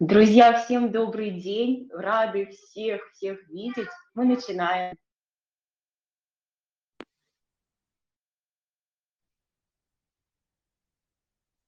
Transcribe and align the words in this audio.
Друзья, 0.00 0.52
всем 0.54 0.90
добрый 0.90 1.30
день. 1.30 1.88
Рады 1.92 2.46
всех-всех 2.46 3.38
видеть. 3.48 3.88
Мы 4.14 4.24
начинаем. 4.24 4.96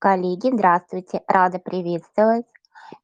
Коллеги, 0.01 0.53
здравствуйте. 0.53 1.23
Рада 1.29 1.61
приветствовать. 1.61 2.47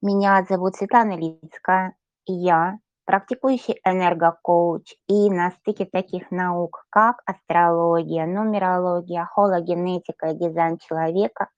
Меня 0.01 0.45
зовут 0.49 0.75
Светлана 0.75 1.17
Лицкая. 1.17 1.95
Я 2.27 2.81
практикующий 3.05 3.79
энергокоуч 3.85 4.93
и 5.07 5.31
на 5.31 5.53
стыке 5.53 5.85
таких 5.85 6.33
наук, 6.33 6.85
как 6.91 7.23
астрология, 7.27 8.27
нумерология, 8.27 9.25
хологенетика 9.27 10.31
и 10.31 10.37
дизайн 10.37 10.79
человека, 10.79 11.49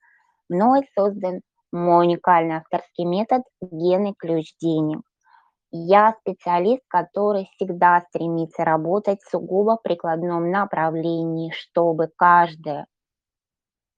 мной 0.51 0.87
создан 0.95 1.41
мой 1.75 2.07
уникальный 2.07 2.57
авторский 2.57 3.05
метод 3.05 3.43
«Генный 3.61 4.15
ключ 4.19 4.55
денег». 4.61 5.01
Я 5.73 6.15
специалист, 6.21 6.83
который 6.89 7.51
всегда 7.55 8.01
стремится 8.09 8.65
работать 8.65 9.21
в 9.23 9.31
сугубо 9.31 9.77
прикладном 9.77 10.51
направлении, 10.51 11.51
чтобы 11.53 12.11
каждое 12.17 12.87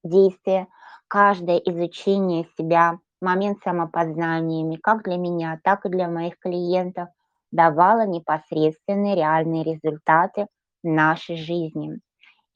действие, 0.02 0.68
каждое 1.08 1.58
изучение 1.58 2.46
себя, 2.56 2.98
момент 3.20 3.58
самопознаниями, 3.62 4.76
как 4.76 5.02
для 5.04 5.16
меня, 5.16 5.60
так 5.62 5.84
и 5.84 5.90
для 5.90 6.08
моих 6.08 6.38
клиентов, 6.38 7.08
давало 7.50 8.06
непосредственные 8.06 9.16
реальные 9.16 9.64
результаты 9.64 10.46
нашей 10.82 11.36
жизни. 11.36 11.98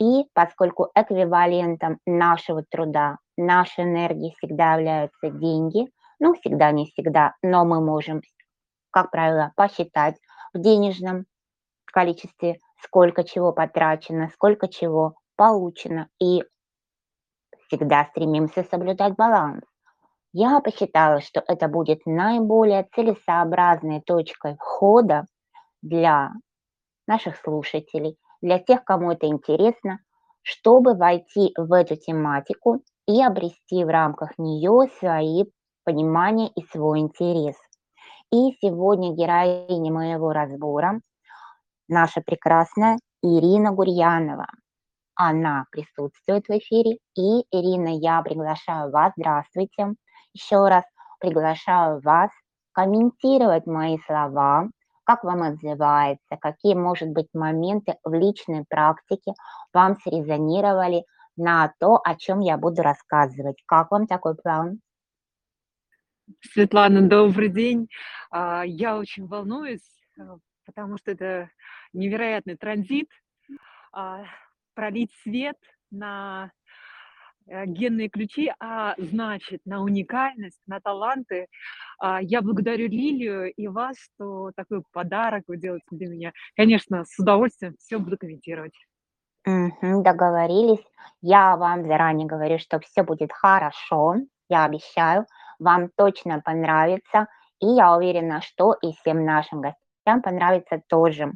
И 0.01 0.25
поскольку 0.33 0.89
эквивалентом 0.95 1.99
нашего 2.07 2.65
труда, 2.69 3.19
нашей 3.37 3.85
энергии 3.85 4.35
всегда 4.39 4.75
являются 4.75 5.29
деньги, 5.29 5.93
ну, 6.19 6.35
всегда, 6.35 6.73
не 6.73 6.87
всегда, 6.87 7.35
но 7.43 7.67
мы 7.67 7.85
можем, 7.85 8.23
как 8.91 9.11
правило, 9.11 9.53
посчитать 9.57 10.17
в 10.55 10.59
денежном 10.59 11.27
количестве, 11.85 12.57
сколько 12.83 13.25
чего 13.25 13.53
потрачено, 13.53 14.31
сколько 14.33 14.69
чего 14.69 15.17
получено, 15.37 16.09
и 16.19 16.45
всегда 17.67 18.07
стремимся 18.07 18.65
соблюдать 18.71 19.17
баланс. 19.17 19.65
Я 20.33 20.61
посчитала, 20.61 21.21
что 21.21 21.45
это 21.47 21.69
будет 21.69 22.07
наиболее 22.07 22.89
целесообразной 22.95 24.01
точкой 24.01 24.57
входа 24.57 25.27
для 25.83 26.31
наших 27.07 27.37
слушателей– 27.37 28.17
для 28.41 28.59
тех, 28.59 28.85
кому 28.85 29.13
это 29.13 29.27
интересно, 29.27 30.01
чтобы 30.43 30.95
войти 30.95 31.53
в 31.57 31.73
эту 31.73 31.97
тематику 31.97 32.83
и 33.07 33.23
обрести 33.23 33.85
в 33.85 33.89
рамках 33.89 34.39
нее 34.39 34.89
свои 34.99 35.45
понимания 35.85 36.49
и 36.49 36.63
свой 36.67 37.01
интерес. 37.01 37.57
И 38.33 38.53
сегодня 38.61 39.15
героиня 39.15 39.93
моего 39.93 40.33
разбора 40.33 41.01
наша 41.91 42.23
прекрасная 42.23 42.99
Ирина 43.23 43.73
Гурьянова. 43.73 44.47
Она 45.17 45.67
присутствует 45.71 46.47
в 46.47 46.51
эфире. 46.51 46.99
И, 47.17 47.45
Ирина, 47.51 47.89
я 47.89 48.23
приглашаю 48.23 48.91
вас, 48.91 49.13
здравствуйте, 49.17 49.95
еще 50.33 50.69
раз 50.69 50.85
приглашаю 51.19 52.01
вас 52.01 52.31
комментировать 52.73 53.67
мои 53.67 53.99
слова, 54.07 54.69
как 55.11 55.25
вам 55.25 55.43
отзывается, 55.43 56.37
какие, 56.41 56.75
может 56.75 57.09
быть, 57.09 57.27
моменты 57.35 57.97
в 58.05 58.15
личной 58.15 58.65
практике 58.69 59.33
вам 59.73 59.99
срезонировали 60.05 61.05
на 61.37 61.75
то, 61.81 62.01
о 62.05 62.15
чем 62.15 62.39
я 62.39 62.57
буду 62.57 62.83
рассказывать. 62.83 63.57
Как 63.67 63.91
вам 63.91 64.07
такой 64.07 64.37
план? 64.37 64.79
Светлана, 66.53 67.09
добрый 67.09 67.49
день. 67.49 67.89
А, 68.31 68.63
я 68.65 68.97
очень 68.97 69.27
волнуюсь, 69.27 69.83
э, 70.17 70.23
потому 70.65 70.97
что 70.97 71.11
это 71.11 71.51
невероятный 71.93 72.57
транзит, 72.57 73.11
а, 73.93 74.23
пролить 74.75 75.13
свет 75.25 75.57
на 75.91 76.53
генные 77.67 78.09
ключи, 78.09 78.53
а 78.61 78.95
значит, 78.97 79.61
на 79.65 79.83
уникальность, 79.83 80.61
на 80.67 80.81
таланты. 80.81 81.47
А, 81.99 82.21
я 82.23 82.43
благодарю 82.43 82.89
Лилию 82.89 83.53
и 83.53 83.67
вас, 83.67 83.97
что 83.99 84.53
такой 84.57 84.83
подарок 84.93 85.45
вы 85.49 85.57
делаете 85.57 85.87
для 85.91 86.09
меня. 86.09 86.33
Конечно, 86.57 87.05
с 87.05 87.19
удовольствием 87.19 87.75
все 87.79 87.99
буду 87.99 88.17
комментировать. 88.19 88.73
Мгм, 89.45 90.03
договорились. 90.03 90.85
Я 91.23 91.57
вам 91.57 91.85
заранее 91.87 92.27
говорю, 92.27 92.59
что 92.59 92.79
все 92.81 93.03
будет 93.03 93.33
хорошо. 93.33 94.17
Я 94.49 94.65
обещаю, 94.65 95.27
вам 95.59 95.91
точно 95.97 96.41
понравится. 96.41 97.27
И 97.61 97.67
я 97.67 97.97
уверена, 97.97 98.41
что 98.43 98.75
и 98.75 98.93
всем 98.93 99.25
нашим 99.25 99.61
гостям 99.61 100.23
понравится 100.23 100.81
тоже. 100.89 101.33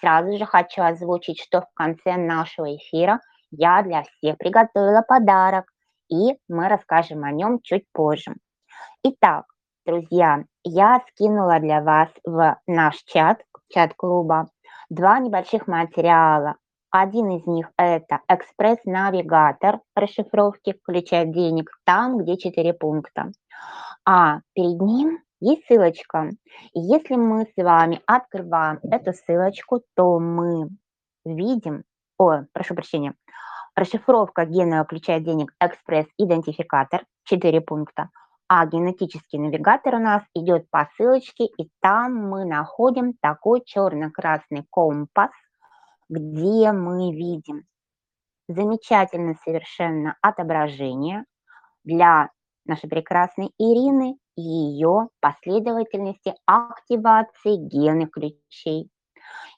Сразу 0.00 0.36
же 0.36 0.44
хочу 0.46 0.82
озвучить, 0.82 1.40
что 1.40 1.62
в 1.62 1.74
конце 1.74 2.16
нашего 2.16 2.74
эфира 2.76 3.20
я 3.50 3.82
для 3.82 4.02
всех 4.02 4.38
приготовила 4.38 5.02
подарок, 5.02 5.66
и 6.08 6.38
мы 6.48 6.68
расскажем 6.68 7.24
о 7.24 7.32
нем 7.32 7.60
чуть 7.62 7.84
позже. 7.92 8.34
Итак, 9.02 9.46
друзья, 9.86 10.44
я 10.64 11.02
скинула 11.08 11.60
для 11.60 11.82
вас 11.82 12.08
в 12.24 12.58
наш 12.66 12.96
чат, 13.04 13.42
чат 13.68 13.94
клуба, 13.94 14.48
два 14.90 15.18
небольших 15.18 15.66
материала. 15.66 16.56
Один 16.90 17.30
из 17.30 17.46
них 17.46 17.70
это 17.76 18.20
экспресс-навигатор 18.28 19.80
расшифровки 19.94 20.74
ключа 20.82 21.26
денег 21.26 21.70
там, 21.84 22.18
где 22.18 22.38
четыре 22.38 22.72
пункта. 22.72 23.30
А 24.06 24.40
перед 24.54 24.80
ним 24.80 25.18
есть 25.40 25.66
ссылочка. 25.66 26.30
И 26.72 26.80
если 26.80 27.16
мы 27.16 27.44
с 27.44 27.62
вами 27.62 28.00
открываем 28.06 28.80
эту 28.82 29.12
ссылочку, 29.12 29.82
то 29.94 30.18
мы 30.18 30.68
видим, 31.24 31.84
о, 32.18 32.44
прошу 32.52 32.74
прощения, 32.74 33.14
Расшифровка 33.78 34.44
генного 34.44 34.84
ключа 34.84 35.20
денег 35.20 35.54
экспресс-идентификатор, 35.60 37.04
4 37.22 37.60
пункта, 37.60 38.10
а 38.48 38.66
генетический 38.66 39.38
навигатор 39.38 39.94
у 39.94 39.98
нас 40.00 40.24
идет 40.34 40.68
по 40.68 40.88
ссылочке, 40.96 41.44
и 41.44 41.70
там 41.80 42.16
мы 42.16 42.44
находим 42.44 43.12
такой 43.22 43.62
черно-красный 43.64 44.64
компас, 44.68 45.30
где 46.08 46.72
мы 46.72 47.14
видим 47.14 47.66
замечательное 48.48 49.36
совершенно 49.44 50.16
отображение 50.22 51.24
для 51.84 52.30
нашей 52.64 52.90
прекрасной 52.90 53.52
Ирины 53.58 54.16
и 54.36 54.42
ее 54.42 55.08
последовательности 55.20 56.34
активации 56.46 57.54
генных 57.54 58.10
ключей. 58.10 58.90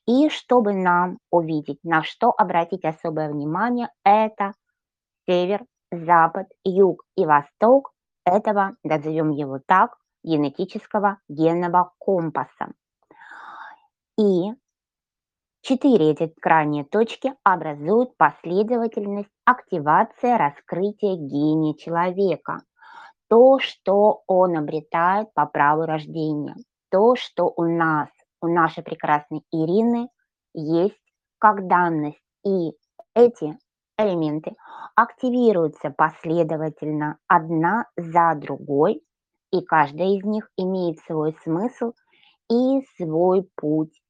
И 0.06 0.28
чтобы 0.28 0.72
нам 0.72 1.18
увидеть, 1.30 1.78
на 1.84 2.02
что 2.02 2.30
обратить 2.30 2.84
особое 2.84 3.30
внимание, 3.30 3.90
это 4.04 4.54
север, 5.28 5.64
запад, 5.92 6.48
юг 6.64 7.04
и 7.16 7.26
восток 7.26 7.92
этого, 8.24 8.76
назовем 8.82 9.30
его 9.30 9.60
так, 9.64 9.96
генетического 10.22 11.18
генного 11.28 11.92
компаса. 11.98 12.72
И 14.18 14.52
четыре 15.62 16.10
эти 16.10 16.28
крайние 16.40 16.84
точки 16.84 17.34
образуют 17.42 18.16
последовательность 18.16 19.30
активации 19.44 20.36
раскрытия 20.36 21.16
гения 21.16 21.74
человека. 21.74 22.62
То, 23.28 23.60
что 23.60 24.22
он 24.26 24.56
обретает 24.56 25.32
по 25.34 25.46
праву 25.46 25.82
рождения, 25.82 26.56
то, 26.90 27.14
что 27.14 27.52
у 27.56 27.64
нас 27.64 28.08
у 28.40 28.48
нашей 28.48 28.82
прекрасной 28.82 29.42
Ирины 29.52 30.08
есть 30.54 31.00
как 31.38 31.66
данность, 31.66 32.22
и 32.44 32.72
эти 33.14 33.58
элементы 33.98 34.54
активируются 34.94 35.90
последовательно 35.90 37.18
одна 37.26 37.86
за 37.96 38.34
другой, 38.34 39.02
и 39.50 39.62
каждая 39.62 40.08
из 40.16 40.24
них 40.24 40.50
имеет 40.56 40.98
свой 41.00 41.36
смысл 41.42 41.92
и 42.50 42.82
свой 42.96 43.48
путь, 43.56 44.00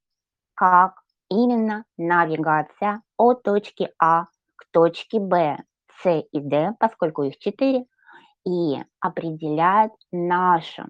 как 0.55 1.03
именно 1.29 1.85
навигация 1.97 3.03
от 3.17 3.43
точки 3.43 3.93
А 3.99 4.25
к 4.57 4.67
точке 4.71 5.19
Б, 5.19 5.59
С 6.03 6.25
и 6.33 6.41
Д, 6.41 6.75
поскольку 6.79 7.23
их 7.25 7.39
четыре, 7.39 7.85
и 8.47 8.83
определяет 9.01 9.93
нашу 10.13 10.85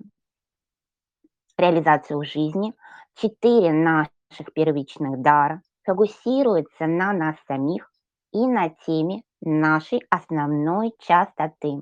реализацию 1.56 2.22
жизни– 2.24 2.74
четыре 3.14 3.72
наших 3.72 4.52
первичных 4.54 5.20
дара 5.20 5.62
фокусируются 5.84 6.86
на 6.86 7.12
нас 7.12 7.36
самих 7.46 7.90
и 8.32 8.46
на 8.46 8.68
теме 8.86 9.22
нашей 9.40 10.02
основной 10.10 10.92
частоты, 10.98 11.80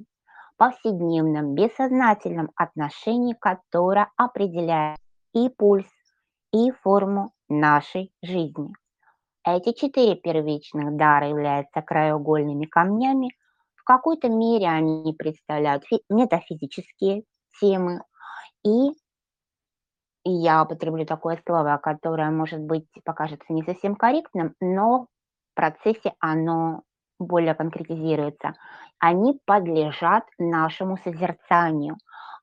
повседневном 0.57 1.55
бессознательном 1.55 2.51
отношении, 2.57 3.35
которое 3.35 4.11
определяет 4.17 4.99
и 5.33 5.49
пульс, 5.49 5.87
и 6.53 6.71
форму 6.71 7.33
нашей 7.49 8.13
жизни. 8.23 8.73
Эти 9.45 9.73
четыре 9.73 10.17
первичных 10.17 10.97
дара 10.97 11.29
являются 11.29 11.81
краеугольными 11.81 12.67
камнями. 12.67 13.31
В 13.77 13.85
какой-то 13.85 14.29
мере 14.29 14.67
они 14.69 15.15
представляют 15.15 15.85
метафизические 16.11 17.23
темы, 17.61 18.03
И 18.65 18.91
я 20.31 20.63
употреблю 20.63 21.07
такое 21.07 21.41
слово, 21.47 21.79
которое, 21.83 22.31
может 22.31 22.61
быть, 22.61 22.87
покажется 23.05 23.53
не 23.53 23.63
совсем 23.63 23.97
корректным, 23.97 24.55
но 24.61 25.03
в 25.03 25.07
процессе 25.55 26.15
оно 26.21 26.83
более 27.19 27.55
конкретизируется. 27.55 28.55
Они 28.99 29.41
подлежат 29.45 30.25
нашему 30.39 30.97
созерцанию. 30.99 31.97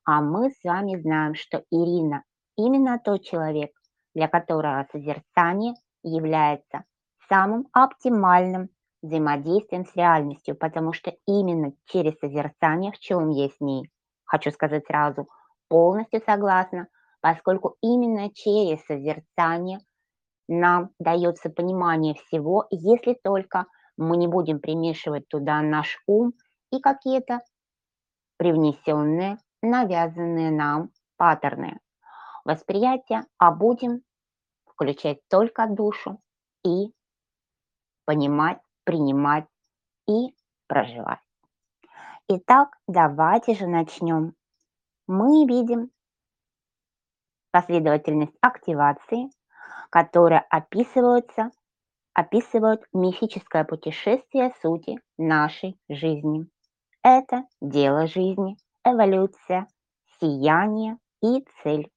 А 0.05 0.21
мы 0.21 0.51
с 0.51 0.63
вами 0.63 0.97
знаем, 0.97 1.35
что 1.35 1.63
Ирина 1.71 2.23
именно 2.57 2.99
тот 2.99 3.23
человек, 3.23 3.71
для 4.13 4.27
которого 4.27 4.85
созерцание 4.91 5.73
является 6.03 6.83
самым 7.27 7.67
оптимальным 7.73 8.69
взаимодействием 9.01 9.85
с 9.85 9.95
реальностью, 9.95 10.55
потому 10.55 10.93
что 10.93 11.13
именно 11.25 11.73
через 11.85 12.17
созерцание, 12.19 12.91
в 12.91 12.99
чем 12.99 13.29
я 13.29 13.49
с 13.49 13.59
ней, 13.59 13.89
хочу 14.25 14.51
сказать 14.51 14.85
сразу, 14.85 15.27
полностью 15.67 16.21
согласна, 16.25 16.87
поскольку 17.25 17.75
именно 17.81 18.29
через 18.31 18.85
созерцание 18.85 19.79
нам 20.47 20.91
дается 20.99 21.49
понимание 21.49 22.13
всего, 22.13 22.67
если 22.69 23.15
только 23.23 23.65
мы 23.97 24.17
не 24.17 24.27
будем 24.27 24.59
примешивать 24.59 25.27
туда 25.27 25.59
наш 25.63 26.03
ум 26.05 26.33
и 26.71 26.79
какие-то 26.79 27.39
привнесенные, 28.37 29.39
навязанные 29.63 30.51
нам 30.51 30.91
паттерны 31.17 31.79
восприятия, 32.43 33.25
а 33.39 33.49
будем 33.49 34.01
включать 34.67 35.17
только 35.27 35.65
душу 35.65 36.21
и 36.63 36.93
понимать, 38.05 38.59
принимать 38.83 39.47
и 40.07 40.35
проживать. 40.67 41.27
Итак, 42.27 42.77
давайте 42.87 43.55
же 43.55 43.65
начнем. 43.65 44.35
Мы 45.07 45.47
видим 45.47 45.89
последовательность 47.55 48.35
активации, 48.41 49.29
которая 49.89 50.45
описывается, 50.49 51.51
описывает 52.13 52.81
мифическое 52.91 53.63
путешествие 53.63 54.51
сути 54.61 54.99
нашей 55.17 55.77
жизни. 55.87 56.47
Это 57.01 57.43
дело 57.61 58.07
жизни, 58.07 58.57
эволюция, 58.83 59.67
сияние 60.19 60.97
и 61.23 61.45
цель. 61.63 61.87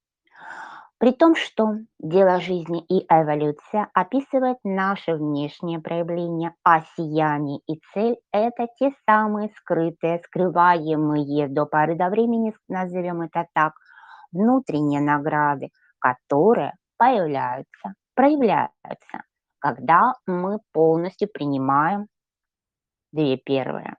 При 0.98 1.10
том, 1.10 1.34
что 1.34 1.74
дело 1.98 2.40
жизни 2.40 2.84
и 2.88 3.04
эволюция 3.08 3.88
описывает 3.94 4.58
наше 4.62 5.14
внешнее 5.14 5.80
проявление, 5.80 6.54
а 6.62 6.82
сияние 6.96 7.58
и 7.66 7.80
цель– 7.92 8.16
это 8.32 8.68
те 8.78 8.92
самые 9.08 9.50
скрытые, 9.56 10.20
скрываемые 10.24 11.48
до 11.48 11.66
поры 11.66 11.96
до 11.96 12.10
времени, 12.10 12.54
назовем 12.68 13.22
это 13.22 13.48
так, 13.54 13.72
внутренние 14.32 15.00
награды, 15.00 15.70
которые 15.98 16.74
появляются, 16.96 17.94
проявляются, 18.14 19.22
когда 19.58 20.14
мы 20.26 20.58
полностью 20.72 21.28
принимаем 21.28 22.06
две 23.12 23.36
первые. 23.36 23.96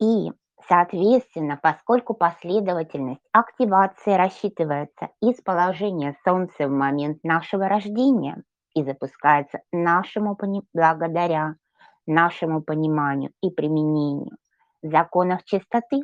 И 0.00 0.30
Соответственно, 0.68 1.58
поскольку 1.62 2.14
последовательность 2.14 3.20
активации 3.32 4.12
рассчитывается 4.12 5.10
из 5.20 5.40
положения 5.42 6.16
Солнца 6.24 6.68
в 6.68 6.70
момент 6.70 7.22
нашего 7.22 7.68
рождения 7.68 8.42
и 8.74 8.82
запускается 8.82 9.60
нашему 9.72 10.38
благодаря 10.72 11.56
нашему 12.06 12.62
пониманию 12.62 13.32
и 13.42 13.50
применению 13.50 14.36
законов 14.82 15.44
чистоты, 15.44 16.00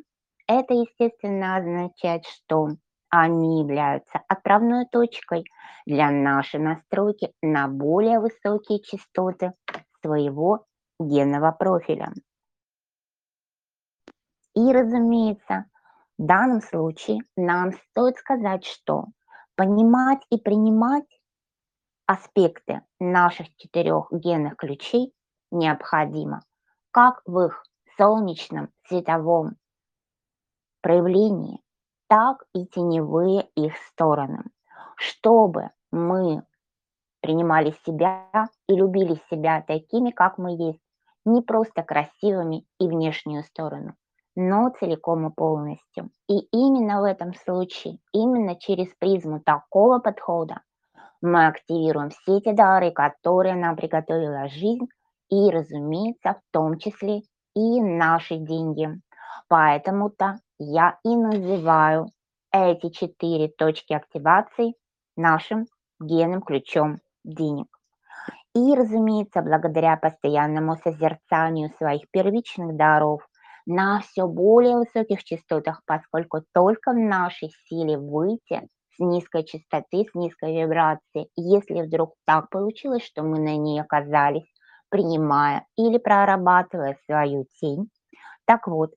это, 0.47 0.75
естественно, 0.75 1.57
означает, 1.57 2.27
что 2.27 2.69
они 3.11 3.61
являются 3.61 4.21
отправной 4.29 4.87
точкой 4.87 5.45
для 5.87 6.11
нашей 6.11 6.61
настройки 6.61 7.33
на 7.43 7.69
более 7.69 8.21
высокие 8.21 8.81
частоты 8.81 9.53
своего 10.01 10.67
генного 10.99 11.53
профиля. 11.53 12.13
И, 14.55 14.73
разумеется, 14.73 15.67
в 16.19 16.27
данном 16.27 16.61
случае 16.61 17.21
нам 17.37 17.73
стоит 17.73 18.17
сказать, 18.17 18.65
что 18.65 19.07
понимать 19.57 20.21
и 20.31 20.39
принимать 20.39 21.07
аспекты 22.07 22.83
наших 22.99 23.55
четырех 23.57 24.09
генных 24.11 24.57
ключей 24.57 25.13
необходимо 25.51 26.43
как 26.91 27.23
в 27.25 27.39
их 27.41 27.65
солнечном 27.97 28.71
световом 28.89 29.57
проявлении, 30.81 31.61
так 32.11 32.45
и 32.55 32.67
теневые 32.67 33.49
их 33.55 33.75
стороны, 33.89 34.45
чтобы 34.97 35.71
мы 35.93 36.43
принимали 37.23 37.75
себя 37.87 38.27
и 38.69 38.75
любили 38.75 39.21
себя 39.31 39.63
такими, 39.67 40.11
как 40.11 40.37
мы 40.39 40.53
есть, 40.57 40.81
не 41.25 41.43
просто 41.43 41.83
красивыми 41.85 42.67
и 42.81 42.89
внешнюю 42.89 43.45
сторону, 43.45 43.95
но 44.37 44.71
целиком 44.81 45.29
и 45.29 45.35
полностью. 45.35 46.11
И 46.29 46.41
именно 46.53 47.01
в 47.01 47.05
этом 47.05 47.33
случае, 47.35 47.99
именно 48.13 48.57
через 48.57 48.89
призму 48.99 49.41
такого 49.41 50.01
подхода 50.01 50.63
мы 51.23 51.47
активируем 51.47 52.11
все 52.11 52.39
эти 52.39 52.53
дары, 52.53 52.91
которые 52.91 53.55
нам 53.55 53.77
приготовила 53.77 54.49
жизнь, 54.49 54.89
и, 55.31 55.51
разумеется, 55.51 56.35
в 56.35 56.53
том 56.53 56.79
числе 56.79 57.23
и 57.55 57.81
наши 57.81 58.37
деньги. 58.37 58.89
Поэтому-то 59.49 60.41
я 60.61 60.99
и 61.05 61.17
называю 61.17 62.09
эти 62.53 62.91
четыре 62.91 63.49
точки 63.49 63.95
активации 63.95 64.75
нашим 65.17 65.67
генным 65.99 66.43
ключом 66.43 66.99
денег. 67.25 67.67
И, 68.55 68.75
разумеется, 68.75 69.41
благодаря 69.41 69.97
постоянному 69.97 70.77
созерцанию 70.77 71.71
своих 71.79 72.03
первичных 72.11 72.77
даров, 72.77 73.27
на 73.65 74.01
все 74.01 74.27
более 74.27 74.77
высоких 74.77 75.25
частотах, 75.25 75.81
поскольку 75.87 76.43
только 76.53 76.93
в 76.93 76.99
нашей 76.99 77.51
силе 77.69 77.97
выйти 77.97 78.69
с 78.97 78.99
низкой 78.99 79.45
частоты, 79.45 80.07
с 80.11 80.15
низкой 80.15 80.63
вибрации, 80.63 81.29
если 81.37 81.83
вдруг 81.83 82.15
так 82.27 82.51
получилось, 82.51 83.05
что 83.05 83.23
мы 83.23 83.39
на 83.39 83.57
ней 83.57 83.81
оказались, 83.81 84.53
принимая 84.91 85.65
или 85.77 85.99
прорабатывая 85.99 86.99
свою 87.07 87.47
тень. 87.61 87.89
Так 88.45 88.67
вот, 88.67 88.91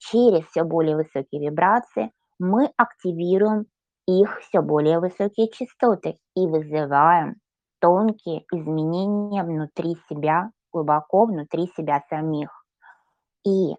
через 0.00 0.44
все 0.46 0.64
более 0.64 0.96
высокие 0.96 1.48
вибрации 1.48 2.10
мы 2.38 2.70
активируем 2.76 3.66
их 4.06 4.40
все 4.40 4.62
более 4.62 4.98
высокие 4.98 5.48
частоты 5.50 6.16
и 6.34 6.46
вызываем 6.46 7.36
тонкие 7.80 8.44
изменения 8.52 9.44
внутри 9.44 9.96
себя, 10.08 10.50
глубоко 10.72 11.26
внутри 11.26 11.68
себя 11.76 12.02
самих. 12.08 12.50
И 13.46 13.74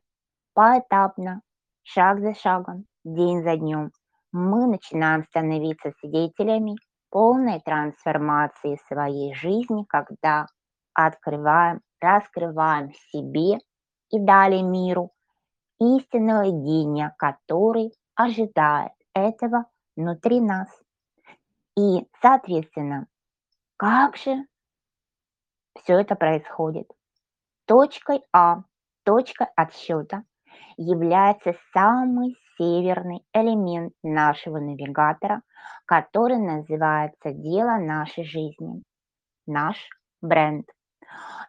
поэтапно, 0.53 1.41
шаг 1.83 2.19
за 2.19 2.33
шагом, 2.33 2.85
день 3.03 3.43
за 3.43 3.57
днем, 3.57 3.91
мы 4.31 4.67
начинаем 4.67 5.23
становиться 5.25 5.91
свидетелями 5.99 6.75
полной 7.09 7.59
трансформации 7.59 8.79
своей 8.87 9.33
жизни, 9.33 9.85
когда 9.89 10.45
открываем, 10.93 11.81
раскрываем 11.99 12.91
себе 13.11 13.59
и 14.09 14.19
далее 14.19 14.63
миру 14.63 15.11
истинного 15.81 16.45
гения, 16.45 17.15
который 17.17 17.91
ожидает 18.13 18.91
этого 19.15 19.65
внутри 19.95 20.39
нас. 20.39 20.69
И, 21.75 22.07
соответственно, 22.21 23.07
как 23.77 24.15
же 24.15 24.45
все 25.79 25.99
это 25.99 26.15
происходит? 26.15 26.87
Точкой 27.65 28.21
А, 28.31 28.63
точкой 29.03 29.47
отсчета 29.55 30.23
является 30.77 31.55
самый 31.73 32.35
северный 32.57 33.25
элемент 33.33 33.93
нашего 34.03 34.59
навигатора, 34.59 35.41
который 35.85 36.37
называется 36.37 37.31
«Дело 37.31 37.77
нашей 37.77 38.23
жизни», 38.23 38.83
наш 39.47 39.77
бренд. 40.21 40.67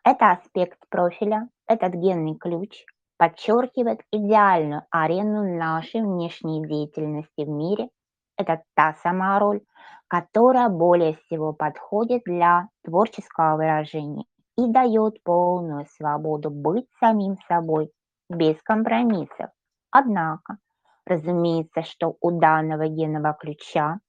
Это 0.04 0.30
аспект 0.30 0.78
профиля, 0.88 1.48
этот 1.66 1.92
генный 1.94 2.36
ключ 2.36 2.84
подчеркивает 3.22 4.00
идеальную 4.10 4.82
арену 4.90 5.56
нашей 5.56 6.02
внешней 6.02 6.66
деятельности 6.66 7.44
в 7.44 7.48
мире. 7.48 7.88
Это 8.36 8.64
та 8.74 8.94
самая 8.94 9.38
роль, 9.38 9.60
которая 10.08 10.68
более 10.68 11.14
всего 11.14 11.52
подходит 11.52 12.22
для 12.24 12.66
творческого 12.82 13.54
выражения 13.54 14.24
и 14.58 14.66
дает 14.66 15.22
полную 15.22 15.86
свободу 15.96 16.50
быть 16.50 16.88
самим 16.98 17.36
собой 17.46 17.92
без 18.28 18.60
компромиссов. 18.64 19.50
Однако, 19.92 20.58
разумеется, 21.06 21.82
что 21.82 22.16
у 22.20 22.40
данного 22.40 22.88
генного 22.88 23.34
ключа 23.34 24.00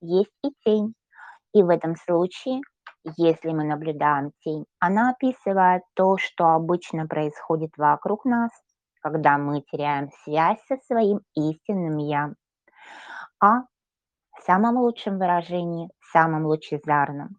есть 0.00 0.34
и 0.42 0.50
тень. 0.64 0.92
И 1.54 1.62
в 1.62 1.68
этом 1.68 1.94
случае, 1.94 2.62
если 3.16 3.50
мы 3.50 3.64
наблюдаем 3.64 4.32
тень, 4.42 4.66
она 4.78 5.10
описывает 5.10 5.82
то, 5.94 6.16
что 6.18 6.50
обычно 6.50 7.06
происходит 7.06 7.70
вокруг 7.76 8.24
нас, 8.24 8.50
когда 9.00 9.38
мы 9.38 9.62
теряем 9.62 10.10
связь 10.24 10.58
со 10.66 10.76
своим 10.86 11.20
истинным 11.34 11.98
«я». 11.98 12.32
А 13.40 13.62
самом 14.46 14.78
лучшем 14.78 15.18
выражении, 15.18 15.90
самом 16.12 16.46
лучезарном. 16.46 17.36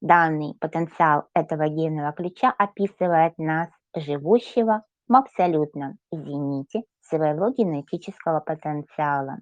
Данный 0.00 0.54
потенциал 0.60 1.28
этого 1.34 1.68
генного 1.68 2.12
ключа 2.12 2.54
описывает 2.56 3.36
нас, 3.38 3.68
живущего 3.94 4.84
в 5.08 5.14
абсолютном 5.14 5.98
зените 6.12 6.82
своего 7.00 7.50
генетического 7.50 8.40
потенциала. 8.40 9.38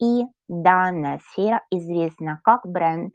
И 0.00 0.24
данная 0.48 1.20
сфера 1.30 1.62
известна 1.70 2.40
как 2.42 2.66
бренд. 2.66 3.14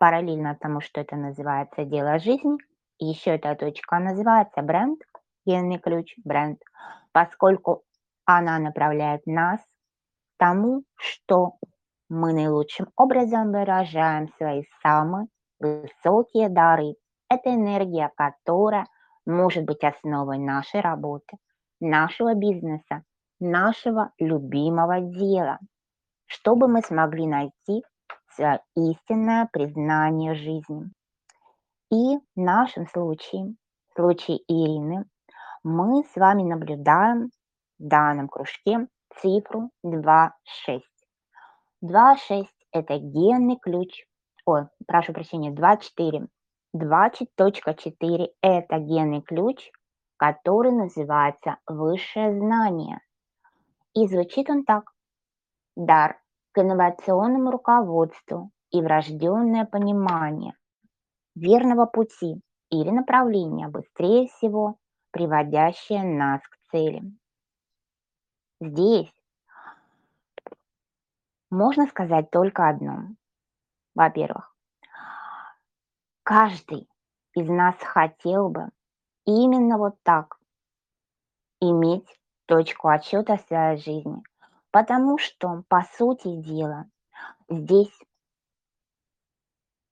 Параллельно 0.00 0.56
тому, 0.58 0.80
что 0.80 1.02
это 1.02 1.14
называется 1.14 1.84
дело 1.84 2.18
жизни, 2.18 2.56
еще 2.98 3.32
эта 3.32 3.54
точка 3.54 3.98
называется 3.98 4.62
бренд, 4.62 4.98
генный 5.44 5.78
ключ, 5.78 6.14
бренд, 6.24 6.58
поскольку 7.12 7.82
она 8.24 8.58
направляет 8.58 9.26
нас 9.26 9.60
к 9.60 9.66
тому, 10.38 10.84
что 10.96 11.58
мы 12.08 12.32
наилучшим 12.32 12.86
образом 12.96 13.52
выражаем 13.52 14.32
свои 14.38 14.64
самые 14.82 15.26
высокие 15.58 16.48
дары. 16.48 16.94
Это 17.28 17.54
энергия, 17.54 18.10
которая 18.16 18.86
может 19.26 19.64
быть 19.64 19.84
основой 19.84 20.38
нашей 20.38 20.80
работы, 20.80 21.36
нашего 21.78 22.34
бизнеса, 22.34 23.02
нашего 23.38 24.12
любимого 24.18 24.98
дела, 25.00 25.58
чтобы 26.24 26.68
мы 26.68 26.80
смогли 26.80 27.26
найти 27.26 27.82
истинное 28.76 29.48
признание 29.52 30.34
жизни. 30.34 30.90
И 31.90 32.18
в 32.18 32.40
нашем 32.40 32.86
случае, 32.86 33.54
в 33.88 33.94
случае 33.94 34.38
Ирины, 34.46 35.04
мы 35.64 36.04
с 36.04 36.16
вами 36.16 36.42
наблюдаем 36.42 37.30
в 37.78 37.88
данном 37.88 38.28
кружке 38.28 38.86
цифру 39.20 39.70
2,6. 39.84 40.80
2,6– 41.84 42.46
это 42.72 42.98
генный 42.98 43.56
ключ, 43.56 44.04
ой, 44.44 44.66
прошу 44.86 45.12
прощения, 45.12 45.52
2,4. 45.52 46.28
20.4– 46.76 48.28
это 48.42 48.78
генный 48.78 49.22
ключ, 49.22 49.70
который 50.16 50.70
называется 50.70 51.56
высшее 51.66 52.38
знание. 52.38 53.00
И 53.94 54.06
звучит 54.06 54.48
он 54.48 54.64
так. 54.64 54.92
Дар 55.74 56.19
к 56.52 56.58
инновационному 56.58 57.50
руководству 57.50 58.50
и 58.70 58.82
врожденное 58.82 59.64
понимание 59.64 60.54
верного 61.34 61.86
пути 61.86 62.40
или 62.70 62.90
направления, 62.90 63.68
быстрее 63.68 64.28
всего 64.28 64.76
приводящее 65.10 66.04
нас 66.04 66.40
к 66.42 66.56
цели. 66.70 67.02
Здесь 68.60 69.12
можно 71.50 71.86
сказать 71.86 72.30
только 72.30 72.68
одно. 72.68 73.08
Во-первых, 73.94 74.54
каждый 76.22 76.88
из 77.34 77.48
нас 77.48 77.74
хотел 77.80 78.50
бы 78.50 78.68
именно 79.24 79.78
вот 79.78 79.96
так 80.02 80.38
иметь 81.60 82.06
точку 82.46 82.88
отсчета 82.88 83.38
своей 83.38 83.78
жизни, 83.78 84.22
потому 84.70 85.18
что, 85.18 85.64
по 85.68 85.82
сути 85.96 86.36
дела, 86.40 86.86
здесь 87.48 87.96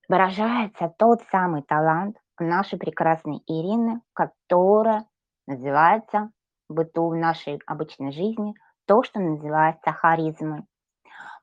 выражается 0.09 0.93
тот 0.99 1.23
самый 1.31 1.63
талант 1.63 2.17
нашей 2.39 2.79
прекрасной 2.79 3.43
Ирины, 3.47 4.01
которая 4.13 5.07
называется 5.47 6.31
в 6.69 6.75
быту 6.75 7.09
в 7.09 7.17
нашей 7.17 7.61
обычной 7.67 8.13
жизни 8.13 8.55
то, 8.87 9.03
что 9.03 9.21
называется 9.21 9.93
харизмой. 9.93 10.65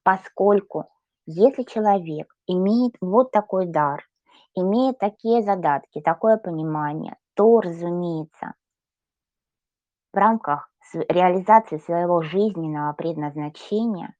Поскольку 0.03 0.89
если 1.27 1.63
человек 1.63 2.31
имеет 2.45 2.93
вот 3.01 3.31
такой 3.31 3.65
дар, 3.65 4.07
имеет 4.53 4.99
такие 4.99 5.41
задатки, 5.41 5.99
такое 6.01 6.37
понимание, 6.37 7.17
то, 7.33 7.61
разумеется, 7.61 8.53
в 10.13 10.17
рамках 10.17 10.69
реализации 10.93 11.77
своего 11.77 12.21
жизненного 12.21 12.93
предназначения 12.93 14.13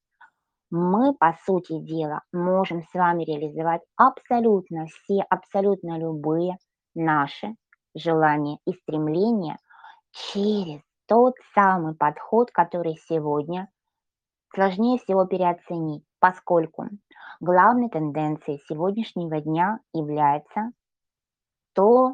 мы, 0.70 1.14
по 1.14 1.36
сути 1.44 1.78
дела, 1.80 2.22
можем 2.32 2.82
с 2.82 2.92
вами 2.94 3.24
реализовать 3.24 3.82
абсолютно 3.96 4.86
все, 4.86 5.22
абсолютно 5.28 5.98
любые 5.98 6.56
наши 6.94 7.54
желания 7.94 8.58
и 8.66 8.72
стремления 8.72 9.58
через 10.10 10.80
тот 11.06 11.34
самый 11.54 11.94
подход, 11.94 12.50
который 12.50 12.96
сегодня 13.08 13.68
сложнее 14.54 14.98
всего 14.98 15.24
переоценить, 15.26 16.04
поскольку 16.18 16.88
главной 17.40 17.88
тенденцией 17.88 18.60
сегодняшнего 18.68 19.40
дня 19.40 19.78
является 19.92 20.72
то, 21.74 22.12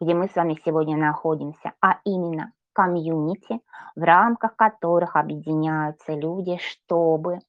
где 0.00 0.14
мы 0.14 0.28
с 0.28 0.36
вами 0.36 0.60
сегодня 0.64 0.96
находимся, 0.96 1.72
а 1.80 1.98
именно 2.04 2.52
комьюнити, 2.78 3.60
в 3.96 4.02
рамках 4.04 4.54
которых 4.54 5.16
объединяются 5.16 6.12
люди, 6.12 6.58
чтобы 6.58 7.40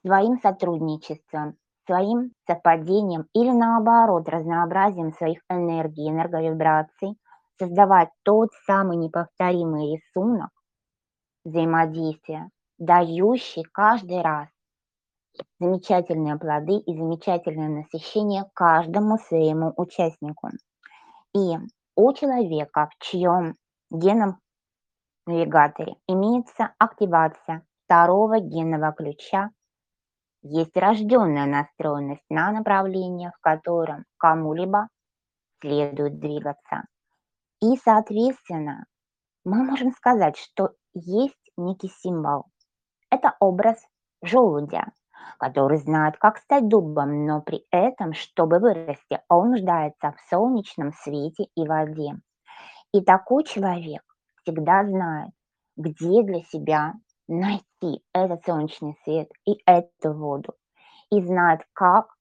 своим 0.00 0.40
сотрудничеством, 0.40 1.56
своим 1.84 2.32
совпадением 2.46 3.26
или 3.34 3.50
наоборот 3.50 4.26
разнообразием 4.26 5.12
своих 5.12 5.40
энергий, 5.50 6.08
энерговибраций 6.08 7.18
создавать 7.58 8.08
тот 8.22 8.48
самый 8.66 8.96
неповторимый 8.96 9.96
рисунок 9.96 10.50
взаимодействия, 11.44 12.48
дающий 12.78 13.64
каждый 13.64 14.22
раз 14.22 14.48
замечательные 15.60 16.38
плоды 16.38 16.78
и 16.78 16.96
замечательное 16.96 17.68
насыщение 17.68 18.46
каждому 18.54 19.18
своему 19.18 19.74
участнику. 19.76 20.48
И 21.34 21.58
у 21.96 22.12
человека, 22.12 22.88
в 22.92 23.04
чьем 23.04 23.56
геном 23.90 24.38
навигаторе 25.26 25.96
имеется 26.06 26.74
активация 26.78 27.66
второго 27.84 28.38
генного 28.38 28.92
ключа, 28.92 29.50
есть 30.42 30.76
рожденная 30.76 31.46
настроенность 31.46 32.24
на 32.28 32.52
направление, 32.52 33.32
в 33.36 33.40
котором 33.40 34.04
кому-либо 34.18 34.88
следует 35.60 36.20
двигаться. 36.20 36.84
И, 37.60 37.76
соответственно, 37.78 38.84
мы 39.44 39.64
можем 39.64 39.92
сказать, 39.92 40.36
что 40.36 40.74
есть 40.94 41.50
некий 41.56 41.88
символ. 41.88 42.44
Это 43.10 43.34
образ 43.40 43.82
желудя, 44.22 44.92
который 45.38 45.78
знает, 45.78 46.16
как 46.18 46.38
стать 46.38 46.68
дубом, 46.68 47.26
но 47.26 47.40
при 47.40 47.64
этом, 47.70 48.12
чтобы 48.14 48.58
вырасти, 48.58 49.20
он 49.28 49.50
нуждается 49.50 50.12
в 50.12 50.20
солнечном 50.30 50.92
свете 50.92 51.46
и 51.54 51.66
воде. 51.66 52.18
И 52.92 53.02
такой 53.02 53.44
человек 53.44 54.02
всегда 54.42 54.84
знает, 54.84 55.30
где 55.76 56.22
для 56.22 56.42
себя 56.42 56.94
найти 57.28 58.02
этот 58.12 58.44
солнечный 58.44 58.96
свет 59.04 59.28
и 59.46 59.60
эту 59.66 60.12
воду. 60.12 60.54
И 61.10 61.20
знает, 61.20 61.60
как 61.72 62.16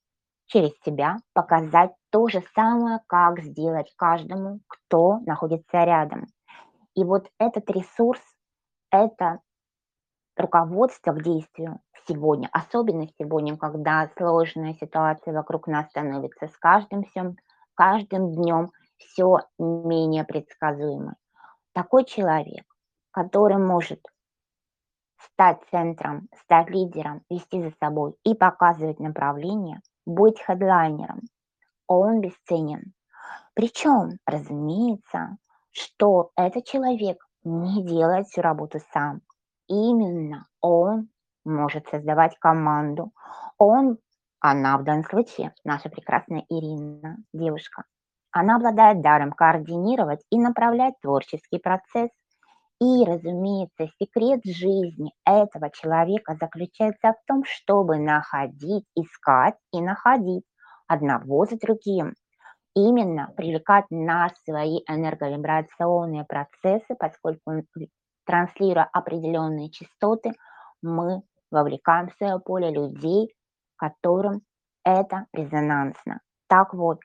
через 0.48 0.72
себя 0.84 1.18
показать 1.34 1.92
то 2.12 2.28
же 2.28 2.44
самое, 2.54 3.00
как 3.08 3.40
сделать 3.40 3.92
каждому, 3.96 4.60
кто 4.68 5.20
находится 5.20 5.84
рядом. 5.84 6.28
И 6.96 7.04
вот 7.04 7.30
этот 7.40 7.70
ресурс, 7.70 8.22
это 8.92 9.40
руководство 10.38 11.14
к 11.14 11.24
действию 11.24 11.80
сегодня, 12.08 12.50
особенно 12.52 13.08
сегодня, 13.20 13.58
когда 13.58 14.10
сложная 14.18 14.74
ситуация 14.74 15.34
вокруг 15.34 15.68
нас 15.68 15.88
становится 15.90 16.48
с 16.48 16.58
каждым 16.58 17.04
всем, 17.04 17.36
каждым 17.74 18.32
днем 18.32 18.72
все 18.98 19.40
менее 19.58 20.24
предсказуемой. 20.24 21.16
Такой 21.74 22.06
человек, 22.06 22.66
который 23.12 23.58
может 23.58 24.02
стать 25.18 25.60
центром, 25.72 26.28
стать 26.44 26.70
лидером, 26.70 27.24
вести 27.30 27.62
за 27.62 27.72
собой 27.80 28.16
и 28.24 28.34
показывать 28.34 29.00
направление, 29.00 29.82
быть 30.06 30.40
хедлайнером, 30.42 31.22
он 31.88 32.22
бесценен. 32.22 32.94
Причем, 33.54 34.20
разумеется, 34.26 35.38
что 35.72 36.32
этот 36.36 36.66
человек 36.66 37.26
не 37.44 37.84
делает 37.86 38.28
всю 38.28 38.42
работу 38.42 38.80
сам. 38.94 39.22
Именно 39.68 40.48
он 40.62 41.10
может 41.46 41.88
создавать 41.88 42.38
команду. 42.40 43.12
Он, 43.58 43.98
она 44.40 44.78
в 44.78 44.84
данном 44.84 45.06
случае, 45.06 45.54
наша 45.64 45.90
прекрасная 45.90 46.46
Ирина, 46.50 47.18
девушка, 47.34 47.84
она 48.32 48.58
обладает 48.58 49.02
даром 49.02 49.32
координировать 49.32 50.22
и 50.30 50.38
направлять 50.38 50.96
творческий 51.02 51.58
процесс. 51.60 52.10
И, 52.82 53.06
разумеется, 53.06 53.88
секрет 53.98 54.42
жизни 54.44 55.14
этого 55.26 55.70
человека 55.72 56.36
заключается 56.38 57.14
в 57.14 57.26
том, 57.26 57.46
чтобы 57.46 57.98
находить, 57.98 58.84
искать 58.96 59.56
и 59.72 59.80
находить 59.80 60.44
одного 60.88 61.46
за 61.46 61.58
другим. 61.58 62.14
Именно 62.76 63.32
привлекать 63.38 63.86
на 63.90 64.30
свои 64.44 64.80
энерговибрационные 64.90 66.26
процессы, 66.26 66.96
поскольку 67.00 67.64
транслируя 68.26 68.90
определенные 68.92 69.70
частоты, 69.70 70.34
мы 70.82 71.22
вовлекаем 71.56 72.10
в 72.10 72.14
свое 72.14 72.40
поле 72.40 72.70
людей, 72.70 73.34
которым 73.78 74.42
это 74.84 75.26
резонансно. 75.34 76.20
Так 76.48 76.74
вот, 76.74 77.00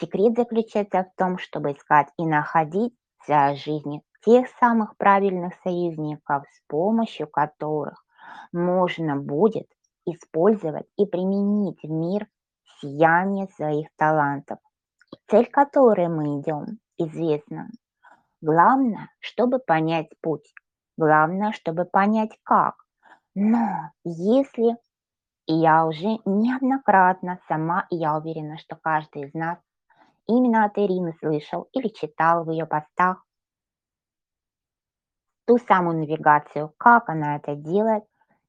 секрет 0.00 0.36
заключается 0.36 1.04
в 1.04 1.16
том, 1.16 1.38
чтобы 1.38 1.72
искать 1.72 2.08
и 2.18 2.26
находить 2.26 2.94
в 3.18 3.24
своей 3.24 3.56
жизни 3.56 4.02
тех 4.24 4.46
самых 4.60 4.96
правильных 4.96 5.54
союзников, 5.62 6.44
с 6.50 6.60
помощью 6.68 7.26
которых 7.26 8.04
можно 8.52 9.16
будет 9.16 9.66
использовать 10.06 10.86
и 10.96 11.06
применить 11.06 11.82
в 11.82 11.90
мир 11.90 12.26
сияние 12.80 13.48
своих 13.48 13.88
талантов. 13.96 14.58
Цель 15.28 15.46
которой 15.46 16.08
мы 16.08 16.40
идем, 16.40 16.78
известна. 16.98 17.68
Главное, 18.40 19.10
чтобы 19.20 19.58
понять 19.58 20.08
путь. 20.20 20.52
Главное, 20.96 21.52
чтобы 21.52 21.84
понять 21.84 22.38
как. 22.42 22.83
Но 23.34 23.90
если 24.04 24.76
и 25.46 25.54
я 25.54 25.86
уже 25.86 26.18
неоднократно 26.24 27.38
сама, 27.48 27.86
и 27.90 27.96
я 27.96 28.16
уверена, 28.16 28.56
что 28.58 28.76
каждый 28.76 29.24
из 29.24 29.34
нас 29.34 29.58
именно 30.26 30.64
от 30.64 30.78
Ирины 30.78 31.14
слышал 31.20 31.68
или 31.72 31.88
читал 31.88 32.44
в 32.44 32.50
ее 32.50 32.66
постах 32.66 33.24
ту 35.46 35.58
самую 35.58 35.98
навигацию, 35.98 36.72
как 36.78 37.10
она 37.10 37.36
это 37.36 37.54
делает, 37.54 38.04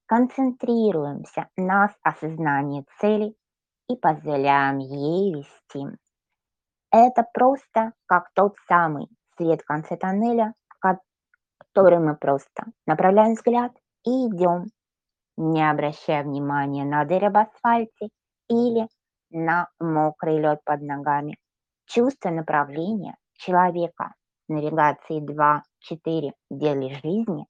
концентрируемся 0.05 1.49
на 1.57 1.93
осознании 2.01 2.85
цели 2.99 3.35
и 3.89 3.97
позволяем 3.97 4.77
ей 4.77 5.33
вести. 5.33 5.97
Это 6.91 7.25
просто 7.33 7.91
как 8.05 8.31
тот 8.33 8.55
самый 8.69 9.09
свет 9.35 9.61
в 9.61 9.65
конце 9.65 9.97
тоннеля, 9.97 10.53
который 11.73 11.99
мы 11.99 12.15
просто 12.15 12.63
направляем 12.85 13.33
взгляд 13.33 13.73
и 14.05 14.27
идем, 14.27 14.67
не 15.37 15.69
обращая 15.69 16.23
внимания 16.23 16.85
на 16.85 17.05
дыры 17.05 17.29
в 17.29 17.37
асфальте 17.37 18.09
или 18.49 18.87
на 19.31 19.67
мокрый 19.79 20.39
лед 20.39 20.61
под 20.63 20.81
ногами. 20.81 21.37
Чувство 21.85 22.29
направления 22.29 23.15
человека 23.33 24.13
навигации 24.47 25.21
2-4 25.21 26.31
деле 26.49 26.95
жизни 27.03 27.45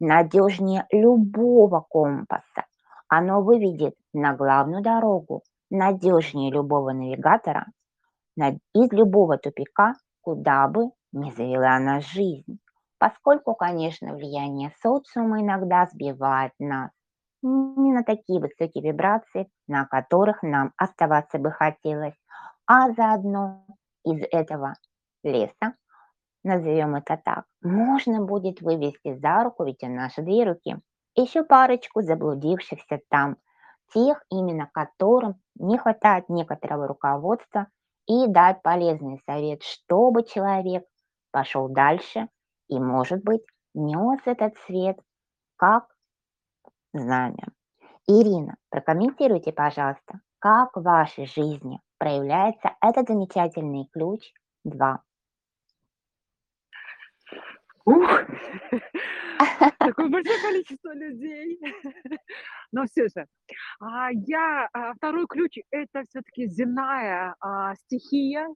надежнее 0.00 0.86
любого 0.90 1.84
компаса. 1.88 2.66
Оно 3.08 3.42
выведет 3.42 3.94
на 4.12 4.34
главную 4.34 4.82
дорогу 4.82 5.42
надежнее 5.70 6.50
любого 6.52 6.92
навигатора 6.92 7.66
из 8.36 8.92
любого 8.92 9.38
тупика, 9.38 9.94
куда 10.20 10.68
бы 10.68 10.90
ни 11.12 11.30
завела 11.32 11.78
нас 11.78 12.04
жизнь. 12.04 12.58
Поскольку, 12.98 13.54
конечно, 13.54 14.14
влияние 14.14 14.72
социума 14.80 15.40
иногда 15.40 15.86
сбивает 15.86 16.52
нас 16.58 16.90
не 17.42 17.92
на 17.92 18.04
такие 18.04 18.40
высокие 18.40 18.82
вибрации, 18.84 19.50
на 19.66 19.86
которых 19.86 20.42
нам 20.42 20.72
оставаться 20.76 21.38
бы 21.38 21.50
хотелось, 21.50 22.14
а 22.66 22.90
заодно 22.92 23.64
из 24.04 24.22
этого 24.30 24.74
леса, 25.22 25.74
назовем 26.44 26.96
это 26.96 27.20
так, 27.24 27.44
можно 27.62 28.24
будет 28.24 28.60
вывести 28.60 29.14
за 29.18 29.44
руку, 29.44 29.64
ведь 29.64 29.82
у 29.82 29.88
наши 29.88 30.22
две 30.22 30.44
руки, 30.44 30.78
еще 31.14 31.44
парочку 31.44 32.02
заблудившихся 32.02 33.00
там, 33.10 33.36
тех 33.92 34.22
именно 34.30 34.68
которым 34.72 35.36
не 35.56 35.78
хватает 35.78 36.28
некоторого 36.28 36.86
руководства 36.86 37.68
и 38.06 38.26
дать 38.26 38.62
полезный 38.62 39.20
совет, 39.26 39.62
чтобы 39.62 40.24
человек 40.24 40.84
пошел 41.32 41.68
дальше 41.68 42.28
и, 42.68 42.78
может 42.78 43.22
быть, 43.24 43.42
нес 43.74 44.20
этот 44.26 44.56
свет 44.66 44.98
как 45.56 45.86
знамя. 46.92 47.48
Ирина, 48.06 48.56
прокомментируйте, 48.70 49.52
пожалуйста, 49.52 50.20
как 50.38 50.76
в 50.76 50.82
вашей 50.82 51.26
жизни 51.26 51.80
проявляется 51.98 52.76
этот 52.80 53.08
замечательный 53.08 53.88
ключ 53.92 54.32
2. 54.64 55.02
Ух, 57.84 58.20
такое 59.78 60.08
большое 60.08 60.42
количество 60.42 60.94
людей. 60.94 61.58
Но 62.72 62.84
все 62.84 63.08
же, 63.08 63.26
а, 63.80 64.10
я, 64.12 64.68
а, 64.72 64.92
второй 64.94 65.26
ключ– 65.26 65.58
это 65.70 66.02
все-таки 66.08 66.46
земная 66.46 67.34
а, 67.40 67.74
стихия, 67.76 68.46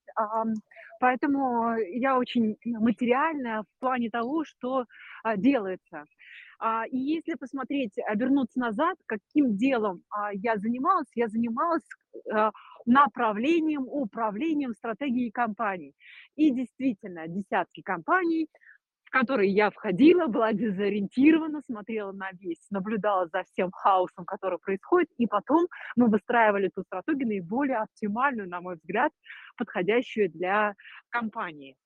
поэтому 1.00 1.74
я 1.76 2.18
очень 2.18 2.56
материальная 2.64 3.62
в 3.62 3.80
плане 3.80 4.10
того, 4.10 4.44
что 4.44 4.84
делается. 5.36 6.04
И 6.90 6.96
если 6.96 7.34
посмотреть, 7.34 7.98
обернуться 8.06 8.60
назад, 8.60 8.96
каким 9.06 9.56
делом 9.56 10.02
я 10.34 10.56
занималась, 10.58 11.08
я 11.14 11.28
занималась 11.28 11.82
направлением, 12.86 13.82
управлением 13.88 14.74
стратегией 14.74 15.30
компаний. 15.30 15.94
И 16.36 16.50
действительно, 16.52 17.26
десятки 17.26 17.82
компаний 17.82 18.48
который 19.12 19.50
я 19.50 19.70
входила, 19.70 20.26
была 20.26 20.52
дезориентирована, 20.52 21.60
смотрела 21.60 22.12
на 22.12 22.30
весь, 22.32 22.66
наблюдала 22.70 23.28
за 23.28 23.44
всем 23.44 23.70
хаосом, 23.70 24.24
который 24.24 24.58
происходит, 24.58 25.10
и 25.18 25.26
потом 25.26 25.66
мы 25.96 26.08
выстраивали 26.08 26.70
ту 26.74 26.82
стратегию 26.82 27.28
наиболее 27.28 27.76
оптимальную, 27.76 28.48
на 28.48 28.62
мой 28.62 28.76
взгляд, 28.76 29.12
подходящую 29.56 30.30
для 30.30 30.74
компании. 31.10 31.76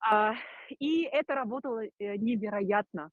А, 0.00 0.34
и 0.68 1.04
это 1.04 1.34
работало 1.34 1.82
э, 1.84 2.16
невероятно. 2.16 3.10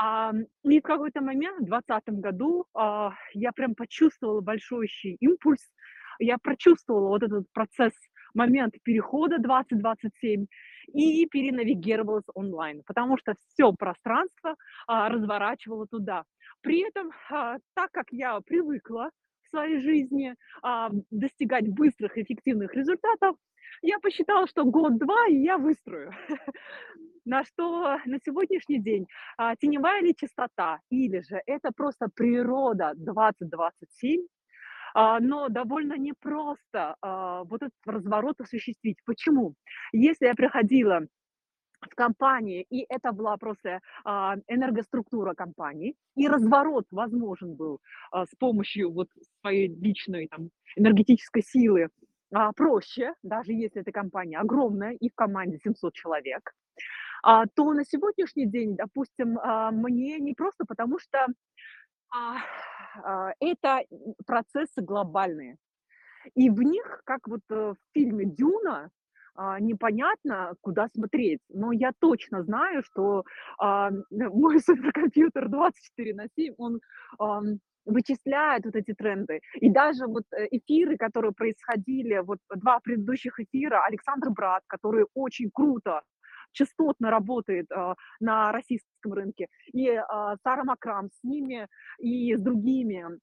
А, 0.00 0.32
и 0.62 0.78
в 0.78 0.82
какой-то 0.82 1.20
момент, 1.20 1.58
в 1.58 1.70
2020 1.70 2.20
году, 2.20 2.66
а, 2.72 3.12
я 3.34 3.52
прям 3.52 3.74
почувствовала 3.74 4.40
большой 4.40 4.88
импульс, 5.20 5.60
я 6.20 6.38
прочувствовала 6.38 7.08
вот 7.08 7.22
этот 7.24 7.46
процесс, 7.52 7.92
момент 8.34 8.74
перехода 8.84 9.38
2027, 9.38 10.46
и 10.94 11.26
перенавигировалась 11.26 12.24
онлайн, 12.34 12.82
потому 12.86 13.18
что 13.18 13.34
все 13.48 13.72
пространство 13.72 14.54
а, 14.86 15.08
разворачивало 15.08 15.86
туда. 15.88 16.22
При 16.60 16.86
этом, 16.86 17.10
так 17.28 17.90
как 17.92 18.06
я 18.10 18.40
привыкла 18.40 19.10
в 19.42 19.48
своей 19.48 19.80
жизни 19.80 20.34
достигать 21.10 21.68
быстрых, 21.68 22.18
эффективных 22.18 22.74
результатов, 22.74 23.36
я 23.82 23.98
посчитала, 24.00 24.46
что 24.48 24.64
год-два, 24.64 25.28
и 25.28 25.36
я 25.36 25.56
выстрою. 25.56 26.12
На 27.28 27.44
что 27.44 27.98
на 28.06 28.18
сегодняшний 28.24 28.80
день 28.80 29.06
а, 29.36 29.54
теневая 29.54 30.00
ли 30.00 30.14
частота, 30.16 30.80
или 30.88 31.20
же 31.20 31.42
это 31.44 31.72
просто 31.76 32.08
природа 32.08 32.92
2027, 32.96 34.22
а, 34.94 35.20
но 35.20 35.50
довольно 35.50 35.98
непросто 35.98 36.96
а, 37.02 37.44
вот 37.44 37.60
этот 37.62 37.76
разворот 37.84 38.40
осуществить. 38.40 38.96
Почему? 39.04 39.52
Если 39.92 40.24
я 40.24 40.34
приходила 40.34 41.00
в 41.82 41.94
компании, 41.94 42.64
и 42.70 42.86
это 42.88 43.12
была 43.12 43.36
просто 43.36 43.80
а, 44.06 44.36
энергоструктура 44.46 45.34
компании, 45.34 45.96
и 46.16 46.28
разворот 46.28 46.86
возможен 46.90 47.56
был 47.56 47.80
а, 48.10 48.24
с 48.24 48.34
помощью 48.38 48.90
вот 48.90 49.08
своей 49.42 49.68
личной 49.68 50.28
там, 50.28 50.48
энергетической 50.76 51.42
силы 51.42 51.90
а, 52.32 52.52
проще, 52.52 53.12
даже 53.22 53.52
если 53.52 53.82
эта 53.82 53.92
компания 53.92 54.38
огромная, 54.38 54.92
и 54.92 55.10
в 55.10 55.14
команде 55.14 55.58
700 55.62 55.92
человек, 55.92 56.54
то 57.54 57.74
на 57.74 57.84
сегодняшний 57.84 58.46
день, 58.46 58.76
допустим, 58.76 59.38
а, 59.38 59.70
мне 59.70 60.18
не 60.18 60.34
просто 60.34 60.64
потому, 60.66 60.98
что 60.98 61.26
а, 62.10 62.36
а, 63.02 63.32
это 63.40 63.82
процессы 64.26 64.80
глобальные. 64.80 65.56
И 66.34 66.50
в 66.50 66.62
них, 66.62 67.02
как 67.04 67.28
вот 67.28 67.40
э, 67.50 67.54
в 67.54 67.76
фильме 67.94 68.24
«Дюна», 68.24 68.90
а, 69.34 69.60
непонятно, 69.60 70.54
куда 70.60 70.88
смотреть. 70.88 71.40
Но 71.48 71.72
я 71.72 71.92
точно 72.00 72.42
знаю, 72.42 72.82
что 72.82 73.24
мой 74.10 74.60
суперкомпьютер 74.60 75.48
24 75.48 76.14
на 76.14 76.26
7, 76.36 76.54
он 76.56 76.80
вычисляет 77.88 78.64
вот 78.64 78.76
эти 78.76 78.94
тренды. 78.94 79.40
И 79.54 79.70
даже 79.70 80.06
вот 80.06 80.24
э, 80.32 80.46
эфиры, 80.50 80.96
которые 80.96 81.32
происходили, 81.32 82.18
вот 82.18 82.38
два 82.54 82.80
предыдущих 82.80 83.40
эфира, 83.40 83.84
Александр 83.84 84.30
Брат, 84.30 84.62
который 84.66 85.06
очень 85.14 85.50
круто 85.50 86.02
частотно 86.52 87.10
работает 87.10 87.70
а, 87.72 87.94
на 88.20 88.52
российском 88.52 89.12
рынке, 89.12 89.48
и 89.72 89.88
а, 89.88 90.36
Сара 90.42 90.64
Макрам 90.64 91.10
с 91.10 91.22
ними 91.22 91.68
и 91.98 92.34
с 92.34 92.40
другими 92.40 93.18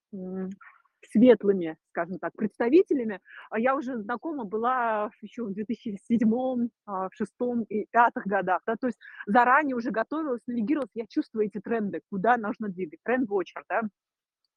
светлыми, 1.11 1.77
скажем 1.89 2.19
так, 2.19 2.33
представителями. 2.35 3.19
А 3.49 3.59
я 3.59 3.75
уже 3.75 3.97
знакома 3.97 4.43
была 4.43 5.11
еще 5.21 5.43
в 5.43 5.53
2007, 5.53 6.27
в 6.29 6.69
2006 6.85 7.31
и 7.69 7.87
2005 7.91 8.13
годах. 8.25 8.61
Да, 8.65 8.75
то 8.75 8.87
есть 8.87 8.99
заранее 9.27 9.75
уже 9.75 9.91
готовилась, 9.91 10.41
навигировалась, 10.47 10.91
я 10.93 11.05
чувствую 11.07 11.47
эти 11.47 11.59
тренды, 11.59 12.01
куда 12.09 12.37
нужно 12.37 12.69
двигать, 12.69 12.99
тренд-вотчер, 13.03 13.63
да. 13.69 13.81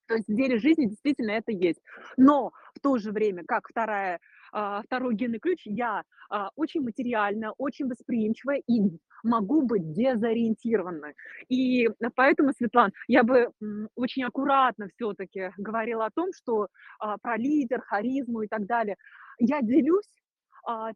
То 0.06 0.14
есть 0.14 0.28
в 0.28 0.34
деле 0.34 0.58
жизни 0.58 0.86
действительно 0.86 1.32
это 1.32 1.52
есть. 1.52 1.80
Но 2.16 2.52
в 2.74 2.80
то 2.80 2.96
же 2.96 3.12
время, 3.12 3.44
как 3.46 3.68
вторая 3.68 4.16
а, 4.16 4.20
второй 4.50 5.14
генный 5.14 5.38
ключ, 5.38 5.62
я 5.64 6.02
а, 6.30 6.50
очень 6.56 6.82
материальна, 6.82 7.52
очень 7.58 7.88
восприимчивая 7.88 8.62
и 8.66 8.80
могу 9.22 9.62
быть 9.62 9.92
дезориентированной. 9.92 11.14
И 11.48 11.88
поэтому, 12.14 12.52
Светлана, 12.52 12.92
я 13.06 13.22
бы 13.22 13.50
очень 13.94 14.24
аккуратно 14.24 14.88
все-таки 14.94 15.50
говорила 15.56 16.06
о 16.06 16.10
том, 16.10 16.30
что 16.34 16.68
а, 16.98 17.16
про 17.18 17.36
лидер, 17.36 17.80
харизму 17.82 18.42
и 18.42 18.48
так 18.48 18.66
далее. 18.66 18.96
Я 19.38 19.62
делюсь 19.62 20.08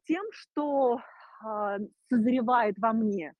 тем, 0.04 0.24
что 0.32 1.00
созревает 2.10 2.78
во 2.78 2.92
мне. 2.92 3.32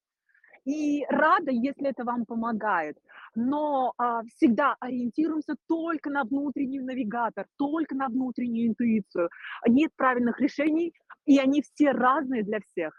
И 0.65 1.05
рада, 1.09 1.51
если 1.51 1.89
это 1.89 2.05
вам 2.05 2.25
помогает. 2.25 2.97
Но 3.35 3.95
а, 3.99 4.23
всегда 4.37 4.77
ориентируемся 4.79 5.57
только 5.69 6.11
на 6.11 6.25
внутренний 6.25 6.81
навигатор, 6.81 7.47
только 7.59 7.95
на 7.95 8.09
внутреннюю 8.09 8.69
интуицию. 8.69 9.29
Нет 9.67 9.91
правильных 9.97 10.41
решений, 10.41 10.93
и 11.27 11.39
они 11.39 11.63
все 11.63 11.91
разные 11.91 12.45
для 12.45 12.61
всех. 12.61 12.95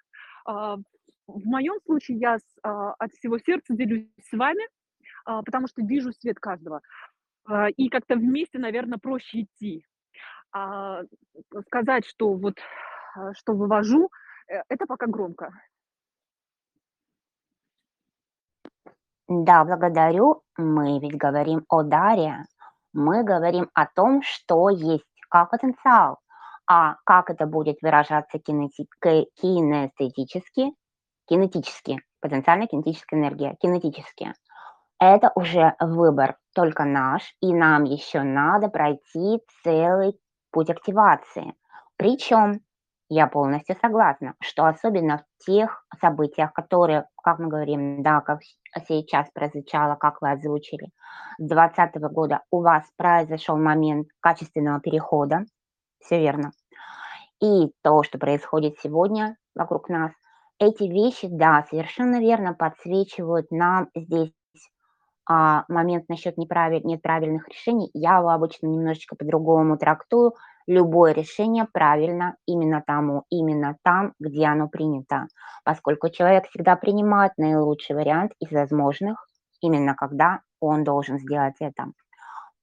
А, 0.45 0.77
в 1.27 1.45
моем 1.45 1.75
случае 1.85 2.17
я 2.17 2.37
с, 2.37 2.43
а, 2.63 2.93
от 2.93 3.11
всего 3.13 3.37
сердца 3.37 3.73
делюсь 3.73 4.07
с 4.29 4.37
вами, 4.37 4.67
а, 5.25 5.41
потому 5.41 5.67
что 5.67 5.81
вижу 5.81 6.11
свет 6.11 6.39
каждого. 6.39 6.81
А, 7.45 7.69
и 7.69 7.89
как-то 7.89 8.15
вместе, 8.15 8.59
наверное, 8.59 8.97
проще 8.97 9.43
идти. 9.43 9.85
А, 10.51 11.01
сказать, 11.67 12.05
что 12.05 12.33
вот 12.33 12.55
а, 13.15 13.33
что 13.33 13.53
вывожу, 13.53 14.09
э, 14.47 14.61
это 14.69 14.85
пока 14.85 15.07
громко. 15.07 15.51
Да, 19.41 19.63
благодарю. 19.65 20.43
Мы 20.57 20.99
ведь 20.99 21.17
говорим 21.17 21.65
о 21.67 21.81
даре. 21.81 22.45
Мы 22.93 23.23
говорим 23.23 23.69
о 23.73 23.87
том, 23.87 24.21
что 24.21 24.69
есть 24.69 25.05
как 25.29 25.49
потенциал. 25.49 26.19
А 26.67 26.97
как 27.03 27.31
это 27.31 27.47
будет 27.47 27.77
выражаться 27.81 28.37
кинети- 28.37 28.87
ки- 29.01 29.27
кинестетически, 29.41 30.73
кинетически, 31.27 32.01
потенциальная 32.21 32.67
кинетическая 32.67 33.19
энергия, 33.19 33.55
кинетически. 33.59 34.33
Это 34.99 35.31
уже 35.35 35.75
выбор 35.79 36.37
только 36.53 36.85
наш, 36.85 37.35
и 37.41 37.53
нам 37.53 37.85
еще 37.85 38.21
надо 38.21 38.69
пройти 38.69 39.41
целый 39.63 40.17
путь 40.51 40.69
активации. 40.69 41.55
Причем 41.97 42.61
я 43.13 43.27
полностью 43.27 43.75
согласна, 43.79 44.33
что 44.41 44.65
особенно 44.65 45.19
в 45.19 45.45
тех 45.45 45.85
событиях, 46.01 46.51
которые, 46.51 47.05
как 47.21 47.37
мы 47.37 47.47
говорим, 47.47 48.01
да, 48.01 48.21
как 48.21 48.39
сейчас 48.87 49.27
прозвучало, 49.33 49.95
как 49.95 50.21
вы 50.21 50.31
озвучили, 50.31 50.89
с 51.37 51.47
2020 51.47 52.01
года 52.11 52.41
у 52.49 52.61
вас 52.61 52.83
произошел 52.97 53.57
момент 53.57 54.07
качественного 54.19 54.79
перехода, 54.79 55.45
все 55.99 56.19
верно. 56.19 56.51
И 57.39 57.71
то, 57.83 58.03
что 58.03 58.17
происходит 58.17 58.79
сегодня 58.81 59.37
вокруг 59.53 59.89
нас, 59.89 60.11
эти 60.59 60.83
вещи, 60.83 61.27
да, 61.29 61.65
совершенно 61.69 62.19
верно 62.19 62.53
подсвечивают 62.53 63.51
нам 63.51 63.89
здесь 63.95 64.31
а, 65.29 65.65
момент 65.67 66.09
насчет 66.09 66.37
неправиль, 66.37 66.83
неправильных 66.83 67.47
решений. 67.47 67.89
Я 67.93 68.17
его 68.17 68.29
обычно 68.29 68.67
немножечко 68.67 69.15
по-другому 69.15 69.77
трактую– 69.77 70.33
любое 70.67 71.13
решение 71.13 71.67
правильно 71.71 72.35
именно 72.45 72.83
тому, 72.85 73.23
именно 73.29 73.77
там, 73.83 74.13
где 74.19 74.45
оно 74.45 74.67
принято, 74.67 75.27
поскольку 75.63 76.09
человек 76.09 76.47
всегда 76.47 76.75
принимает 76.75 77.33
наилучший 77.37 77.95
вариант 77.95 78.33
из 78.39 78.51
возможных, 78.51 79.27
именно 79.61 79.95
когда 79.95 80.41
он 80.59 80.83
должен 80.83 81.19
сделать 81.19 81.55
это. 81.59 81.87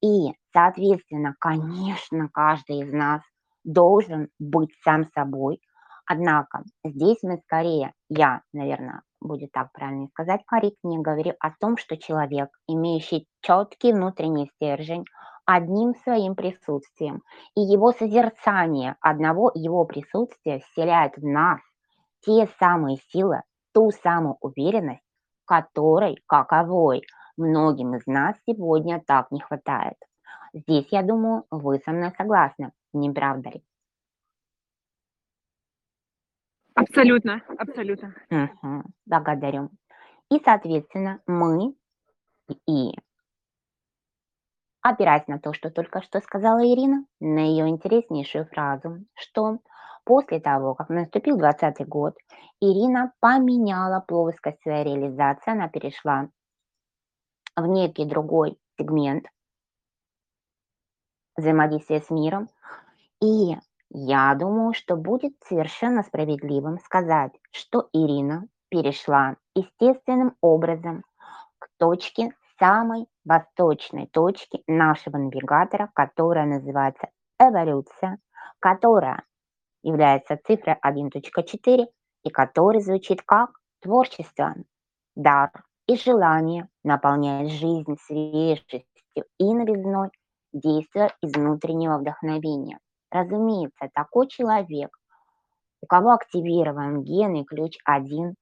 И, 0.02 0.32
соответственно, 0.52 1.34
конечно, 1.38 2.28
каждый 2.32 2.80
из 2.80 2.92
нас 2.92 3.22
должен 3.64 4.28
быть 4.38 4.70
сам 4.82 5.10
собой, 5.14 5.60
однако 6.06 6.64
здесь 6.84 7.18
мы 7.22 7.38
скорее, 7.44 7.92
я, 8.08 8.42
наверное, 8.52 9.02
будет 9.20 9.52
так 9.52 9.70
правильно 9.72 10.08
сказать, 10.08 10.40
корректнее 10.46 11.00
говорю 11.00 11.34
о 11.40 11.50
том, 11.60 11.76
что 11.76 11.96
человек, 11.98 12.48
имеющий 12.66 13.26
четкий 13.42 13.92
внутренний 13.92 14.50
стержень, 14.56 15.04
одним 15.54 15.94
своим 16.04 16.36
присутствием, 16.36 17.22
и 17.56 17.60
его 17.60 17.92
созерцание 17.92 18.96
одного 19.00 19.50
его 19.54 19.84
присутствия 19.84 20.60
вселяет 20.60 21.16
в 21.16 21.26
нас 21.26 21.60
те 22.20 22.48
самые 22.58 22.98
силы, 23.08 23.42
ту 23.72 23.90
самую 23.90 24.36
уверенность, 24.40 25.02
которой, 25.44 26.22
каковой, 26.26 27.02
многим 27.36 27.96
из 27.96 28.06
нас 28.06 28.36
сегодня 28.46 29.02
так 29.04 29.30
не 29.32 29.40
хватает. 29.40 29.96
Здесь, 30.52 30.86
я 30.90 31.02
думаю, 31.02 31.44
вы 31.50 31.80
со 31.84 31.90
мной 31.90 32.12
согласны, 32.16 32.72
не 32.92 33.10
правда 33.10 33.50
ли? 33.50 33.62
Абсолютно, 36.74 37.42
абсолютно. 37.58 38.14
Угу, 38.30 38.84
благодарю. 39.06 39.70
И, 40.30 40.40
соответственно, 40.44 41.20
мы 41.26 41.74
и 42.66 42.94
опираясь 44.82 45.26
на 45.26 45.38
то, 45.38 45.52
что 45.52 45.70
только 45.70 46.02
что 46.02 46.20
сказала 46.20 46.60
Ирина, 46.60 47.04
на 47.20 47.40
ее 47.40 47.68
интереснейшую 47.68 48.46
фразу, 48.46 49.04
что 49.14 49.58
после 50.04 50.40
того, 50.40 50.74
как 50.74 50.88
наступил 50.88 51.36
20 51.36 51.86
год, 51.86 52.16
Ирина 52.60 53.12
поменяла 53.20 54.00
плоскость 54.00 54.62
своей 54.62 54.84
реализации, 54.84 55.52
она 55.52 55.68
перешла 55.68 56.28
в 57.56 57.66
некий 57.66 58.04
другой 58.04 58.58
сегмент 58.78 59.26
взаимодействия 61.36 62.00
с 62.00 62.10
миром. 62.10 62.48
И 63.22 63.56
я 63.90 64.34
думаю, 64.34 64.72
что 64.72 64.96
будет 64.96 65.34
совершенно 65.44 66.02
справедливым 66.02 66.78
сказать, 66.78 67.32
что 67.50 67.88
Ирина 67.92 68.46
перешла 68.68 69.36
естественным 69.54 70.36
образом 70.40 71.04
к 71.58 71.68
точке 71.78 72.32
самой 72.60 73.06
восточной 73.24 74.06
точки 74.06 74.62
нашего 74.68 75.16
навигатора, 75.16 75.90
которая 75.94 76.46
называется 76.46 77.08
эволюция, 77.40 78.18
которая 78.60 79.24
является 79.82 80.38
цифрой 80.46 80.76
1.4 80.84 81.86
и 82.22 82.30
который 82.30 82.82
звучит 82.82 83.22
как 83.22 83.50
творчество, 83.80 84.54
дар 85.16 85.50
и 85.86 85.96
желание 85.96 86.68
наполнять 86.84 87.50
жизнь 87.50 87.96
свежестью 88.06 88.84
и 89.38 89.54
новизной, 89.54 90.10
действия 90.52 91.12
из 91.22 91.32
внутреннего 91.32 91.98
вдохновения. 91.98 92.78
Разумеется, 93.10 93.88
такой 93.94 94.28
человек, 94.28 94.96
у 95.80 95.86
кого 95.86 96.12
активирован 96.12 97.02
генный 97.02 97.44
ключ 97.44 97.78
1, 97.84 98.34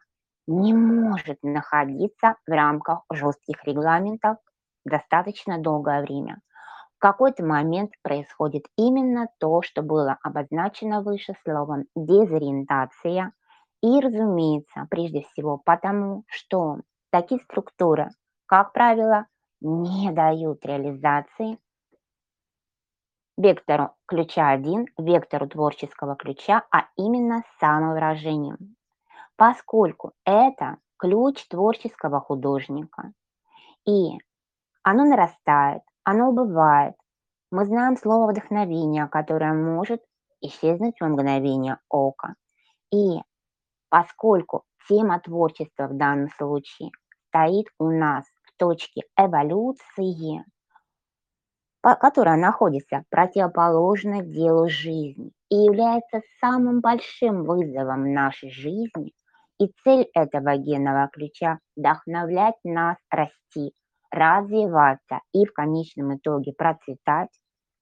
не 0.49 0.73
может 0.75 1.39
находиться 1.43 2.37
в 2.47 2.51
рамках 2.51 3.05
жестких 3.13 3.63
регламентов 3.65 4.39
достаточно 4.85 5.59
долгое 5.59 6.01
время. 6.03 6.41
В 6.97 7.01
какой-то 7.01 7.45
момент 7.45 7.93
происходит 8.03 8.65
именно 8.77 9.29
то, 9.39 9.63
что 9.63 9.83
было 9.83 10.19
обозначено 10.23 11.03
выше 11.03 11.35
словом 11.45 11.85
дезориентация. 11.95 13.33
И, 13.83 14.01
разумеется, 14.01 14.89
прежде 14.91 15.23
всего 15.23 15.59
потому, 15.65 16.25
что 16.27 16.79
такие 17.13 17.41
структуры, 17.43 18.09
как 18.47 18.73
правило, 18.73 19.27
не 19.61 20.11
дают 20.11 20.65
реализации 20.67 21.59
вектору 23.37 23.93
ключа 24.07 24.49
1, 24.51 24.87
вектору 24.99 25.49
творческого 25.49 26.17
ключа, 26.17 26.65
а 26.73 26.87
именно 26.97 27.43
самовыражению 27.61 28.59
поскольку 29.39 30.13
это 30.25 30.79
ключ 30.99 31.47
творческого 31.47 32.21
художника. 32.21 33.13
И 33.87 34.19
оно 34.83 35.05
нарастает, 35.05 35.83
оно 36.03 36.31
убывает. 36.31 36.97
Мы 37.53 37.65
знаем 37.65 37.97
слово 37.97 38.33
вдохновение, 38.33 39.07
которое 39.07 39.53
может 39.55 40.03
исчезнуть 40.41 41.01
в 41.01 41.07
мгновение 41.07 41.79
ока. 41.89 42.35
И 42.93 43.23
поскольку 43.89 44.65
тема 44.89 45.21
творчества 45.21 45.87
в 45.87 45.97
данном 45.97 46.31
случае 46.31 46.91
стоит 47.29 47.67
у 47.79 47.91
нас 47.91 48.25
в 48.43 48.59
точке 48.59 49.03
эволюции, 49.17 50.45
которая 51.81 52.37
находится 52.37 53.05
противоположно 53.09 54.21
делу 54.21 54.69
жизни 54.69 55.31
и 55.49 55.55
является 55.55 56.23
самым 56.41 56.81
большим 56.81 57.45
вызовом 57.45 58.13
нашей 58.13 58.51
жизни, 58.51 59.13
и 59.59 59.73
цель 59.85 60.09
этого 60.15 60.57
генного 60.57 61.09
ключа– 61.09 61.59
вдохновлять 61.77 62.57
нас 62.65 62.97
расти, 63.11 63.73
развиваться 64.11 65.21
и 65.33 65.45
в 65.45 65.53
конечном 65.53 66.17
итоге 66.17 66.53
процветать, 66.53 67.31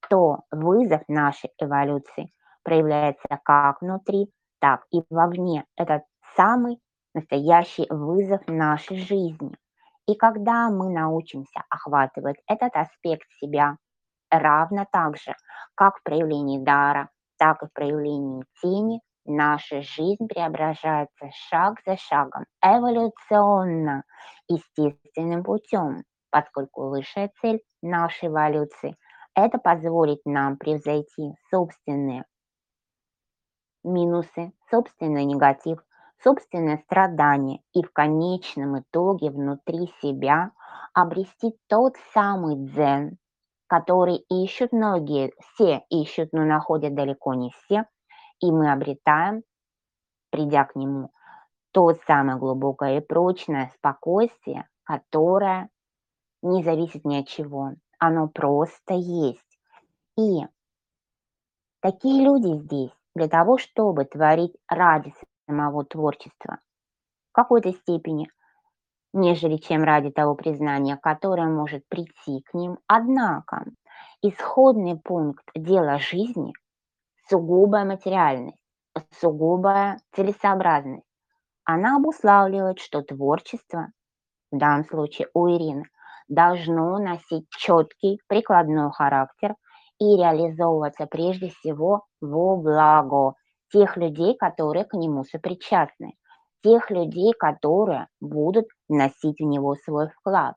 то 0.08 0.40
вызов 0.50 1.02
нашей 1.08 1.50
эволюции 1.58 2.30
проявляется 2.62 3.38
как 3.44 3.80
внутри, 3.80 4.32
так 4.60 4.84
и 4.90 5.02
вовне. 5.10 5.64
Это 5.76 6.02
самый 6.36 6.80
настоящий 7.14 7.86
вызов 7.90 8.40
нашей 8.46 8.98
жизни. 8.98 9.56
И 10.06 10.14
когда 10.14 10.70
мы 10.70 10.92
научимся 10.92 11.62
охватывать 11.68 12.36
этот 12.46 12.74
аспект 12.76 13.28
себя 13.40 13.76
равно 14.30 14.86
так 14.90 15.16
же, 15.16 15.34
как 15.74 15.98
в 15.98 16.02
проявлении 16.02 16.62
дара, 16.62 17.10
так 17.38 17.62
и 17.62 17.66
в 17.66 17.72
проявлении 17.72 18.44
тени 18.62 19.00
наша 19.28 19.82
жизнь 19.82 20.28
преображается 20.28 21.30
шаг 21.48 21.80
за 21.86 21.96
шагом, 21.96 22.44
эволюционно, 22.62 24.04
естественным 24.48 25.44
путем, 25.44 26.04
поскольку 26.30 26.88
высшая 26.88 27.30
цель 27.40 27.60
нашей 27.82 28.28
эволюции– 28.28 28.96
это 29.34 29.58
позволить 29.58 30.24
нам 30.24 30.56
превзойти 30.56 31.34
собственные 31.50 32.24
минусы, 33.84 34.52
собственный 34.70 35.24
негатив, 35.24 35.78
собственное 36.22 36.78
страдание 36.78 37.60
и 37.72 37.82
в 37.82 37.92
конечном 37.92 38.80
итоге 38.80 39.30
внутри 39.30 39.92
себя 40.02 40.50
обрести 40.94 41.54
тот 41.68 41.94
самый 42.12 42.56
дзен, 42.56 43.18
который 43.66 44.16
ищут 44.28 44.72
многие, 44.72 45.32
все 45.38 45.82
ищут, 45.90 46.30
но 46.32 46.44
находят 46.44 46.94
далеко 46.94 47.34
не 47.34 47.50
все, 47.50 47.84
и 48.40 48.50
мы 48.50 48.72
обретаем, 48.72 49.42
придя 50.30 50.64
к 50.64 50.76
нему, 50.76 51.10
то 51.72 51.94
самое 52.06 52.38
глубокое 52.38 52.98
и 52.98 53.00
прочное 53.00 53.72
спокойствие, 53.76 54.68
которое 54.84 55.68
не 56.42 56.62
зависит 56.62 57.04
ни 57.04 57.16
от 57.16 57.28
чего. 57.28 57.72
Оно 57.98 58.28
просто 58.28 58.94
есть. 58.94 59.58
И 60.18 60.46
такие 61.80 62.24
люди 62.24 62.58
здесь 62.62 62.92
для 63.14 63.28
того, 63.28 63.58
чтобы 63.58 64.04
творить 64.04 64.56
ради 64.68 65.14
самого 65.46 65.84
творчества 65.84 66.58
в 67.30 67.32
какой-то 67.32 67.72
степени, 67.72 68.30
нежели 69.12 69.56
чем 69.56 69.82
ради 69.82 70.10
того 70.10 70.34
признания, 70.34 70.96
которое 70.96 71.48
может 71.48 71.86
прийти 71.88 72.42
к 72.42 72.54
ним. 72.54 72.78
Однако 72.86 73.64
исходный 74.22 74.98
пункт 74.98 75.48
дела 75.54 75.98
жизни– 75.98 76.52
сугубая 77.28 77.84
материальность, 77.84 78.58
сугубая 79.20 79.98
целесообразность. 80.14 81.06
Она 81.64 81.96
обуславливает, 81.96 82.78
что 82.78 83.02
творчество, 83.02 83.88
в 84.52 84.58
данном 84.58 84.84
случае 84.84 85.28
у 85.34 85.48
Ирины, 85.48 85.84
должно 86.28 86.98
носить 86.98 87.48
четкий 87.50 88.20
прикладной 88.28 88.90
характер 88.92 89.54
и 89.98 90.16
реализовываться 90.16 91.06
прежде 91.06 91.48
всего 91.50 92.04
во 92.20 92.56
благо 92.56 93.34
тех 93.72 93.96
людей, 93.96 94.36
которые 94.36 94.84
к 94.84 94.94
нему 94.94 95.24
сопричастны, 95.24 96.14
тех 96.62 96.90
людей, 96.90 97.32
которые 97.32 98.06
будут 98.20 98.66
вносить 98.88 99.40
в 99.40 99.44
него 99.44 99.74
свой 99.84 100.08
вклад. 100.08 100.54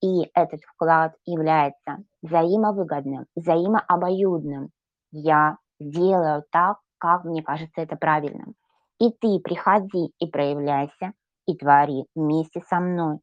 И 0.00 0.30
этот 0.34 0.60
вклад 0.62 1.14
является 1.24 1.98
взаимовыгодным, 2.22 3.26
взаимообоюдным. 3.36 4.70
Я 5.12 5.56
делаю 5.90 6.44
так, 6.50 6.78
как 6.98 7.24
мне 7.24 7.42
кажется 7.42 7.80
это 7.80 7.96
правильным. 7.96 8.54
И 8.98 9.10
ты 9.10 9.40
приходи 9.40 10.12
и 10.18 10.26
проявляйся, 10.26 11.12
и 11.46 11.56
твори 11.56 12.06
вместе 12.14 12.60
со 12.68 12.78
мной. 12.80 13.18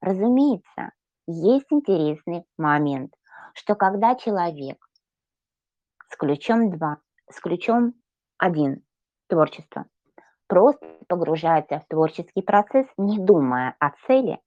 Разумеется, 0.00 0.92
есть 1.26 1.66
интересный 1.70 2.44
момент, 2.56 3.12
что 3.54 3.74
когда 3.74 4.14
человек 4.14 4.78
с 6.08 6.16
ключом 6.16 6.70
2, 6.70 6.96
с 7.30 7.40
ключом 7.40 7.94
1, 8.38 8.82
творчество, 9.28 9.86
просто 10.46 10.86
погружается 11.08 11.80
в 11.80 11.86
творческий 11.86 12.42
процесс, 12.42 12.86
не 12.96 13.18
думая 13.18 13.76
о 13.78 13.90
цели, 14.06 14.40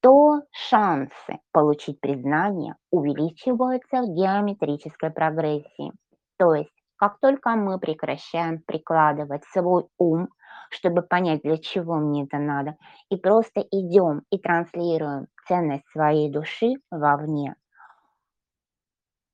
то 0.00 0.42
шансы 0.50 1.38
получить 1.52 2.00
признание 2.00 2.76
увеличиваются 2.90 4.02
в 4.02 4.14
геометрической 4.14 5.10
прогрессии. 5.10 5.92
То 6.38 6.54
есть, 6.54 6.81
как 7.02 7.18
только 7.18 7.56
мы 7.56 7.80
прекращаем 7.80 8.62
прикладывать 8.62 9.42
свой 9.46 9.88
ум, 9.98 10.28
чтобы 10.70 11.02
понять, 11.02 11.42
для 11.42 11.58
чего 11.58 11.96
мне 11.96 12.22
это 12.22 12.38
надо, 12.38 12.76
и 13.08 13.16
просто 13.16 13.60
идем 13.72 14.22
и 14.30 14.38
транслируем 14.38 15.26
ценность 15.48 15.88
своей 15.88 16.30
души 16.30 16.74
вовне, 16.92 17.56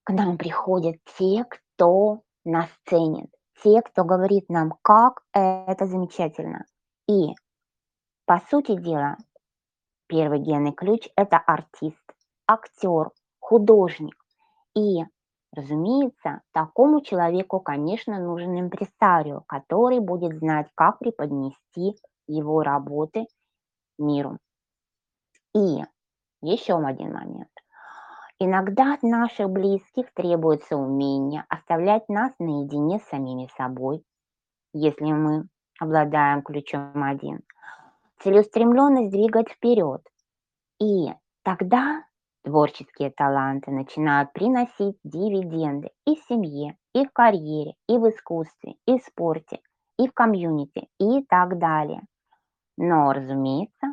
к 0.03 0.13
нам 0.15 0.39
приходят 0.39 0.97
те, 1.19 1.45
кто 1.45 2.23
нас 2.43 2.71
ценит, 2.87 3.29
те, 3.63 3.83
кто 3.83 4.03
говорит 4.03 4.49
нам, 4.49 4.73
как 4.81 5.21
это 5.35 5.85
замечательно. 5.85 6.65
И, 7.07 7.35
по 8.25 8.41
сути 8.49 8.77
дела, 8.81 9.19
первый 10.07 10.39
генный 10.39 10.73
ключ– 10.73 11.07
это 11.17 11.37
артист, 11.37 12.15
актер, 12.47 13.11
художник. 13.41 14.17
И, 14.75 15.05
разумеется, 15.53 16.43
такому 16.53 17.01
человеку, 17.01 17.61
конечно, 17.61 18.19
нужен 18.19 18.59
импресарио, 18.59 19.43
который 19.47 20.01
будет 20.01 20.39
знать, 20.39 20.69
как 20.75 20.99
преподнести 20.99 21.97
его 22.27 22.63
работы 22.63 23.27
миру. 23.99 24.39
И 25.55 25.83
еще 26.43 26.79
один 26.79 27.13
момент. 27.13 27.51
Иногда 28.39 28.95
от 28.95 29.03
наших 29.03 29.51
близких 29.51 30.13
требуется 30.15 30.77
умение 30.77 31.45
оставлять 31.49 32.09
нас 32.09 32.33
наедине 32.39 33.01
с 33.01 33.09
самими 33.09 33.51
собой, 33.57 34.05
если 34.73 35.11
мы 35.13 35.49
обладаем 35.81 36.43
ключом 36.43 37.03
один. 37.03 37.41
Целеустремленность 38.21 39.11
двигать 39.11 39.49
вперед. 39.49 40.03
И 40.81 41.13
тогда 41.43 42.05
творческие 42.49 43.11
таланты 43.11 43.71
начинают 43.71 44.33
приносить 44.33 44.97
дивиденды 45.05 45.91
и 46.07 46.17
в 46.17 46.25
семье, 46.25 46.77
и 46.95 47.05
в 47.05 47.13
карьере, 47.13 47.75
и 47.87 47.99
в 47.99 48.09
искусстве, 48.09 48.75
и 48.87 48.99
в 48.99 49.03
спорте, 49.03 49.61
и 49.99 50.09
в 50.09 50.15
комьюнити, 50.15 50.89
и 50.99 51.23
так 51.29 51.59
далее. 51.59 52.01
Но, 52.79 53.13
разумеется, 53.13 53.89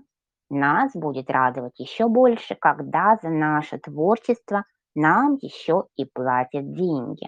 нас 0.49 0.91
будет 0.93 1.29
радовать 1.29 1.77
еще 1.79 2.07
больше, 2.07 2.55
когда 2.55 3.17
за 3.21 3.29
наше 3.29 3.77
творчество 3.77 4.63
нам 4.95 5.37
еще 5.41 5.87
и 5.97 6.05
платят 6.05 6.71
деньги. 6.73 7.27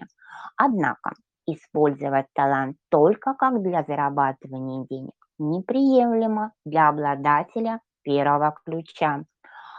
Однако 0.56 1.12
использовать 1.46 2.26
талант 2.32 2.78
только 2.88 3.34
как 3.34 3.60
для 3.62 3.82
зарабатывания 3.82 4.86
денег 4.88 5.12
неприемлемо 5.38 6.52
для 6.64 6.88
обладателя 6.88 7.80
первого 8.02 8.54
ключа. 8.64 9.24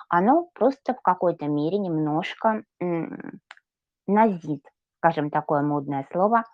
Оно 0.10 0.50
просто 0.54 0.94
в 0.94 1.02
какой-то 1.02 1.48
мере 1.48 1.78
немножко 1.78 2.64
назит, 4.08 4.66
скажем 4.98 5.30
такое 5.30 5.62
модное 5.62 6.08
слово– 6.12 6.44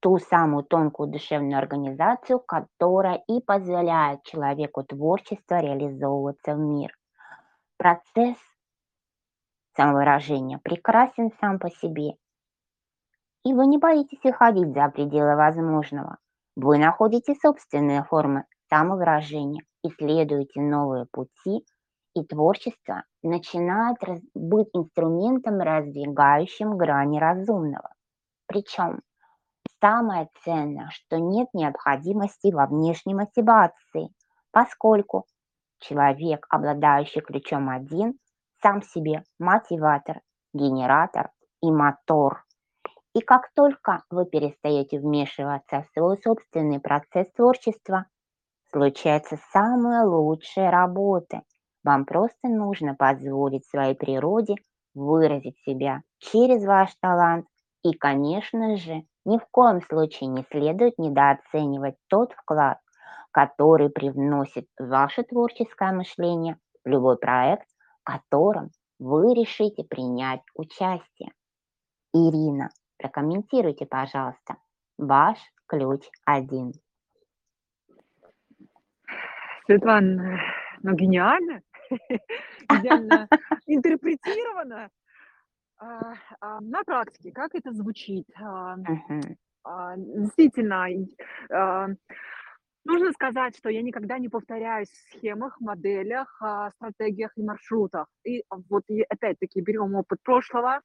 ту 0.00 0.18
самую 0.18 0.64
тонкую 0.64 1.10
душевную 1.10 1.58
организацию, 1.58 2.38
которая 2.38 3.22
и 3.26 3.40
позволяет 3.40 4.22
человеку 4.22 4.84
творчества 4.84 5.56
реализовываться 5.56 6.54
в 6.54 6.58
мир. 6.58 6.96
Процесс 7.76 8.36
самовыражения 9.76 10.58
прекрасен 10.62 11.30
сам 11.40 11.58
по 11.58 11.70
себе, 11.70 12.14
и 13.44 13.54
вы 13.54 13.66
не 13.66 13.78
боитесь 13.78 14.22
выходить 14.22 14.72
за 14.74 14.88
пределы 14.88 15.36
возможного. 15.36 16.18
Вы 16.56 16.78
находите 16.78 17.34
собственные 17.36 18.04
формы 18.04 18.44
самовыражения, 18.68 19.62
исследуете 19.84 20.60
новые 20.60 21.06
пути, 21.06 21.64
и 22.20 22.26
творчество 22.26 23.04
начинает 23.22 23.96
быть 24.34 24.68
инструментом, 24.72 25.60
раздвигающим 25.60 26.76
грани 26.76 27.18
разумного. 27.18 27.90
Причем 28.46 29.00
Самое 29.80 30.28
ценное, 30.42 30.88
что 30.90 31.18
нет 31.18 31.48
необходимости 31.52 32.52
во 32.52 32.66
внешней 32.66 33.14
мотивации, 33.14 34.08
поскольку 34.50 35.24
человек, 35.78 36.46
обладающий 36.50 37.20
ключом 37.20 37.70
один, 37.70 38.18
сам 38.60 38.82
себе 38.82 39.22
мотиватор, 39.38 40.20
генератор 40.52 41.30
и 41.62 41.70
мотор. 41.70 42.44
И 43.14 43.20
как 43.20 43.52
только 43.54 44.02
вы 44.10 44.26
перестаете 44.26 44.98
вмешиваться 44.98 45.82
в 45.82 45.92
свой 45.92 46.20
собственный 46.22 46.80
процесс 46.80 47.30
творчества, 47.32 48.06
случается 48.72 49.38
самая 49.52 50.04
лучшая 50.04 50.72
работа. 50.72 51.42
Вам 51.88 52.04
просто 52.04 52.48
нужно 52.48 52.94
позволить 52.94 53.64
своей 53.64 53.94
природе 53.94 54.56
выразить 54.92 55.58
себя 55.60 56.02
через 56.18 56.62
ваш 56.66 56.94
талант 57.00 57.46
и, 57.82 57.94
конечно 57.94 58.76
же, 58.76 59.04
ни 59.24 59.38
в 59.38 59.46
коем 59.50 59.80
случае 59.80 60.28
не 60.28 60.44
следует 60.50 60.98
недооценивать 60.98 61.94
тот 62.08 62.34
вклад, 62.34 62.76
который 63.30 63.88
привносит 63.88 64.66
ваше 64.78 65.22
творческое 65.22 65.92
мышление 65.92 66.58
в 66.84 66.88
любой 66.90 67.16
проект, 67.16 67.66
в 68.02 68.04
котором 68.04 68.68
вы 68.98 69.32
решите 69.32 69.82
принять 69.82 70.42
участие. 70.54 71.32
Ирина, 72.12 72.68
прокомментируйте, 72.98 73.86
пожалуйста, 73.86 74.56
ваш 74.98 75.38
ключ 75.66 76.02
один. 76.26 76.74
Светлана, 79.64 80.38
ну 80.82 80.94
гениально, 80.94 81.62
идеально 82.70 83.28
интерпретировано. 83.66 84.90
А, 85.80 86.14
а, 86.40 86.60
на 86.60 86.82
практике, 86.82 87.32
как 87.32 87.54
это 87.54 87.72
звучит? 87.72 88.26
А, 88.40 88.76
действительно, 89.96 90.86
нужно 92.84 93.12
сказать, 93.12 93.56
что 93.56 93.68
я 93.68 93.82
никогда 93.82 94.18
не 94.18 94.28
повторяюсь 94.28 94.88
в 94.88 95.16
схемах, 95.16 95.60
моделях, 95.60 96.40
стратегиях 96.76 97.32
и 97.36 97.42
маршрутах. 97.42 98.06
И 98.24 98.44
вот 98.70 98.84
и 98.88 99.02
опять-таки 99.02 99.60
берем 99.60 99.94
опыт 99.94 100.20
прошлого, 100.22 100.80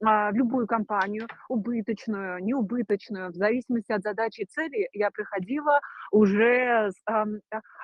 любую 0.00 0.66
компанию, 0.66 1.26
убыточную, 1.48 2.42
неубыточную, 2.42 3.32
в 3.32 3.34
зависимости 3.34 3.92
от 3.92 4.02
задачи 4.02 4.42
и 4.42 4.46
цели, 4.46 4.88
я 4.92 5.10
приходила, 5.10 5.80
уже 6.10 6.90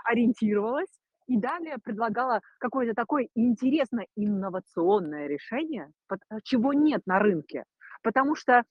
ориентировалась 0.04 1.01
и 1.32 1.38
далее 1.38 1.78
предлагала 1.82 2.40
какое-то 2.58 2.94
такое 2.94 3.28
интересное 3.34 4.06
инновационное 4.16 5.26
решение, 5.26 5.90
чего 6.44 6.74
нет 6.74 7.02
на 7.06 7.18
рынке. 7.18 7.64
Потому 8.02 8.36
что 8.36 8.64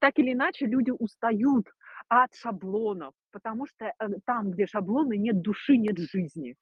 так 0.00 0.18
или 0.18 0.32
иначе 0.32 0.66
люди 0.66 0.92
устают 0.96 1.66
от 2.08 2.34
шаблонов, 2.34 3.12
потому 3.32 3.66
что 3.66 3.86
э, 3.86 3.92
там, 4.24 4.50
где 4.52 4.66
шаблоны, 4.66 5.16
нет 5.16 5.40
души, 5.40 5.76
нет 5.76 5.98
жизни. 5.98 6.56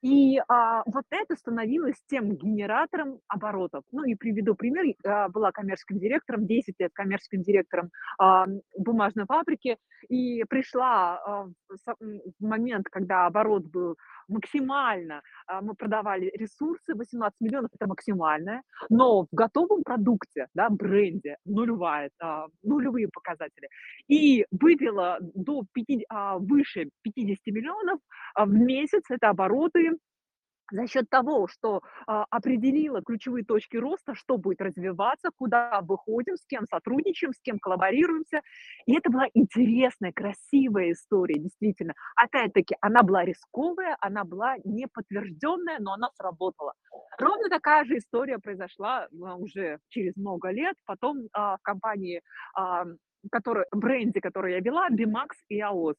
И 0.00 0.38
а, 0.48 0.84
вот 0.86 1.04
это 1.10 1.34
становилось 1.34 1.96
тем 2.08 2.36
генератором 2.36 3.20
оборотов. 3.26 3.82
Ну 3.90 4.04
и 4.04 4.14
приведу 4.14 4.54
пример. 4.54 4.94
А, 5.04 5.28
была 5.28 5.50
коммерческим 5.50 5.98
директором, 5.98 6.46
10 6.46 6.74
лет 6.78 6.92
коммерческим 6.94 7.42
директором 7.42 7.90
а, 8.18 8.46
бумажной 8.76 9.26
фабрики, 9.26 9.76
и 10.08 10.44
пришла 10.44 11.18
а, 11.18 11.46
в 11.68 12.24
момент, 12.38 12.86
когда 12.90 13.26
оборот 13.26 13.64
был 13.64 13.96
максимально, 14.28 15.22
а, 15.46 15.60
мы 15.60 15.74
продавали 15.74 16.30
ресурсы, 16.34 16.94
18 16.94 17.40
миллионов 17.40 17.70
это 17.74 17.88
максимальное, 17.88 18.62
но 18.90 19.22
в 19.22 19.28
готовом 19.32 19.82
продукте, 19.82 20.46
да, 20.54 20.68
бренде, 20.70 21.36
нулевая, 21.44 22.10
а, 22.20 22.46
нулевые 22.62 23.08
показатели, 23.08 23.68
и 24.08 24.46
вывела 24.50 25.18
до 25.20 25.64
50, 25.72 26.06
а, 26.10 26.38
выше 26.38 26.90
50 27.02 27.50
миллионов 27.50 28.00
в 28.36 28.52
месяц, 28.52 29.02
это 29.10 29.30
обороты 29.30 29.96
за 30.70 30.86
счет 30.86 31.08
того, 31.10 31.48
что 31.48 31.82
а, 32.06 32.24
определила 32.30 33.02
ключевые 33.02 33.44
точки 33.44 33.76
роста, 33.76 34.14
что 34.14 34.38
будет 34.38 34.60
развиваться, 34.60 35.30
куда 35.36 35.80
выходим, 35.82 36.36
с 36.36 36.44
кем 36.46 36.64
сотрудничаем, 36.66 37.32
с 37.32 37.40
кем 37.40 37.58
коллаборируемся. 37.58 38.42
И 38.86 38.96
это 38.96 39.10
была 39.10 39.26
интересная, 39.34 40.12
красивая 40.12 40.92
история, 40.92 41.38
действительно. 41.38 41.94
Опять-таки, 42.16 42.76
она 42.80 43.02
была 43.02 43.24
рисковая, 43.24 43.96
она 44.00 44.24
была 44.24 44.56
неподтвержденная, 44.64 45.78
но 45.80 45.94
она 45.94 46.10
сработала. 46.14 46.74
Ровно 47.18 47.48
такая 47.48 47.84
же 47.84 47.98
история 47.98 48.38
произошла 48.38 49.06
а, 49.06 49.36
уже 49.36 49.78
через 49.88 50.16
много 50.16 50.50
лет. 50.50 50.76
Потом 50.84 51.28
а, 51.32 51.56
в 51.56 51.62
компании, 51.62 52.22
а, 52.54 52.84
который, 53.30 53.64
бренде, 53.72 54.20
который 54.20 54.54
я 54.54 54.60
вела, 54.60 54.88
Bimax 54.90 55.30
и 55.48 55.60
AOS. 55.60 55.96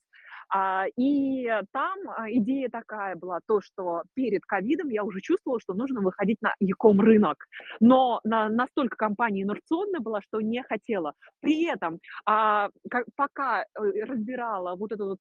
А, 0.50 0.86
и 0.98 1.48
там 1.72 1.98
а, 2.08 2.30
идея 2.32 2.70
такая 2.70 3.16
была, 3.16 3.40
то, 3.46 3.62
что 3.62 4.04
перед 4.16 4.44
ковидом 4.46 4.90
я 4.90 5.04
уже 5.04 5.22
чувствовала, 5.22 5.60
что 5.60 5.74
нужно 5.74 6.02
выходить 6.02 6.42
на 6.42 6.54
яком 6.60 7.00
рынок. 7.00 7.46
Но 7.80 8.20
на, 8.24 8.50
настолько 8.50 8.96
компания 8.96 9.44
инерционная 9.44 10.00
была, 10.00 10.22
что 10.22 10.42
не 10.42 10.64
хотела. 10.64 11.14
При 11.40 11.66
этом, 11.66 12.00
а, 12.26 12.70
пока 13.16 13.62
э, 13.62 13.66
разбирала 14.04 14.76
вот 14.76 14.92
этот 14.92 15.08
вот 15.08 15.20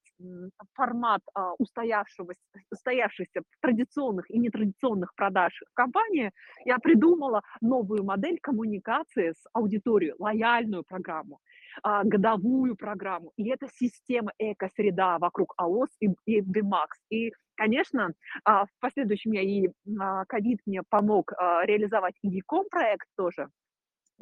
формат 0.73 1.21
устоявшегося, 1.57 2.39
устоявшихся 2.71 3.41
традиционных 3.61 4.29
и 4.31 4.39
нетрадиционных 4.39 5.13
продаж 5.15 5.61
в 5.69 5.73
компании, 5.73 6.31
я 6.65 6.77
придумала 6.79 7.41
новую 7.61 8.03
модель 8.03 8.39
коммуникации 8.41 9.31
с 9.31 9.47
аудиторией, 9.53 10.13
лояльную 10.17 10.83
программу 10.83 11.39
а, 11.83 12.03
годовую 12.03 12.75
программу. 12.75 13.31
И 13.37 13.49
это 13.49 13.67
система 13.73 14.31
экосреда 14.37 15.17
вокруг 15.19 15.53
АОС 15.57 15.89
и, 15.99 16.09
и 16.25 16.41
BMAX. 16.41 16.87
И, 17.09 17.31
конечно, 17.55 18.13
а, 18.43 18.65
в 18.65 18.69
последующем 18.79 19.31
я 19.31 19.41
и 19.41 19.69
а, 19.99 20.25
ковид 20.25 20.59
мне 20.65 20.81
помог 20.89 21.33
а, 21.33 21.65
реализовать 21.65 22.15
и 22.21 22.29
Яком 22.29 22.65
проект 22.69 23.07
тоже. 23.15 23.49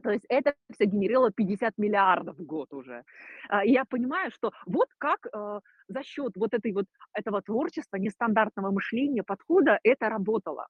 То 0.04 0.12
есть 0.12 0.26
это 0.30 0.54
все 0.72 0.86
генерировало 0.86 1.32
50 1.32 1.78
миллиардов 1.78 2.38
в 2.38 2.46
год 2.46 2.72
уже. 2.74 3.04
А, 3.50 3.66
и 3.66 3.72
я 3.72 3.84
понимаю, 3.86 4.32
что 4.32 4.52
вот 4.66 4.90
как 4.98 5.26
э, 5.26 5.60
за 5.88 6.04
счет 6.04 6.34
вот 6.36 6.54
этой 6.54 6.72
вот 6.72 6.86
этого 7.14 7.42
творчества, 7.42 7.98
нестандартного 7.98 8.72
мышления, 8.72 9.24
подхода 9.24 9.80
это 9.84 10.10
работало. 10.10 10.68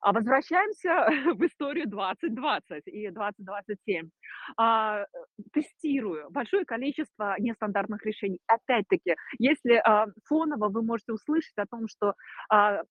А 0.00 0.12
возвращаемся 0.12 1.06
в 1.34 1.44
историю 1.44 1.88
2020 1.88 2.82
и 2.86 3.10
2027. 3.10 4.08
А, 4.56 5.04
тестирую 5.52 6.30
большое 6.30 6.64
количество 6.64 7.36
нестандартных 7.38 8.04
решений. 8.04 8.40
Опять-таки, 8.46 9.16
если 9.38 9.74
а, 9.74 10.06
фоново 10.26 10.68
вы 10.68 10.82
можете 10.82 11.12
услышать 11.12 11.56
о 11.56 11.66
том, 11.66 11.88
что 11.88 12.14
а, 12.48 12.64
Э, 12.74 12.82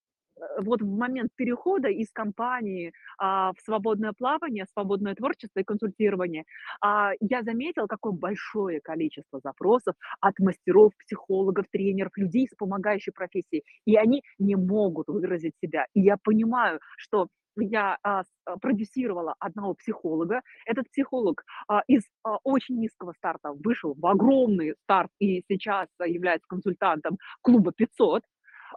вот 0.59 0.81
в 0.81 0.97
момент 0.97 1.31
перехода 1.35 1.89
из 1.89 2.11
компании 2.11 2.93
а, 3.17 3.51
в 3.53 3.61
свободное 3.61 4.13
плавание, 4.13 4.65
свободное 4.73 5.15
творчество 5.15 5.59
и 5.59 5.63
консультирование, 5.63 6.43
а, 6.81 7.11
я 7.19 7.43
заметила, 7.43 7.87
какое 7.87 8.13
большое 8.13 8.81
количество 8.81 9.39
запросов 9.43 9.95
от 10.19 10.39
мастеров, 10.39 10.93
психологов, 10.97 11.65
тренеров, 11.71 12.11
людей 12.17 12.47
с 12.47 12.55
помогающей 12.55 13.11
профессией, 13.11 13.63
и 13.85 13.95
они 13.95 14.23
не 14.39 14.55
могут 14.55 15.07
выразить 15.07 15.53
себя. 15.61 15.85
И 15.93 16.01
я 16.01 16.17
понимаю, 16.17 16.79
что 16.97 17.27
я 17.57 17.97
а, 18.03 18.23
а, 18.45 18.57
продюсировала 18.57 19.35
одного 19.39 19.73
психолога. 19.75 20.41
Этот 20.65 20.89
психолог 20.89 21.43
а, 21.67 21.81
из 21.87 22.03
а, 22.23 22.37
очень 22.43 22.79
низкого 22.79 23.13
старта 23.13 23.51
вышел 23.53 23.93
в 23.95 24.05
огромный 24.05 24.75
старт 24.83 25.11
и 25.19 25.43
сейчас 25.47 25.87
является 26.03 26.47
консультантом 26.47 27.17
клуба 27.41 27.71
500. 27.71 28.23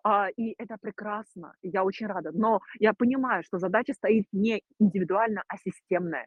А, 0.04 0.28
и 0.37 0.54
это 0.59 0.76
прекрасно, 0.80 1.54
я 1.62 1.85
очень 1.85 2.06
рада. 2.06 2.30
Но 2.32 2.61
я 2.78 2.92
понимаю, 2.94 3.42
что 3.42 3.59
задача 3.59 3.92
стоит 3.94 4.26
не 4.32 4.62
индивидуально, 4.78 5.42
а 5.48 5.56
системная. 5.59 6.26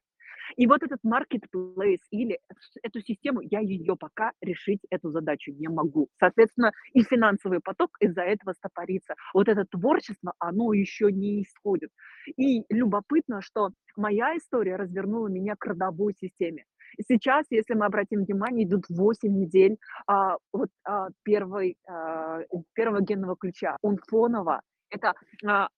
И 0.57 0.67
вот 0.67 0.81
этот 0.83 0.99
marketplace 1.05 2.01
или 2.11 2.39
эту 2.81 3.01
систему, 3.01 3.41
я 3.41 3.59
ее 3.59 3.95
пока 3.95 4.31
решить, 4.41 4.79
эту 4.89 5.11
задачу 5.11 5.51
не 5.51 5.67
могу. 5.67 6.09
Соответственно, 6.19 6.71
и 6.93 7.03
финансовый 7.03 7.59
поток 7.59 7.91
из-за 7.99 8.21
этого 8.23 8.53
стопорится. 8.53 9.15
Вот 9.33 9.47
это 9.47 9.65
творчество, 9.65 10.33
оно 10.39 10.73
еще 10.73 11.11
не 11.11 11.43
исходит. 11.43 11.91
И 12.37 12.63
любопытно, 12.69 13.41
что 13.41 13.69
моя 13.95 14.35
история 14.37 14.75
развернула 14.75 15.27
меня 15.27 15.55
к 15.55 15.65
родовой 15.65 16.13
системе. 16.19 16.65
Сейчас, 17.07 17.45
если 17.49 17.73
мы 17.73 17.85
обратим 17.85 18.23
внимание, 18.23 18.65
идут 18.65 18.85
8 18.89 19.29
недель 19.29 19.77
а, 20.07 20.37
вот, 20.53 20.69
а, 20.85 21.07
первой, 21.23 21.75
а, 21.87 22.41
первого 22.73 23.01
генного 23.01 23.35
ключа. 23.35 23.77
Он 23.81 23.97
фоново. 24.07 24.61
Это 24.89 25.13
а 25.45 25.69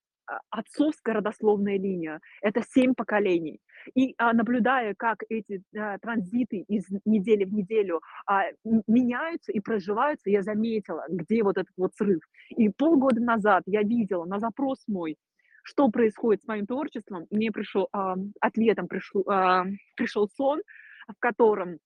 отцовская 0.50 1.16
родословная 1.16 1.78
линия. 1.78 2.20
Это 2.42 2.62
семь 2.74 2.94
поколений. 2.94 3.60
И 3.96 4.14
а, 4.18 4.34
наблюдая, 4.34 4.94
как 4.98 5.24
эти 5.30 5.62
а, 5.76 5.98
транзиты 6.00 6.60
из 6.68 6.86
недели 7.06 7.44
в 7.44 7.54
неделю 7.54 8.02
а, 8.26 8.44
меняются 8.88 9.52
и 9.52 9.60
проживаются, 9.60 10.30
я 10.30 10.44
заметила, 10.44 11.06
где 11.10 11.44
вот 11.44 11.58
этот 11.58 11.74
вот 11.78 11.94
срыв. 11.96 12.22
И 12.50 12.70
полгода 12.70 13.22
назад 13.22 13.64
я 13.66 13.82
видела 13.82 14.26
на 14.26 14.40
запрос 14.40 14.84
мой, 14.88 15.18
что 15.64 15.90
происходит 15.90 16.44
с 16.44 16.48
моим 16.48 16.66
творчеством. 16.66 17.26
Мне 17.32 17.52
пришел 17.52 17.88
а, 17.92 18.16
ответом 18.40 18.88
пришел, 18.88 19.24
а, 19.28 19.66
пришел 19.96 20.30
сон, 20.36 20.62
в 21.12 21.20
котором 21.20 21.78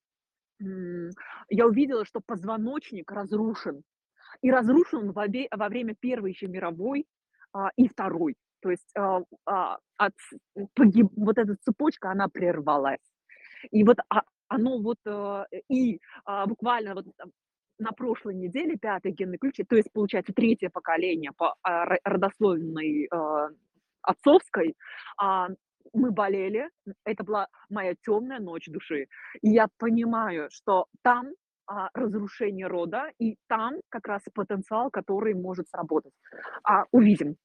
я 1.49 1.67
увидела, 1.67 2.05
что 2.05 2.21
позвоночник 2.25 3.11
разрушен. 3.11 3.83
И 4.41 4.51
разрушен 4.51 5.11
во, 5.11 5.25
во 5.51 5.69
время 5.69 5.95
Первой 5.99 6.31
еще 6.31 6.47
мировой 6.47 7.05
а, 7.53 7.69
и 7.77 7.87
Второй. 7.87 8.35
То 8.61 8.71
есть 8.71 8.89
а, 8.97 9.21
а, 9.45 9.77
от, 9.97 10.13
погиб, 10.73 11.07
вот 11.15 11.37
эта 11.37 11.55
цепочка, 11.63 12.11
она 12.11 12.27
прервалась. 12.27 12.99
И 13.71 13.83
вот 13.83 13.97
а, 14.09 14.23
оно 14.47 14.81
вот, 14.81 14.97
а, 15.07 15.45
и 15.69 15.99
а, 16.25 16.45
буквально 16.47 16.95
вот 16.95 17.05
на 17.79 17.91
прошлой 17.91 18.35
неделе 18.35 18.77
пятый 18.77 19.11
генный 19.11 19.37
ключ, 19.37 19.55
то 19.67 19.75
есть, 19.75 19.91
получается, 19.91 20.33
третье 20.33 20.69
поколение 20.69 21.31
по 21.37 21.55
а, 21.61 21.85
родословной 22.03 23.07
а, 23.11 23.49
отцовской, 24.01 24.75
а, 25.17 25.49
мы 25.93 26.11
болели, 26.11 26.69
это 27.03 27.23
была 27.23 27.47
моя 27.69 27.95
темная 28.05 28.39
ночь 28.39 28.67
души. 28.67 29.07
И 29.41 29.49
я 29.49 29.67
понимаю, 29.77 30.49
что 30.51 30.87
там 31.01 31.31
а, 31.67 31.89
разрушение 31.93 32.67
рода, 32.67 33.11
и 33.19 33.37
там 33.47 33.75
как 33.89 34.07
раз 34.07 34.21
потенциал, 34.33 34.89
который 34.91 35.33
может 35.33 35.67
сработать. 35.69 36.13
А, 36.63 36.85
увидим. 36.91 37.37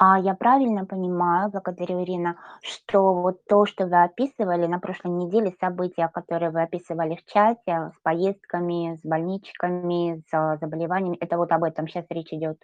А 0.00 0.16
я 0.20 0.34
правильно 0.34 0.86
понимаю, 0.86 1.50
благодарю 1.50 2.04
Ирина, 2.04 2.36
что 2.62 3.14
вот 3.14 3.44
то, 3.46 3.66
что 3.66 3.88
вы 3.88 4.00
описывали 4.04 4.66
на 4.66 4.78
прошлой 4.78 5.10
неделе, 5.10 5.52
события, 5.60 6.06
которые 6.06 6.52
вы 6.52 6.62
описывали 6.62 7.16
в 7.16 7.24
чате, 7.24 7.90
с 7.96 8.00
поездками, 8.04 8.94
с 8.94 9.00
больничками, 9.04 10.22
с 10.30 10.58
заболеваниями, 10.60 11.16
это 11.18 11.36
вот 11.36 11.50
об 11.50 11.64
этом 11.64 11.88
сейчас 11.88 12.06
речь 12.10 12.32
идет? 12.32 12.58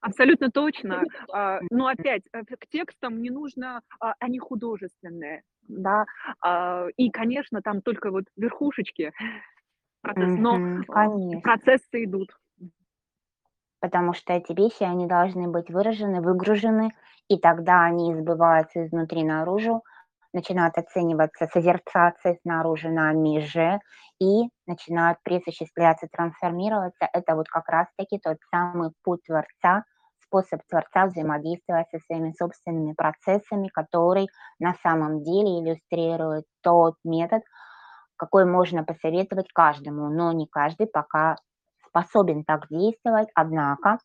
Абсолютно 0.00 0.50
точно. 0.50 1.04
А, 1.32 1.60
но 1.70 1.88
опять, 1.88 2.22
э, 2.32 2.44
к 2.44 2.66
текстам 2.68 3.20
не 3.20 3.30
нужно, 3.30 3.82
а, 4.00 4.14
они 4.20 4.38
художественные. 4.38 5.42
да, 5.68 6.04
а, 6.40 6.86
и, 6.96 7.10
конечно, 7.10 7.60
там 7.62 7.82
только 7.82 8.10
вот 8.10 8.24
верхушечки 8.36 9.12
процесс, 10.02 10.36
но 10.36 10.84
Конечно. 10.86 11.40
процессы 11.42 12.04
идут. 12.04 12.30
Потому 13.80 14.12
что 14.12 14.32
эти 14.32 14.52
вещи, 14.52 14.82
они 14.82 15.06
должны 15.06 15.48
быть 15.48 15.70
выражены, 15.70 16.20
выгружены, 16.20 16.90
и 17.28 17.38
тогда 17.38 17.84
они 17.84 18.14
сбываются 18.14 18.84
изнутри 18.84 19.22
наружу, 19.24 19.82
начинают 20.32 20.76
оцениваться, 20.78 21.46
созерцаться 21.52 22.36
снаружи 22.42 22.88
нами 22.90 23.40
же, 23.40 23.80
и 24.20 24.48
начинают 24.66 25.18
присуществляться, 25.22 26.08
трансформироваться. 26.10 27.08
Это 27.12 27.34
вот 27.34 27.48
как 27.48 27.68
раз-таки 27.68 28.18
тот 28.18 28.38
самый 28.50 28.90
путь 29.04 29.20
Творца, 29.26 29.84
способ 30.22 30.60
Творца 30.68 31.06
взаимодействовать 31.06 31.88
со 31.90 31.98
своими 32.00 32.32
собственными 32.38 32.92
процессами, 32.92 33.68
который 33.68 34.28
на 34.58 34.74
самом 34.82 35.22
деле 35.22 35.60
иллюстрирует 35.60 36.44
тот 36.62 36.96
метод, 37.04 37.42
какой 38.16 38.44
можно 38.44 38.84
посоветовать 38.84 39.52
каждому, 39.52 40.08
но 40.10 40.32
не 40.32 40.46
каждый 40.46 40.86
пока 40.86 41.36
способен 41.86 42.44
так 42.44 42.66
действовать. 42.68 43.28
Однако, 43.34 43.98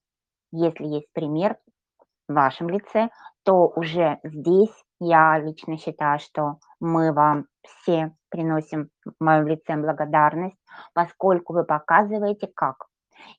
если 0.51 0.85
есть 0.85 1.07
пример 1.13 1.57
в 2.27 2.33
вашем 2.33 2.69
лице, 2.69 3.09
то 3.43 3.67
уже 3.67 4.19
здесь 4.23 4.82
я 5.07 5.39
лично 5.39 5.77
считаю, 5.77 6.19
что 6.19 6.59
мы 6.79 7.13
вам 7.13 7.45
все 7.63 8.15
приносим 8.29 8.89
в 9.05 9.23
моем 9.23 9.47
лице 9.47 9.75
благодарность, 9.75 10.57
поскольку 10.93 11.53
вы 11.53 11.63
показываете 11.63 12.47
как. 12.55 12.87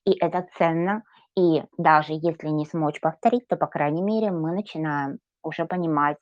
И 0.05 0.13
это 0.13 0.47
ценно, 0.57 1.03
и 1.37 1.65
даже 1.79 2.13
если 2.13 2.49
не 2.49 2.65
смочь 2.67 3.01
повторить, 3.01 3.47
то, 3.49 3.57
по 3.57 3.67
крайней 3.67 4.03
мере, 4.03 4.31
мы 4.31 4.53
начинаем 4.53 5.19
уже 5.43 5.67
понимать 5.67 6.19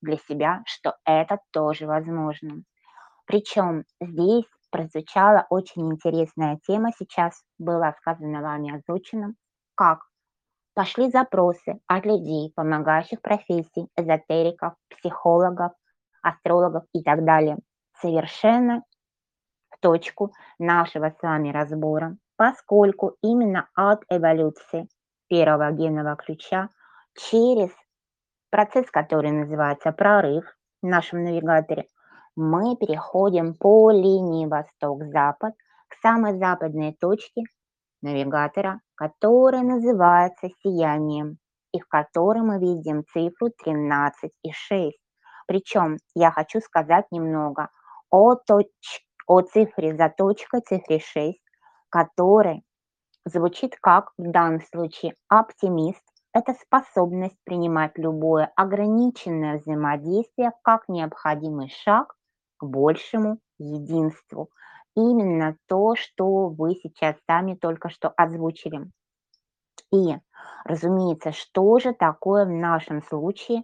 для 0.00 0.16
себя, 0.16 0.62
что 0.66 0.96
это 1.04 1.38
тоже 1.52 1.86
возможно. 1.86 2.62
Причем 3.26 3.84
здесь 4.00 4.46
прозвучала 4.70 5.46
очень 5.50 5.92
интересная 5.92 6.58
тема, 6.66 6.90
сейчас 6.98 7.42
была 7.58 7.92
сказана 7.92 8.40
вами, 8.40 8.74
озвучена, 8.74 9.34
как 9.74 10.00
пошли 10.74 11.10
запросы 11.10 11.80
от 11.86 12.06
людей, 12.06 12.52
помогающих 12.54 13.20
профессий, 13.20 13.88
эзотериков, 13.96 14.74
психологов, 14.88 15.72
астрологов 16.22 16.84
и 16.92 17.02
так 17.02 17.24
далее. 17.24 17.58
Совершенно 18.00 18.82
в 19.70 19.78
точку 19.80 20.32
нашего 20.58 21.10
с 21.10 21.22
вами 21.22 21.50
разбора, 21.50 22.16
поскольку 22.36 23.16
именно 23.22 23.68
от 23.74 24.02
эволюции 24.08 24.88
первого 25.28 25.70
генного 25.72 26.16
ключа 26.16 26.68
через 27.14 27.70
процесс, 28.50 28.90
который 28.90 29.30
называется 29.30 29.92
прорыв 29.92 30.44
в 30.82 30.86
нашем 30.86 31.24
навигаторе, 31.24 31.86
мы 32.34 32.76
переходим 32.76 33.54
по 33.54 33.90
линии 33.90 34.46
восток-запад 34.46 35.54
к 35.88 35.94
самой 36.02 36.38
западной 36.38 36.96
точке 36.98 37.42
навигатора, 38.02 38.80
которая 38.94 39.62
называется 39.62 40.48
сиянием, 40.62 41.38
и 41.72 41.80
в 41.80 41.88
которой 41.88 42.42
мы 42.42 42.58
видим 42.58 43.04
цифру 43.12 43.50
13 43.64 44.30
и 44.42 44.52
6. 44.52 44.96
Причем 45.46 45.96
я 46.14 46.30
хочу 46.30 46.60
сказать 46.60 47.06
немного 47.10 47.68
о, 48.10 48.34
точ... 48.34 48.66
о 49.26 49.40
цифре 49.40 49.96
за 49.96 50.08
точкой, 50.08 50.60
цифре 50.60 51.00
6, 51.00 51.40
которая 51.88 52.62
звучит 53.24 53.76
как 53.80 54.12
в 54.18 54.30
данном 54.30 54.60
случае 54.60 55.14
оптимист, 55.28 56.02
это 56.34 56.54
способность 56.54 57.36
принимать 57.44 57.92
любое 57.96 58.50
ограниченное 58.56 59.58
взаимодействие 59.58 60.52
как 60.62 60.88
необходимый 60.88 61.68
шаг 61.68 62.14
к 62.56 62.64
большему 62.64 63.38
единству. 63.58 64.48
Именно 64.96 65.56
то, 65.68 65.94
что 65.96 66.48
вы 66.48 66.74
сейчас 66.74 67.16
сами 67.26 67.54
только 67.54 67.88
что 67.90 68.08
озвучили. 68.10 68.90
И, 69.92 70.16
разумеется, 70.64 71.32
что 71.32 71.78
же 71.78 71.92
такое 71.94 72.44
в 72.46 72.50
нашем 72.50 73.02
случае 73.02 73.62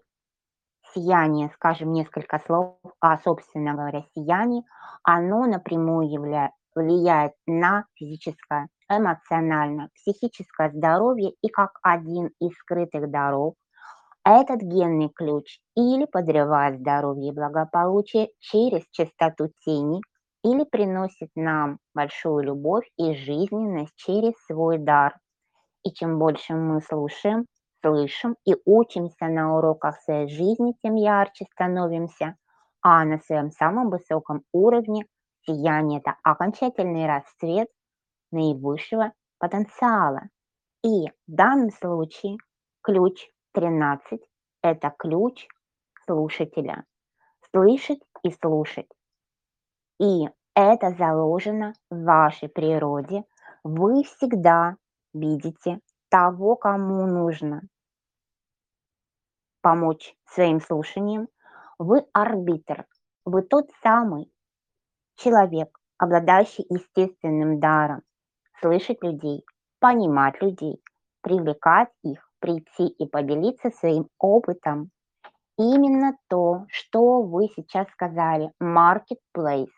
сияние, 0.94 1.50
скажем 1.54 1.92
несколько 1.92 2.38
слов, 2.40 2.78
а, 3.00 3.18
собственно 3.18 3.74
говоря, 3.74 4.04
сияние, 4.14 4.62
оно 5.04 5.46
напрямую 5.46 6.10
являет, 6.10 6.52
влияет 6.74 7.32
на 7.46 7.84
физическое, 7.94 8.68
эмоциональное, 8.90 9.90
психическое 9.94 10.70
здоровье 10.70 11.32
и 11.42 11.48
как 11.48 11.78
один 11.82 12.30
из 12.40 12.52
скрытых 12.58 13.10
даров 13.10 13.54
этот 14.24 14.60
генный 14.62 15.08
ключ 15.10 15.58
или 15.76 16.04
подрывает 16.06 16.80
здоровье 16.80 17.30
и 17.30 17.34
благополучие 17.34 18.30
через 18.40 18.82
частоту 18.92 19.50
тени, 19.64 20.00
или 20.42 20.64
приносит 20.64 21.30
нам 21.34 21.78
большую 21.94 22.44
любовь 22.44 22.88
и 22.96 23.14
жизненность 23.14 23.94
через 23.96 24.34
свой 24.46 24.78
дар. 24.78 25.16
И 25.84 25.92
чем 25.92 26.18
больше 26.18 26.54
мы 26.54 26.80
слушаем, 26.80 27.46
слышим 27.82 28.36
и 28.44 28.56
учимся 28.64 29.26
на 29.26 29.56
уроках 29.56 30.00
своей 30.02 30.28
жизни, 30.28 30.74
тем 30.82 30.94
ярче 30.94 31.46
становимся, 31.52 32.36
а 32.82 33.04
на 33.04 33.18
своем 33.18 33.50
самом 33.50 33.90
высоком 33.90 34.42
уровне 34.52 35.06
сияние– 35.46 36.00
это 36.04 36.16
окончательный 36.22 37.06
расцвет 37.06 37.68
наивысшего 38.30 39.12
потенциала. 39.38 40.22
И 40.84 41.08
в 41.08 41.12
данном 41.26 41.70
случае 41.70 42.36
ключ 42.82 43.28
13– 43.52 44.20
это 44.62 44.94
ключ 44.96 45.46
слушателя. 46.04 46.84
Слышать 47.50 48.00
и 48.22 48.30
слушать. 48.30 48.88
И 49.98 50.28
это 50.54 50.90
заложено 50.98 51.74
в 51.90 52.04
вашей 52.04 52.48
природе. 52.48 53.24
Вы 53.64 54.04
всегда 54.04 54.76
видите 55.12 55.80
того, 56.08 56.56
кому 56.56 57.06
нужно 57.06 57.62
помочь 59.60 60.14
своим 60.26 60.60
слушанием. 60.60 61.28
Вы 61.78 62.04
арбитр. 62.12 62.86
Вы 63.24 63.42
тот 63.42 63.70
самый 63.82 64.32
человек, 65.16 65.78
обладающий 65.98 66.64
естественным 66.68 67.60
даром 67.60 68.02
слышать 68.60 69.02
людей, 69.02 69.44
понимать 69.78 70.40
людей, 70.42 70.82
привлекать 71.20 71.90
их, 72.02 72.30
прийти 72.40 72.86
и 72.86 73.06
поделиться 73.06 73.70
своим 73.70 74.08
опытом. 74.18 74.90
Именно 75.56 76.16
то, 76.28 76.66
что 76.68 77.22
вы 77.22 77.48
сейчас 77.56 77.88
сказали, 77.90 78.52
marketplace, 78.62 79.68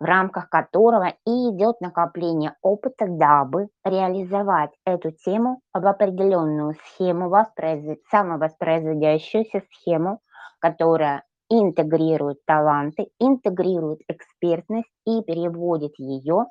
в 0.00 0.04
рамках 0.04 0.48
которого 0.48 1.14
и 1.26 1.50
идет 1.50 1.80
накопление 1.80 2.54
опыта, 2.62 3.06
дабы 3.08 3.68
реализовать 3.84 4.70
эту 4.84 5.10
тему 5.10 5.60
в 5.72 5.86
определенную 5.86 6.74
схему, 6.74 7.28
воспроизвед... 7.28 8.00
самовоспроизводящуюся 8.10 9.62
схему, 9.70 10.20
которая 10.60 11.24
интегрирует 11.50 12.44
таланты, 12.44 13.08
интегрирует 13.18 14.00
экспертность 14.08 14.92
и 15.06 15.22
переводит 15.22 15.94
ее 15.98 16.46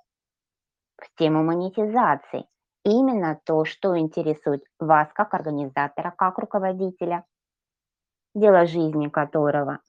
в 0.98 1.18
тему 1.18 1.44
монетизации. 1.44 2.46
Именно 2.84 3.40
то, 3.46 3.66
что 3.66 3.98
интересует 3.98 4.64
вас 4.80 5.10
как 5.14 5.34
организатора, 5.34 6.14
как 6.18 6.38
руководителя, 6.40 7.26
дело 8.34 8.66
жизни 8.66 9.10
которого 9.10 9.80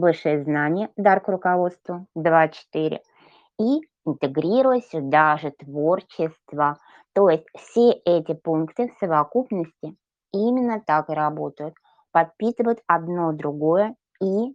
высшее 0.00 0.42
знание, 0.42 0.90
дар 0.96 1.20
к 1.20 1.28
руководству 1.28 2.06
2.4 2.16 3.00
и 3.60 3.80
интегрируя 4.06 4.80
сюда 4.80 5.36
же 5.36 5.50
творчество. 5.52 6.78
То 7.14 7.28
есть 7.28 7.46
все 7.56 7.92
эти 7.92 8.34
пункты 8.34 8.88
в 8.88 8.98
совокупности 8.98 9.96
именно 10.32 10.80
так 10.80 11.10
и 11.10 11.14
работают, 11.14 11.74
подпитывают 12.12 12.80
одно 12.86 13.32
другое 13.32 13.94
и 14.22 14.54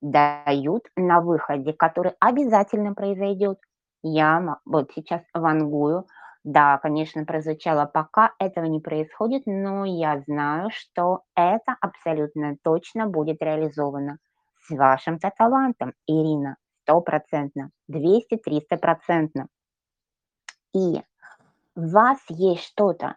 дают 0.00 0.84
на 0.96 1.20
выходе, 1.20 1.72
который 1.72 2.12
обязательно 2.20 2.94
произойдет. 2.94 3.58
Я 4.02 4.58
вот 4.64 4.90
сейчас 4.94 5.22
вангую, 5.34 6.06
да, 6.44 6.78
конечно, 6.78 7.24
прозвучало, 7.24 7.86
пока 7.86 8.32
этого 8.38 8.66
не 8.66 8.80
происходит, 8.80 9.42
но 9.46 9.84
я 9.84 10.20
знаю, 10.26 10.70
что 10.72 11.22
это 11.34 11.76
абсолютно 11.80 12.56
точно 12.62 13.06
будет 13.08 13.42
реализовано 13.42 14.18
с 14.66 14.74
вашим-то 14.74 15.32
талантом, 15.36 15.92
Ирина, 16.06 16.56
стопроцентно, 16.82 17.70
200-300 17.90 18.76
процентно. 18.80 19.46
И 20.74 21.02
в 21.74 21.92
вас 21.92 22.18
есть 22.28 22.64
что-то, 22.64 23.16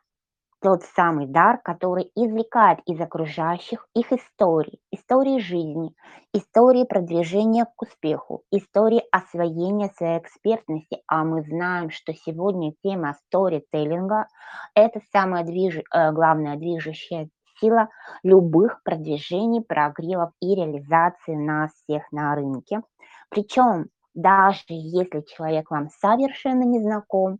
тот 0.61 0.83
самый 0.83 1.25
дар, 1.25 1.59
который 1.63 2.11
извлекает 2.15 2.79
из 2.85 2.99
окружающих 2.99 3.87
их 3.95 4.11
истории, 4.11 4.79
истории 4.91 5.39
жизни, 5.39 5.95
истории 6.33 6.83
продвижения 6.83 7.65
к 7.65 7.81
успеху, 7.81 8.43
истории 8.51 9.01
освоения 9.11 9.89
своей 9.95 10.19
экспертности. 10.19 11.01
А 11.07 11.23
мы 11.23 11.43
знаем, 11.43 11.89
что 11.91 12.13
сегодня 12.13 12.73
тема 12.83 13.15
сторителлинга– 13.25 14.27
это 14.75 14.99
самая 15.13 15.45
движ... 15.45 15.81
Э, 15.93 16.11
главная 16.11 16.57
движущая 16.57 17.29
сила 17.59 17.89
любых 18.23 18.81
продвижений, 18.83 19.61
прогревов 19.61 20.31
и 20.41 20.55
реализации 20.55 21.35
нас 21.35 21.71
всех 21.83 22.11
на 22.11 22.35
рынке. 22.35 22.81
Причем 23.29 23.87
даже 24.13 24.63
если 24.67 25.21
человек 25.21 25.71
вам 25.71 25.89
совершенно 25.89 26.63
не 26.63 26.79
знаком, 26.79 27.39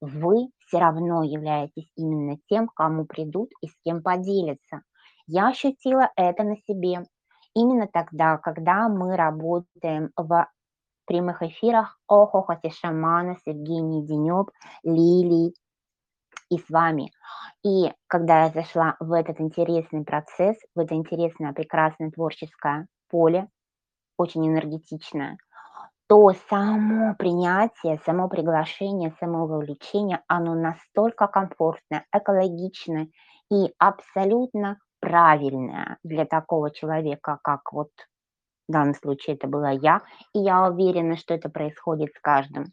вы 0.00 0.48
все 0.66 0.78
равно 0.78 1.22
являетесь 1.22 1.90
именно 1.96 2.38
тем, 2.48 2.68
кому 2.68 3.04
придут 3.04 3.50
и 3.62 3.68
с 3.68 3.74
кем 3.84 4.02
поделятся. 4.02 4.82
Я 5.26 5.48
ощутила 5.48 6.10
это 6.16 6.42
на 6.42 6.56
себе 6.56 7.04
именно 7.54 7.86
тогда, 7.86 8.38
когда 8.38 8.88
мы 8.88 9.16
работаем 9.16 10.10
в 10.16 10.48
прямых 11.06 11.42
эфирах 11.42 11.98
Охохоти 12.06 12.70
Шамана 12.70 13.36
с 13.36 13.46
Евгенией 13.46 14.06
Денёк, 14.06 14.52
Лилией 14.84 15.54
и 16.50 16.58
с 16.58 16.68
вами. 16.68 17.12
И 17.64 17.92
когда 18.06 18.44
я 18.44 18.48
зашла 18.50 18.96
в 19.00 19.12
этот 19.12 19.40
интересный 19.40 20.04
процесс, 20.04 20.56
в 20.74 20.78
это 20.78 20.94
интересное, 20.94 21.52
прекрасное 21.52 22.10
творческое 22.10 22.86
поле, 23.10 23.48
очень 24.16 24.46
энергетичное, 24.46 25.38
то 26.08 26.32
само 26.48 27.14
принятие, 27.16 28.00
само 28.04 28.28
приглашение, 28.28 29.14
само 29.20 29.46
вовлечение, 29.46 30.22
оно 30.26 30.54
настолько 30.54 31.26
комфортное, 31.28 32.06
экологичное 32.12 33.08
и 33.52 33.72
абсолютно 33.78 34.78
правильное 35.00 35.98
для 36.02 36.24
такого 36.24 36.70
человека, 36.70 37.38
как 37.42 37.72
вот 37.72 37.90
в 38.68 38.72
данном 38.72 38.94
случае 38.94 39.36
это 39.36 39.46
была 39.48 39.70
я, 39.70 40.02
и 40.34 40.40
я 40.40 40.66
уверена, 40.68 41.16
что 41.16 41.34
это 41.34 41.48
происходит 41.48 42.10
с 42.14 42.20
каждым, 42.20 42.66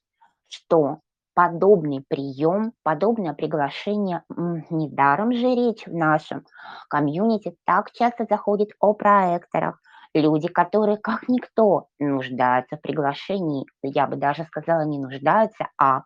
что 0.47 0.99
подобный 1.35 2.03
прием, 2.07 2.73
подобное 2.81 3.33
приглашение, 3.33 4.23
недаром 4.29 5.33
же 5.33 5.53
речь 5.53 5.85
в 5.85 5.93
нашем 5.93 6.45
комьюнити 6.89 7.55
так 7.65 7.91
часто 7.91 8.25
заходит 8.27 8.69
о 8.79 8.93
проекторах, 8.93 9.79
люди, 10.15 10.47
которые 10.47 10.97
как 10.97 11.27
никто 11.27 11.87
нуждаются 11.99 12.77
в 12.77 12.81
приглашении, 12.81 13.65
я 13.83 14.07
бы 14.07 14.15
даже 14.15 14.45
сказала, 14.45 14.85
не 14.85 14.97
нуждаются, 14.97 15.67
а 15.77 16.03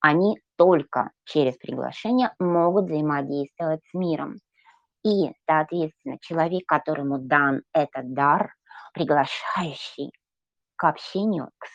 они 0.00 0.38
только 0.56 1.10
через 1.24 1.56
приглашение 1.56 2.32
могут 2.38 2.86
взаимодействовать 2.86 3.80
с 3.90 3.94
миром. 3.94 4.36
И, 5.04 5.32
соответственно, 5.48 6.18
человек, 6.20 6.64
которому 6.66 7.18
дан 7.18 7.62
этот 7.72 8.12
дар, 8.12 8.52
приглашающий 8.92 10.12
к 10.76 10.84
общению, 10.84 11.50
к, 11.58 11.66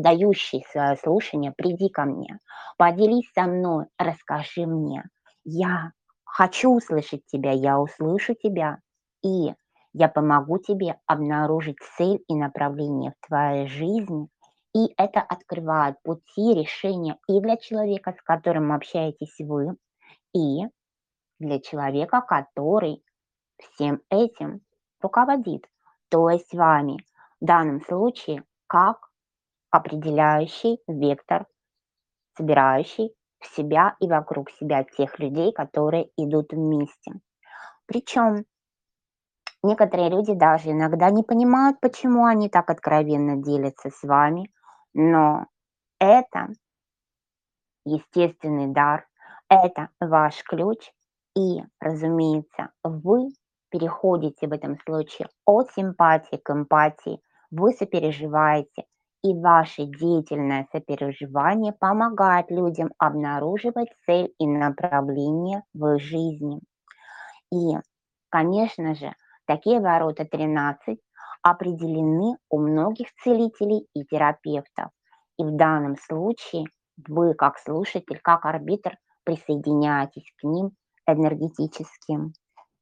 дающий 0.00 0.64
свое 0.70 0.96
слушание, 0.96 1.52
приди 1.52 1.88
ко 1.88 2.04
мне, 2.04 2.38
поделись 2.76 3.30
со 3.34 3.44
мной, 3.44 3.86
расскажи 3.98 4.66
мне. 4.66 5.04
Я 5.44 5.92
хочу 6.24 6.70
услышать 6.74 7.24
тебя, 7.26 7.52
я 7.52 7.78
услышу 7.78 8.34
тебя. 8.34 8.78
И 9.22 9.54
я 9.92 10.08
помогу 10.08 10.58
тебе 10.58 10.96
обнаружить 11.06 11.78
цель 11.96 12.22
и 12.28 12.34
направление 12.34 13.12
в 13.12 13.26
твоей 13.26 13.66
жизни, 13.66 14.28
и 14.72 14.94
это 14.96 15.20
открывает 15.20 16.00
пути 16.02 16.54
решения 16.54 17.18
и 17.26 17.40
для 17.40 17.56
человека, 17.56 18.14
с 18.16 18.22
которым 18.22 18.72
общаетесь 18.72 19.34
вы, 19.40 19.76
и 20.32 20.62
для 21.40 21.60
человека, 21.60 22.20
который 22.20 23.02
всем 23.58 24.00
этим 24.10 24.60
руководит, 25.00 25.66
то 26.08 26.30
есть 26.30 26.54
вами. 26.54 27.04
В 27.40 27.46
данном 27.46 27.80
случае 27.80 28.44
как 28.68 29.09
определяющий 29.70 30.78
вектор, 30.86 31.46
собирающий 32.36 33.14
в 33.40 33.46
себя 33.46 33.96
и 34.00 34.08
вокруг 34.08 34.50
себя 34.50 34.84
тех 34.84 35.18
людей, 35.18 35.52
которые 35.52 36.10
идут 36.16 36.52
вместе. 36.52 37.12
Причем 37.86 38.44
Некоторые 39.62 40.08
люди 40.08 40.32
даже 40.32 40.70
иногда 40.70 41.10
не 41.10 41.22
понимают, 41.22 41.80
почему 41.80 42.24
они 42.24 42.48
так 42.48 42.70
откровенно 42.70 43.36
делятся 43.36 43.90
с 43.90 44.02
вами, 44.02 44.50
но 44.94 45.46
это 45.98 46.48
естественный 47.84 48.68
дар, 48.68 49.06
это 49.50 49.90
ваш 50.00 50.42
ключ, 50.44 50.90
и, 51.36 51.62
разумеется, 51.78 52.70
вы 52.82 53.28
переходите 53.70 54.48
в 54.48 54.52
этом 54.52 54.78
случае 54.80 55.28
от 55.44 55.70
симпатии 55.72 56.36
к 56.36 56.50
эмпатии, 56.50 57.20
вы 57.50 57.72
сопереживаете, 57.72 58.86
и 59.22 59.34
ваше 59.34 59.84
деятельное 59.84 60.66
сопереживание 60.72 61.72
помогает 61.72 62.50
людям 62.50 62.90
обнаруживать 62.98 63.90
цель 64.06 64.32
и 64.38 64.46
направление 64.46 65.62
в 65.74 65.94
их 65.94 66.02
жизни. 66.02 66.60
И, 67.52 67.76
конечно 68.30 68.94
же, 68.94 69.12
Такие 69.50 69.80
ворота 69.80 70.24
13 70.24 71.00
определены 71.42 72.36
у 72.50 72.60
многих 72.60 73.08
целителей 73.24 73.88
и 73.94 74.04
терапевтов. 74.04 74.92
И 75.38 75.42
в 75.42 75.56
данном 75.56 75.96
случае 75.96 76.66
вы, 77.08 77.34
как 77.34 77.58
слушатель, 77.58 78.20
как 78.22 78.46
арбитр, 78.46 78.96
присоединяетесь 79.24 80.32
к 80.36 80.44
ним 80.44 80.70
энергетически. 81.04 82.32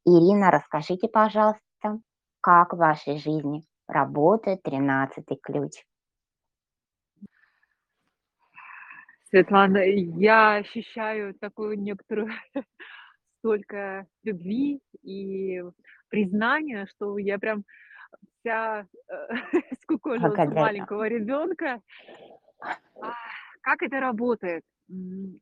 Ирина, 0.05 0.51
расскажите, 0.51 1.09
пожалуйста, 1.09 2.01
как 2.43 2.74
в 2.74 2.76
вашей 2.76 3.16
жизни 3.16 3.64
работает 3.86 4.62
13 4.62 5.24
ключ? 5.43 5.72
Светлана, 9.31 9.79
я 9.85 10.57
ощущаю 10.57 11.35
такую 11.35 11.79
некоторую 11.79 12.31
столько 13.39 14.07
любви 14.24 14.81
и 15.03 15.62
признания, 16.09 16.87
что 16.87 17.18
я 17.18 17.39
прям 17.39 17.64
вся 18.41 18.87
э, 19.09 19.14
скукожилась 19.83 20.49
маленького 20.49 21.09
ребенка. 21.09 21.81
А, 22.61 23.12
как 23.61 23.83
это 23.83 24.01
работает? 24.01 24.62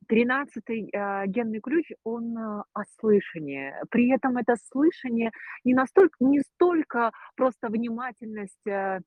Тринадцатый 0.08 0.90
э, 0.92 1.26
генный 1.28 1.60
ключ, 1.60 1.92
он 2.02 2.36
э, 2.36 2.62
о 2.72 2.82
слышании. 2.98 3.72
При 3.90 4.10
этом 4.12 4.36
это 4.36 4.56
слышание 4.56 5.30
не 5.62 5.74
настолько, 5.74 6.16
не 6.18 6.40
столько 6.40 7.12
просто 7.36 7.68
внимательность 7.68 8.66
Э, 8.66 9.00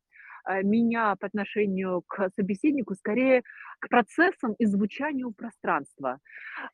меня 0.64 1.16
по 1.16 1.28
отношению 1.28 2.04
к 2.08 2.30
собеседнику 2.36 2.96
скорее 2.96 3.44
к 3.80 3.88
процессам 3.90 4.54
и 4.54 4.66
звучанию 4.66 5.32
пространства. 5.32 6.20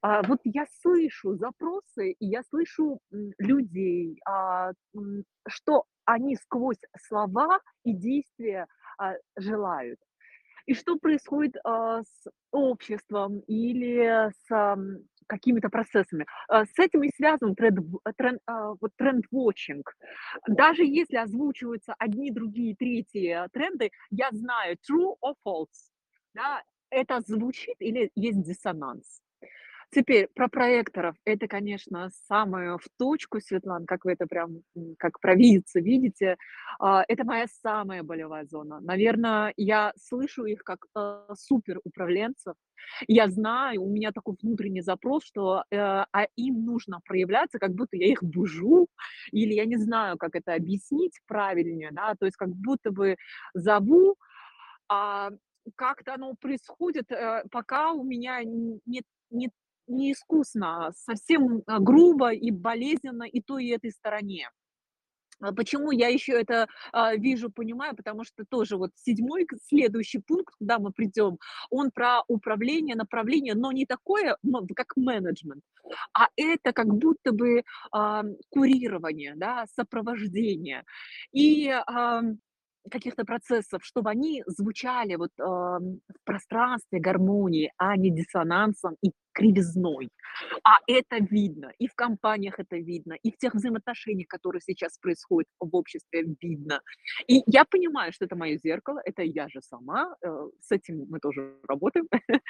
А, 0.01 0.23
вот 0.23 0.39
я 0.43 0.65
слышу 0.81 1.35
запросы, 1.35 2.11
и 2.11 2.25
я 2.25 2.43
слышу 2.49 2.99
людей, 3.37 4.19
а, 4.25 4.71
что 5.47 5.85
они 6.05 6.35
сквозь 6.35 6.79
слова 7.07 7.59
и 7.83 7.93
действия 7.93 8.67
а, 8.97 9.13
желают. 9.37 9.99
И 10.65 10.73
что 10.73 10.97
происходит 10.97 11.57
с 11.63 12.27
обществом 12.51 13.39
или 13.41 14.31
с 14.47 14.77
какими-то 15.27 15.69
процессами. 15.69 16.25
А, 16.47 16.65
с 16.65 16.77
этим 16.79 17.03
и 17.03 17.11
связан 17.15 17.55
тренд, 17.55 17.79
тренд, 18.17 18.39
а, 18.47 18.73
вот 18.81 18.91
тренд-вотчинг. 18.97 19.93
Даже 20.47 20.83
если 20.83 21.17
озвучиваются 21.17 21.95
одни, 21.99 22.31
другие, 22.31 22.75
третьи 22.75 23.37
тренды, 23.53 23.91
я 24.11 24.29
знаю 24.31 24.77
true 24.89 25.15
or 25.23 25.33
false. 25.47 25.91
Да, 26.33 26.61
это 26.89 27.21
звучит 27.21 27.75
или 27.79 28.11
есть 28.15 28.43
диссонанс. 28.43 29.21
Теперь 29.95 30.27
про 30.35 30.49
проекторов. 30.49 31.15
Это, 31.23 31.47
конечно, 31.47 32.09
самое 32.27 32.77
в 32.77 32.83
точку, 32.99 33.39
Светлана, 33.39 33.85
как 33.85 34.03
вы 34.03 34.11
это 34.11 34.27
прям, 34.27 34.57
как 34.99 35.21
провидица 35.21 35.79
видите. 35.79 36.35
А, 36.79 37.05
это 37.07 37.23
моя 37.23 37.45
самая 37.47 38.03
болевая 38.03 38.45
зона. 38.45 38.81
Наверное, 38.81 39.53
я 39.55 39.93
слышу 39.95 40.43
их 40.43 40.65
как 40.65 40.85
э, 40.97 41.27
супер 41.35 41.79
управленцев. 41.85 42.55
Я 43.07 43.29
знаю, 43.29 43.83
у 43.83 43.89
меня 43.89 44.11
такой 44.11 44.35
внутренний 44.41 44.81
запрос, 44.81 45.23
что 45.23 45.63
э, 45.71 45.77
а 45.77 46.27
им 46.35 46.65
нужно 46.65 46.99
проявляться, 47.05 47.57
как 47.57 47.71
будто 47.71 47.95
я 47.95 48.07
их 48.07 48.21
бужу, 48.21 48.87
или 49.31 49.53
я 49.53 49.63
не 49.63 49.77
знаю, 49.77 50.17
как 50.17 50.35
это 50.35 50.55
объяснить 50.55 51.21
правильнее, 51.25 51.91
да, 51.93 52.15
то 52.19 52.25
есть 52.25 52.35
как 52.35 52.49
будто 52.49 52.91
бы 52.91 53.15
зову, 53.53 54.17
а 54.89 55.29
как-то 55.77 56.15
оно 56.15 56.33
происходит, 56.35 57.09
э, 57.13 57.45
пока 57.49 57.93
у 57.93 58.03
меня 58.03 58.41
нет 58.43 59.05
не 59.31 59.49
искусно, 59.87 60.87
а 60.87 60.91
совсем 60.93 61.63
а, 61.67 61.79
грубо 61.79 62.31
и 62.33 62.51
болезненно 62.51 63.23
и 63.23 63.41
той, 63.41 63.65
и 63.65 63.69
этой 63.69 63.91
стороне. 63.91 64.49
А 65.39 65.53
почему 65.53 65.91
я 65.91 66.07
еще 66.07 66.33
это 66.33 66.67
а, 66.91 67.15
вижу, 67.15 67.49
понимаю, 67.51 67.95
потому 67.95 68.23
что 68.23 68.45
тоже 68.47 68.77
вот 68.77 68.91
седьмой 68.95 69.47
следующий 69.67 70.19
пункт, 70.19 70.55
куда 70.57 70.79
мы 70.79 70.91
придем, 70.91 71.37
он 71.69 71.91
про 71.91 72.21
управление, 72.27 72.95
направление, 72.95 73.53
но 73.53 73.71
не 73.71 73.85
такое, 73.85 74.37
как 74.75 74.95
менеджмент, 74.95 75.61
а 76.13 76.27
это 76.35 76.73
как 76.73 76.87
будто 76.87 77.31
бы 77.31 77.63
а, 77.91 78.23
курирование, 78.49 79.33
да, 79.35 79.65
сопровождение. 79.75 80.83
И 81.31 81.69
а, 81.69 82.21
каких-то 82.89 83.25
процессов, 83.25 83.83
чтобы 83.83 84.11
они 84.11 84.43
звучали 84.45 85.15
вот 85.15 85.31
в 85.37 85.99
пространстве 86.23 86.99
гармонии, 86.99 87.73
а 87.77 87.97
не 87.97 88.11
диссонансом 88.11 88.95
и 89.01 89.09
кривизной. 89.35 90.09
А 90.63 90.79
это 90.87 91.17
видно, 91.17 91.71
и 91.77 91.87
в 91.87 91.93
компаниях 91.95 92.59
это 92.59 92.77
видно, 92.77 93.13
и 93.13 93.31
в 93.31 93.37
тех 93.37 93.53
взаимоотношениях, 93.53 94.27
которые 94.27 94.61
сейчас 94.61 94.97
происходят 94.97 95.47
в 95.59 95.75
обществе, 95.75 96.25
видно. 96.41 96.81
И 97.27 97.43
я 97.45 97.65
понимаю, 97.65 98.11
что 98.13 98.25
это 98.25 98.35
мое 98.35 98.57
зеркало, 98.57 99.01
это 99.05 99.21
я 99.23 99.47
же 99.49 99.61
сама, 99.61 100.15
э, 100.21 100.49
с 100.61 100.71
этим 100.71 101.05
мы 101.09 101.19
тоже 101.19 101.55
работаем. 101.67 102.07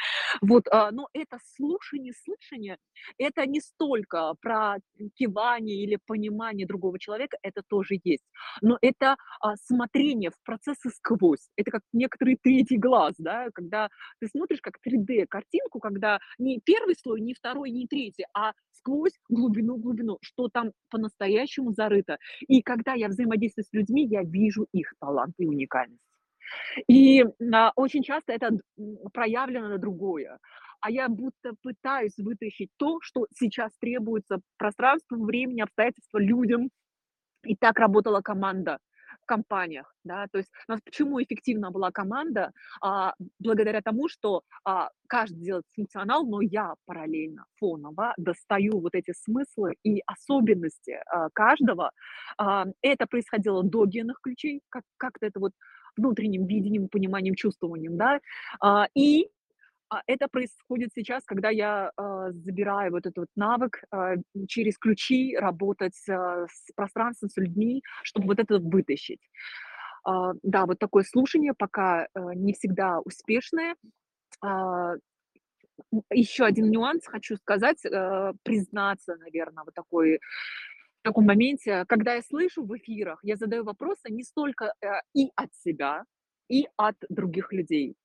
Вот, 0.41 0.67
а, 0.69 0.91
но 0.91 1.07
это 1.13 1.39
слушание, 1.55 2.13
слышание, 2.13 2.77
это 3.17 3.45
не 3.45 3.61
столько 3.61 4.33
про 4.41 4.77
кивание 5.15 5.83
или 5.83 5.97
понимание 6.05 6.67
другого 6.67 6.99
человека, 6.99 7.37
это 7.41 7.61
тоже 7.67 7.99
есть, 8.03 8.25
но 8.61 8.77
это 8.81 9.15
а, 9.39 9.55
смотрение 9.55 10.29
в 10.31 10.43
процессы 10.43 10.89
сквозь. 10.89 11.49
Это 11.55 11.71
как 11.71 11.81
некоторый 11.93 12.37
третий 12.41 12.77
глаз, 12.77 13.15
да, 13.17 13.47
когда 13.53 13.89
ты 14.19 14.27
смотришь 14.27 14.59
как 14.61 14.75
3D-картинку, 14.85 15.79
когда 15.79 16.19
не 16.37 16.59
первый 16.59 16.74
слой, 16.99 17.21
не 17.21 17.33
второй, 17.33 17.71
не 17.71 17.87
третий, 17.87 18.25
а 18.33 18.53
сквозь 18.71 19.13
глубину, 19.29 19.77
глубину, 19.77 20.17
что 20.21 20.47
там 20.47 20.71
по-настоящему 20.89 21.71
зарыто. 21.71 22.17
И 22.41 22.61
когда 22.61 22.93
я 22.93 23.07
взаимодействую 23.07 23.65
с 23.65 23.73
людьми, 23.73 24.05
я 24.05 24.23
вижу 24.23 24.67
их 24.71 24.93
талант 24.99 25.35
и 25.37 25.45
уникальность. 25.45 26.01
И 26.87 27.25
а, 27.53 27.71
очень 27.75 28.03
часто 28.03 28.33
это 28.33 28.51
проявлено 29.13 29.69
на 29.69 29.77
другое. 29.77 30.37
А 30.81 30.91
я 30.91 31.09
будто 31.09 31.53
пытаюсь 31.63 32.15
вытащить 32.17 32.69
то, 32.77 32.99
что 33.01 33.25
сейчас 33.35 33.71
требуется 33.79 34.39
пространству, 34.57 35.23
времени, 35.23 35.61
обстоятельства, 35.61 36.19
людям. 36.19 36.69
И 37.43 37.55
так 37.55 37.79
работала 37.79 38.21
команда 38.21 38.77
компаниях, 39.25 39.93
да, 40.03 40.27
то 40.31 40.39
есть 40.39 40.49
у 40.67 40.71
нас 40.71 40.81
почему 40.83 41.21
эффективна 41.21 41.71
была 41.71 41.91
команда, 41.91 42.51
а, 42.81 43.13
благодаря 43.39 43.81
тому, 43.81 44.09
что 44.09 44.41
а, 44.63 44.89
каждый 45.07 45.41
делает 45.41 45.65
функционал, 45.75 46.25
но 46.25 46.41
я 46.41 46.73
параллельно 46.85 47.45
фоново 47.59 48.13
достаю 48.17 48.79
вот 48.79 48.95
эти 48.95 49.13
смыслы 49.13 49.75
и 49.83 50.01
особенности 50.05 50.99
а, 51.05 51.29
каждого. 51.33 51.91
А, 52.37 52.65
это 52.81 53.07
происходило 53.07 53.63
до 53.63 53.85
генных 53.85 54.19
ключей, 54.21 54.61
как, 54.69 54.83
как-то 54.97 55.25
это 55.25 55.39
вот 55.39 55.51
внутренним 55.97 56.45
видением, 56.45 56.89
пониманием, 56.89 57.35
чувствованием, 57.35 57.97
да, 57.97 58.19
а, 58.59 58.87
и 58.95 59.29
а, 59.89 60.01
это 60.07 60.27
происходит 60.27 60.91
сейчас, 60.93 61.23
когда 61.25 61.49
я 61.49 61.91
э, 61.97 62.31
забираю 62.31 62.91
вот 62.91 63.05
этот 63.05 63.17
вот 63.17 63.27
навык 63.35 63.83
э, 63.91 64.15
через 64.47 64.77
ключи 64.77 65.37
работать 65.37 65.97
э, 66.07 66.47
с 66.49 66.73
пространством, 66.75 67.29
с 67.29 67.37
людьми, 67.37 67.83
чтобы 68.03 68.27
вот 68.27 68.39
это 68.39 68.59
вытащить. 68.59 69.21
Э, 70.07 70.33
да, 70.43 70.65
вот 70.65 70.79
такое 70.79 71.03
слушание 71.03 71.53
пока 71.53 72.05
э, 72.05 72.07
не 72.35 72.53
всегда 72.53 72.99
успешное. 72.99 73.75
Э, 74.43 74.95
еще 76.11 76.45
один 76.45 76.69
нюанс 76.71 77.05
хочу 77.05 77.35
сказать, 77.35 77.85
э, 77.85 78.33
признаться, 78.43 79.15
наверное, 79.17 79.63
вот 79.65 79.73
такой 79.73 80.19
в 81.01 81.03
таком 81.03 81.25
моменте, 81.25 81.85
когда 81.87 82.15
я 82.15 82.21
слышу 82.23 82.65
в 82.65 82.75
эфирах, 82.75 83.19
я 83.23 83.35
задаю 83.35 83.63
вопросы 83.63 84.09
не 84.09 84.23
столько 84.23 84.73
э, 84.81 84.87
и 85.13 85.31
от 85.35 85.53
себя, 85.53 86.05
и 86.49 86.67
от 86.77 86.95
других 87.09 87.53
людей. 87.53 87.95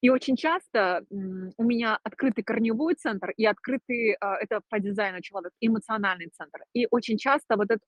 И 0.00 0.08
очень 0.08 0.36
часто 0.36 1.04
у 1.10 1.64
меня 1.64 1.98
открытый 2.02 2.42
корневой 2.42 2.94
центр 2.94 3.30
и 3.36 3.44
открытый, 3.44 4.16
а, 4.20 4.36
это 4.36 4.60
по 4.68 4.78
дизайну 4.80 5.20
человек, 5.20 5.52
эмоциональный 5.60 6.28
центр. 6.28 6.60
И 6.72 6.86
очень 6.90 7.18
часто 7.18 7.56
вот 7.56 7.70
это 7.70 7.80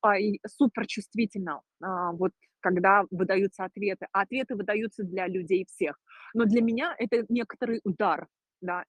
суперчувствительно, 0.46 1.62
а, 1.82 2.12
вот 2.12 2.32
когда 2.60 3.04
выдаются 3.10 3.64
ответы. 3.64 4.06
А 4.12 4.22
ответы 4.22 4.54
выдаются 4.54 5.02
для 5.04 5.26
людей 5.26 5.64
всех. 5.66 5.98
Но 6.34 6.44
для 6.44 6.60
меня 6.62 6.94
это 6.98 7.24
некоторый 7.28 7.80
удар, 7.84 8.28
да, 8.60 8.84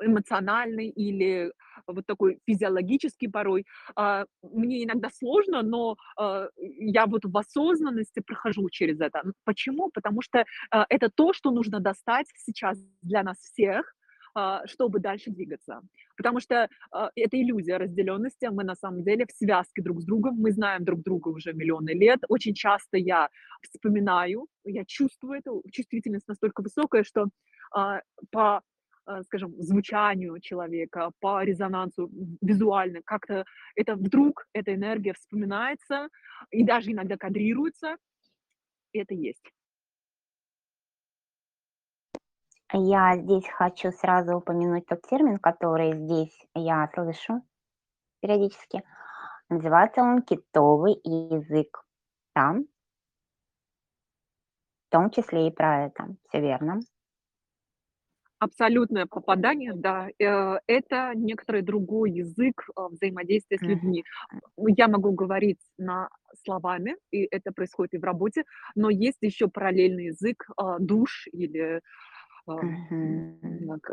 эмоциональный 0.00 0.88
или 0.88 1.52
вот 1.86 2.06
такой 2.06 2.38
физиологический 2.46 3.28
порой. 3.28 3.64
А, 3.96 4.24
мне 4.42 4.84
иногда 4.84 5.08
сложно, 5.10 5.62
но 5.62 5.96
а, 6.16 6.48
я 6.56 7.06
вот 7.06 7.24
в 7.24 7.36
осознанности 7.36 8.20
прохожу 8.20 8.68
через 8.70 9.00
это. 9.00 9.22
Почему? 9.44 9.90
Потому 9.90 10.22
что 10.22 10.44
а, 10.70 10.86
это 10.88 11.10
то, 11.10 11.32
что 11.32 11.50
нужно 11.50 11.80
достать 11.80 12.26
сейчас 12.36 12.78
для 13.02 13.22
нас 13.22 13.38
всех, 13.38 13.94
чтобы 14.66 15.00
дальше 15.00 15.30
двигаться. 15.30 15.80
Потому 16.16 16.38
что 16.38 16.68
это 16.92 17.36
иллюзия 17.36 17.78
разделенности, 17.78 18.46
мы 18.46 18.62
на 18.62 18.76
самом 18.76 19.02
деле 19.02 19.26
в 19.26 19.32
связке 19.32 19.82
друг 19.82 20.00
с 20.02 20.04
другом, 20.04 20.36
мы 20.36 20.52
знаем 20.52 20.84
друг 20.84 21.02
друга 21.02 21.30
уже 21.30 21.52
миллионы 21.52 21.90
лет. 21.90 22.20
Очень 22.28 22.54
часто 22.54 22.96
я 22.96 23.28
вспоминаю, 23.60 24.46
я 24.64 24.84
чувствую 24.84 25.40
эту 25.40 25.64
чувствительность 25.72 26.28
настолько 26.28 26.62
высокая, 26.62 27.02
что 27.02 27.26
по 28.30 28.62
скажем, 29.24 29.54
звучанию 29.58 30.40
человека, 30.40 31.10
по 31.20 31.42
резонансу 31.42 32.10
визуально, 32.40 33.00
как-то 33.04 33.44
это 33.74 33.94
вдруг, 33.96 34.46
эта 34.52 34.74
энергия 34.74 35.14
вспоминается 35.14 36.08
и 36.50 36.64
даже 36.64 36.92
иногда 36.92 37.16
кадрируется, 37.16 37.96
это 38.92 39.14
есть. 39.14 39.50
Я 42.72 43.16
здесь 43.16 43.48
хочу 43.48 43.90
сразу 43.90 44.36
упомянуть 44.36 44.86
тот 44.86 45.02
термин, 45.02 45.38
который 45.38 45.92
здесь 45.92 46.46
я 46.54 46.88
слышу 46.94 47.42
периодически. 48.20 48.84
Называется 49.48 50.02
он 50.02 50.22
китовый 50.22 51.00
язык. 51.02 51.84
Там, 52.32 52.66
в 54.86 54.90
том 54.90 55.10
числе 55.10 55.48
и 55.48 55.50
про 55.50 55.86
это. 55.86 56.14
Все 56.28 56.40
верно. 56.40 56.80
Абсолютное 58.40 59.04
попадание, 59.04 59.74
да. 59.74 60.08
Э, 60.18 60.60
это 60.66 61.12
некоторый 61.14 61.60
другой 61.60 62.10
язык 62.10 62.68
э, 62.68 62.80
взаимодействия 62.90 63.58
с 63.58 63.60
людьми. 63.60 64.02
Я 64.56 64.88
могу 64.88 65.12
говорить 65.12 65.60
на 65.76 66.08
словами, 66.42 66.96
и 67.10 67.28
это 67.30 67.52
происходит 67.52 67.92
и 67.94 67.98
в 67.98 68.04
работе, 68.04 68.44
но 68.74 68.88
есть 68.88 69.18
еще 69.20 69.48
параллельный 69.48 70.06
язык 70.06 70.46
а, 70.56 70.78
душ 70.78 71.26
или 71.32 71.80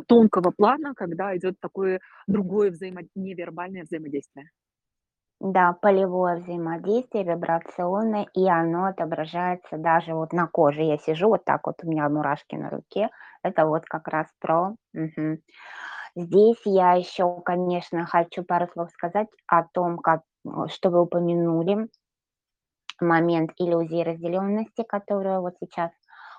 тонкого 0.07 0.51
плана, 0.51 0.93
когда 0.95 1.35
идет 1.35 1.59
такое 1.59 1.99
другое 2.27 2.71
взаимо... 2.71 3.01
невербальное 3.15 3.83
взаимодействие. 3.83 4.49
Да, 5.41 5.73
полевое 5.73 6.37
взаимодействие, 6.37 7.23
вибрационное, 7.23 8.27
и 8.33 8.47
оно 8.49 8.85
отображается 8.85 9.77
даже 9.77 10.15
вот 10.15 10.33
на 10.33 10.47
коже. 10.47 10.81
Я 10.81 10.97
сижу 10.97 11.27
вот 11.29 11.45
так 11.45 11.67
вот, 11.67 11.75
у 11.83 11.87
меня 11.89 12.09
мурашки 12.09 12.55
на 12.55 12.69
руке. 12.71 13.09
Это 13.43 13.65
вот 13.67 13.85
как 13.85 14.07
раз 14.07 14.27
про... 14.39 14.73
Мгм. 14.93 15.39
Здесь 16.15 16.61
я 16.65 16.93
еще, 16.93 17.41
конечно, 17.45 18.05
хочу 18.07 18.43
пару 18.43 18.67
слов 18.73 18.89
сказать 18.91 19.27
о 19.47 19.63
том, 19.63 19.99
как, 19.99 20.21
что 20.69 20.89
вы 20.89 21.01
упомянули, 21.01 21.87
момент 23.01 23.51
иллюзии 23.57 24.03
разделенности, 24.03 24.83
которая 24.83 25.39
вот 25.39 25.55
сейчас 25.59 25.91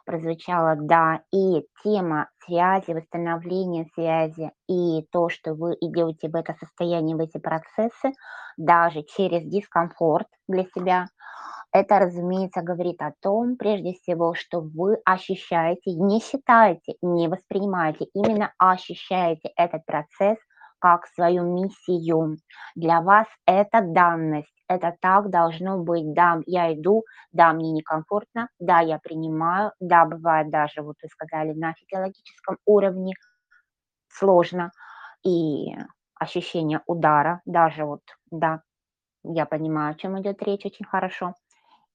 прозвучала, 0.09 0.75
да, 0.77 1.21
и 1.33 1.67
тема 1.85 2.31
связи, 2.47 2.93
восстановления 2.93 3.87
связи 3.95 4.51
и 4.69 5.07
то, 5.13 5.29
что 5.29 5.55
вы 5.55 5.77
идете 5.83 6.31
в 6.31 6.35
это 6.35 6.55
состояние, 6.59 7.15
в 7.17 7.21
эти 7.21 7.39
процессы, 7.39 8.13
даже 8.57 9.03
через 9.03 9.45
дискомфорт 9.45 10.27
для 10.49 10.65
себя, 10.65 11.09
это, 11.73 11.99
разумеется, 11.99 12.63
говорит 12.63 13.03
о 13.03 13.13
том, 13.21 13.57
прежде 13.57 13.93
всего, 13.95 14.35
что 14.35 14.61
вы 14.61 14.99
ощущаете, 15.05 15.93
не 15.93 16.21
считаете, 16.21 16.95
не 17.03 17.29
воспринимаете, 17.29 18.07
именно 18.15 18.53
ощущаете 18.59 19.51
этот 19.57 19.85
процесс 19.87 20.39
как 20.81 21.07
свою 21.09 21.43
миссию. 21.45 22.39
Для 22.75 23.03
вас 23.03 23.27
это 23.47 23.83
данность, 23.83 24.53
это 24.69 24.97
так 25.01 25.31
должно 25.31 25.79
быть. 25.79 26.13
Да, 26.15 26.41
я 26.47 26.73
иду, 26.75 27.05
да, 27.33 27.53
мне 27.53 27.73
некомфортно, 27.73 28.49
да, 28.59 28.81
я 28.81 28.99
принимаю, 28.99 29.73
да, 29.81 30.05
бывает 30.05 30.51
даже, 30.51 30.83
вот 30.83 30.97
вы 31.03 31.09
сказали, 31.09 31.53
на 31.55 31.75
физиологическом 31.75 32.59
уровне 32.67 33.15
сложно. 34.11 34.73
И 35.25 35.77
ощущение 36.17 36.83
удара, 36.87 37.41
даже 37.47 37.85
вот, 37.85 38.03
да, 38.31 38.63
я 39.25 39.47
понимаю, 39.47 39.93
о 39.93 39.95
чем 39.95 40.21
идет 40.21 40.43
речь 40.43 40.67
очень 40.67 40.87
хорошо. 40.87 41.35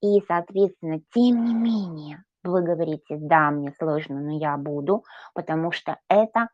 И, 0.02 0.22
соответственно, 0.28 1.00
тем 1.14 1.46
не 1.46 1.54
менее, 1.56 2.24
вы 2.44 2.62
говорите, 2.64 3.18
да, 3.20 3.52
мне 3.52 3.74
сложно, 3.80 4.20
но 4.22 4.38
я 4.38 4.58
буду, 4.58 5.04
потому 5.34 5.72
что 5.72 5.98
это 6.10 6.50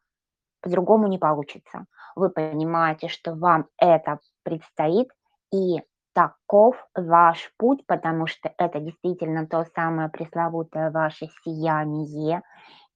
по-другому 0.62 1.08
не 1.08 1.18
получится. 1.20 1.86
Вы 2.16 2.30
понимаете, 2.30 3.08
что 3.10 3.36
вам 3.36 3.68
это 3.78 4.20
предстоит, 4.44 5.10
и 5.54 5.82
таков 6.20 6.76
ваш 6.96 7.50
путь, 7.58 7.86
потому 7.88 8.28
что 8.28 8.54
это 8.58 8.82
действительно 8.82 9.48
то 9.48 9.64
самое 9.74 10.10
пресловутое 10.10 10.92
ваше 10.92 11.28
сияние. 11.46 12.42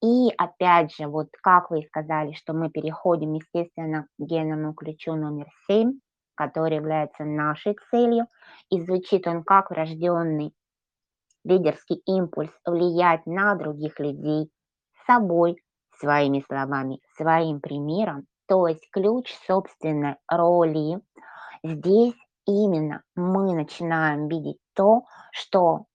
И 0.04 0.30
опять 0.38 0.94
же, 0.94 1.08
вот 1.08 1.30
как 1.42 1.72
вы 1.72 1.84
сказали, 1.84 2.34
что 2.34 2.52
мы 2.52 2.70
переходим, 2.70 3.32
естественно, 3.32 4.08
к 4.20 4.22
генному 4.22 4.74
ключу 4.74 5.16
номер 5.16 5.48
7, 5.68 5.94
который 6.36 6.76
является 6.76 7.24
нашей 7.24 7.78
целью, 7.90 8.28
и 8.70 8.82
звучит 8.82 9.26
он 9.26 9.46
как 9.46 9.72
врожденный 9.72 10.54
лидерский 11.46 12.02
импульс 12.06 12.52
влиять 12.66 13.26
на 13.26 13.56
других 13.56 14.02
людей 14.02 14.52
собой, 15.08 15.64
своими 15.98 16.44
словами, 16.46 17.00
своим 17.16 17.62
примером, 17.62 18.26
то 18.50 18.68
есть 18.68 18.86
ключ 18.92 19.34
собственной 19.48 20.18
роли. 20.28 21.00
Здесь 21.64 22.16
именно 22.46 23.04
мы 23.16 23.54
начинаем 23.54 24.28
видеть 24.28 24.58
то, 24.74 25.04
что 25.32 25.86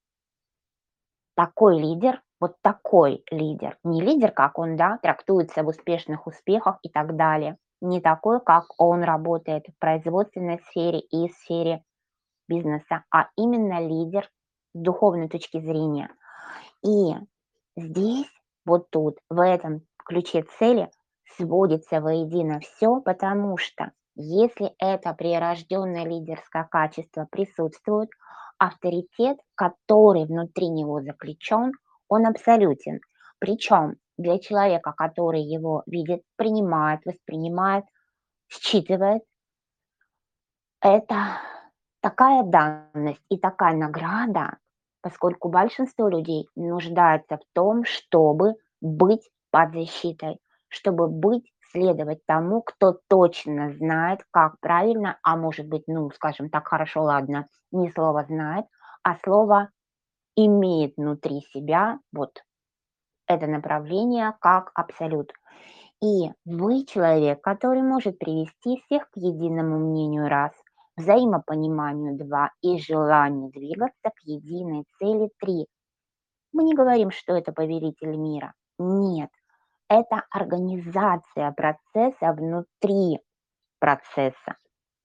такой 1.35 1.79
лидер, 1.79 2.21
вот 2.39 2.55
такой 2.61 3.23
лидер, 3.31 3.77
не 3.83 4.01
лидер, 4.01 4.31
как 4.31 4.59
он, 4.59 4.75
да, 4.75 4.97
трактуется 5.01 5.63
в 5.63 5.67
успешных 5.67 6.27
успехах 6.27 6.79
и 6.83 6.89
так 6.89 7.15
далее, 7.15 7.57
не 7.81 8.01
такой, 8.01 8.41
как 8.41 8.65
он 8.77 9.03
работает 9.03 9.65
в 9.67 9.79
производственной 9.79 10.59
сфере 10.69 10.99
и 10.99 11.29
в 11.29 11.33
сфере 11.33 11.83
бизнеса, 12.47 13.03
а 13.11 13.29
именно 13.37 13.79
лидер 13.79 14.29
с 14.73 14.79
духовной 14.79 15.29
точки 15.29 15.59
зрения. 15.59 16.09
И 16.83 17.15
здесь, 17.77 18.29
вот 18.65 18.89
тут, 18.89 19.17
в 19.29 19.41
этом 19.41 19.81
ключе 20.05 20.43
цели 20.57 20.89
сводится 21.37 22.01
воедино 22.01 22.59
все, 22.59 22.99
потому 23.01 23.57
что 23.57 23.91
если 24.21 24.73
это 24.79 25.13
прирожденное 25.13 26.03
лидерское 26.03 26.65
качество 26.65 27.25
присутствует, 27.31 28.09
авторитет, 28.57 29.37
который 29.55 30.25
внутри 30.25 30.67
него 30.67 31.01
заключен, 31.01 31.71
он 32.09 32.25
абсолютен. 32.25 32.99
Причем 33.39 33.95
для 34.17 34.37
человека, 34.37 34.91
который 34.91 35.41
его 35.41 35.83
видит, 35.85 36.23
принимает, 36.35 36.99
воспринимает, 37.05 37.85
считывает, 38.49 39.23
это 40.81 41.39
такая 42.01 42.43
данность 42.43 43.23
и 43.29 43.37
такая 43.37 43.73
награда, 43.77 44.57
поскольку 44.99 45.47
большинство 45.47 46.09
людей 46.09 46.49
нуждается 46.57 47.37
в 47.37 47.43
том, 47.53 47.85
чтобы 47.85 48.55
быть 48.81 49.29
под 49.49 49.71
защитой, 49.71 50.39
чтобы 50.67 51.07
быть 51.07 51.49
следовать 51.71 52.25
тому, 52.25 52.61
кто 52.61 52.99
точно 53.07 53.71
знает, 53.73 54.21
как 54.31 54.59
правильно, 54.59 55.17
а 55.23 55.35
может 55.37 55.67
быть, 55.67 55.83
ну, 55.87 56.09
скажем 56.11 56.49
так, 56.49 56.67
хорошо, 56.67 57.03
ладно, 57.03 57.47
не 57.71 57.89
слово 57.91 58.25
знает, 58.25 58.65
а 59.03 59.15
слово 59.23 59.69
имеет 60.35 60.95
внутри 60.97 61.41
себя 61.53 61.99
вот 62.11 62.43
это 63.27 63.47
направление 63.47 64.35
как 64.41 64.71
абсолют. 64.73 65.31
И 66.01 66.31
вы 66.45 66.85
человек, 66.85 67.41
который 67.41 67.81
может 67.81 68.19
привести 68.19 68.81
всех 68.81 69.09
к 69.11 69.17
единому 69.17 69.79
мнению 69.79 70.27
раз, 70.29 70.53
взаимопониманию 70.95 72.17
два 72.17 72.51
и 72.61 72.79
желанию 72.79 73.51
двигаться 73.51 74.09
к 74.09 74.21
единой 74.23 74.85
цели 74.97 75.29
три. 75.39 75.67
Мы 76.53 76.63
не 76.63 76.73
говорим, 76.73 77.11
что 77.11 77.33
это 77.35 77.51
повелитель 77.51 78.15
мира. 78.15 78.53
Нет, 78.77 79.29
это 79.89 80.23
организация 80.29 81.51
процесса 81.51 82.31
внутри 82.33 83.19
процесса. 83.79 84.55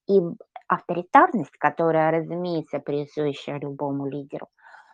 И 0.08 0.20
авторитарность, 0.68 1.56
которая, 1.58 2.10
разумеется, 2.10 2.78
присуща 2.78 3.56
любому 3.56 4.06
лидеру, 4.06 4.48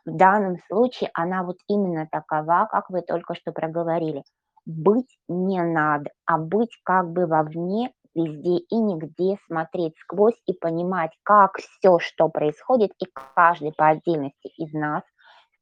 в 0.07 0.17
данном 0.17 0.57
случае 0.69 1.11
она 1.15 1.43
вот 1.43 1.57
именно 1.69 2.09
такова, 2.11 2.69
как 2.71 2.89
вы 2.91 3.03
только 3.03 3.35
что 3.35 3.53
проговорили. 3.53 4.23
Быть 4.65 5.19
не 5.29 5.63
надо, 5.63 6.11
а 6.27 6.39
быть 6.39 6.79
как 6.85 7.11
бы 7.11 7.27
вовне, 7.27 7.93
везде 8.15 8.59
и 8.59 8.77
нигде, 8.77 9.37
смотреть 9.47 9.95
сквозь 9.99 10.41
и 10.47 10.53
понимать, 10.53 11.13
как 11.23 11.59
все, 11.59 11.99
что 11.99 12.29
происходит, 12.29 12.93
и 13.01 13.07
каждый 13.35 13.73
по 13.73 13.89
отдельности 13.89 14.49
из 14.57 14.73
нас 14.73 15.03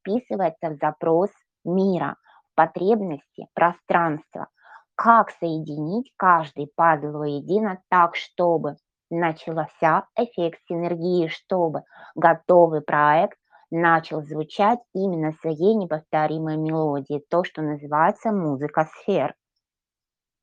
вписывается 0.01 0.70
в 0.70 0.76
запрос 0.76 1.31
мира– 1.64 2.16
потребности 2.59 3.46
пространства, 3.54 4.48
как 4.96 5.30
соединить 5.30 6.12
каждый 6.16 6.66
пазл 6.74 7.12
воедино 7.12 7.80
так, 7.88 8.16
чтобы 8.16 8.78
начался 9.11 10.06
эффект 10.16 10.59
синергии, 10.68 11.28
чтобы 11.28 11.84
готовый 12.16 12.80
проект 12.80 13.38
начал 13.70 14.22
звучать 14.22 14.80
именно 14.92 15.30
своей 15.40 15.76
неповторимой 15.76 16.56
мелодией, 16.56 17.24
то, 17.30 17.44
что 17.44 17.62
называется 17.62 18.32
музыка 18.32 18.88
сфер. 18.92 19.36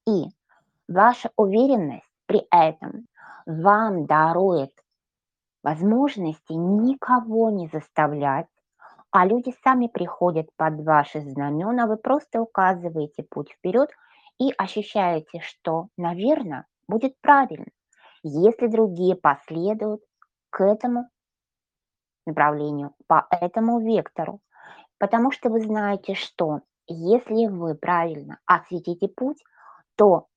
И 0.08 0.28
ваша 0.88 1.32
уверенность 1.36 2.10
при 2.28 2.48
этом 2.50 3.08
вам 3.46 4.06
дарует 4.06 4.72
возможности 5.64 6.54
никого 6.54 7.50
не 7.50 7.68
заставлять 7.68 8.48
а 9.18 9.26
люди 9.26 9.56
сами 9.64 9.88
приходят 9.88 10.50
под 10.58 10.82
ваши 10.82 11.22
знамена, 11.22 11.88
вы 11.88 11.96
просто 11.96 12.42
указываете 12.42 13.24
путь 13.24 13.50
вперед 13.50 13.90
и 14.42 14.52
ощущаете, 14.58 15.40
что, 15.40 15.88
наверное, 15.96 16.66
будет 16.90 17.16
правильно, 17.22 17.68
если 18.24 18.68
другие 18.68 19.16
последуют 19.16 20.02
к 20.50 20.62
этому 20.66 21.08
направлению, 22.26 22.94
по 23.08 23.26
этому 23.32 23.80
вектору. 23.80 24.42
Потому 24.98 25.32
что 25.32 25.50
вы 25.50 25.62
знаете, 25.62 26.14
что 26.14 26.60
если 26.86 27.48
вы 27.48 27.76
правильно 27.76 28.40
осветите 28.46 29.08
путь, 29.08 29.42
то 29.96 30.28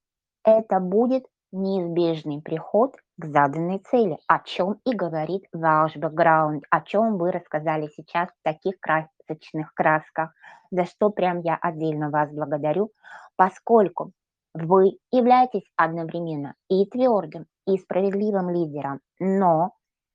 это 0.44 0.78
будет 0.78 1.26
неизбежный 1.53 2.42
приход 2.42 2.96
к 3.16 3.24
заданной 3.24 3.78
цели, 3.78 4.18
о 4.26 4.40
чем 4.40 4.80
и 4.84 4.94
говорит 4.94 5.44
ваш 5.53 5.96
бэкграунд, 5.96 6.64
о 6.70 6.80
чем 6.82 7.18
вы 7.18 7.32
рассказали 7.32 7.88
сейчас 7.96 8.28
в 8.28 8.42
таких 8.42 8.78
красочных 8.80 9.72
красках, 9.74 10.32
за 10.70 10.84
что 10.84 11.11
прям 11.11 11.40
я 11.40 11.57
отдельно 11.57 12.11
вас 12.11 12.30
благодарю, 12.30 12.90
поскольку 13.36 14.12
вы 14.55 14.99
являетесь 15.11 15.70
одновременно 15.76 16.55
и 16.68 16.84
твердым, 16.86 17.46
и 17.66 17.76
справедливым 17.78 18.51
лидером, 18.51 19.01
но 19.18 19.72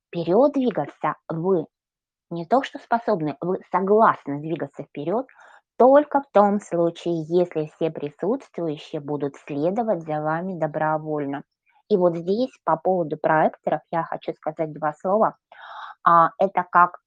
вперед 0.07 0.53
двигаться 0.53 1.15
вы 1.27 1.65
не 2.29 2.45
то 2.45 2.63
что 2.63 2.79
способны, 2.79 3.37
вы 3.41 3.59
согласны 3.71 4.39
двигаться 4.39 4.83
вперед 4.83 5.27
только 5.77 6.21
в 6.21 6.31
том 6.31 6.59
случае, 6.59 7.23
если 7.27 7.71
все 7.75 7.91
присутствующие 7.91 9.01
будут 9.01 9.35
следовать 9.37 10.03
за 10.03 10.21
вами 10.21 10.57
добровольно. 10.57 11.43
И 11.89 11.97
вот 11.97 12.15
здесь 12.15 12.51
по 12.63 12.77
поводу 12.77 13.17
проекторов 13.17 13.81
я 13.91 14.03
хочу 14.03 14.33
сказать 14.33 14.71
два 14.73 14.93
слова. 14.93 15.37
А, 16.03 16.29
это 16.37 16.65
как 16.69 16.99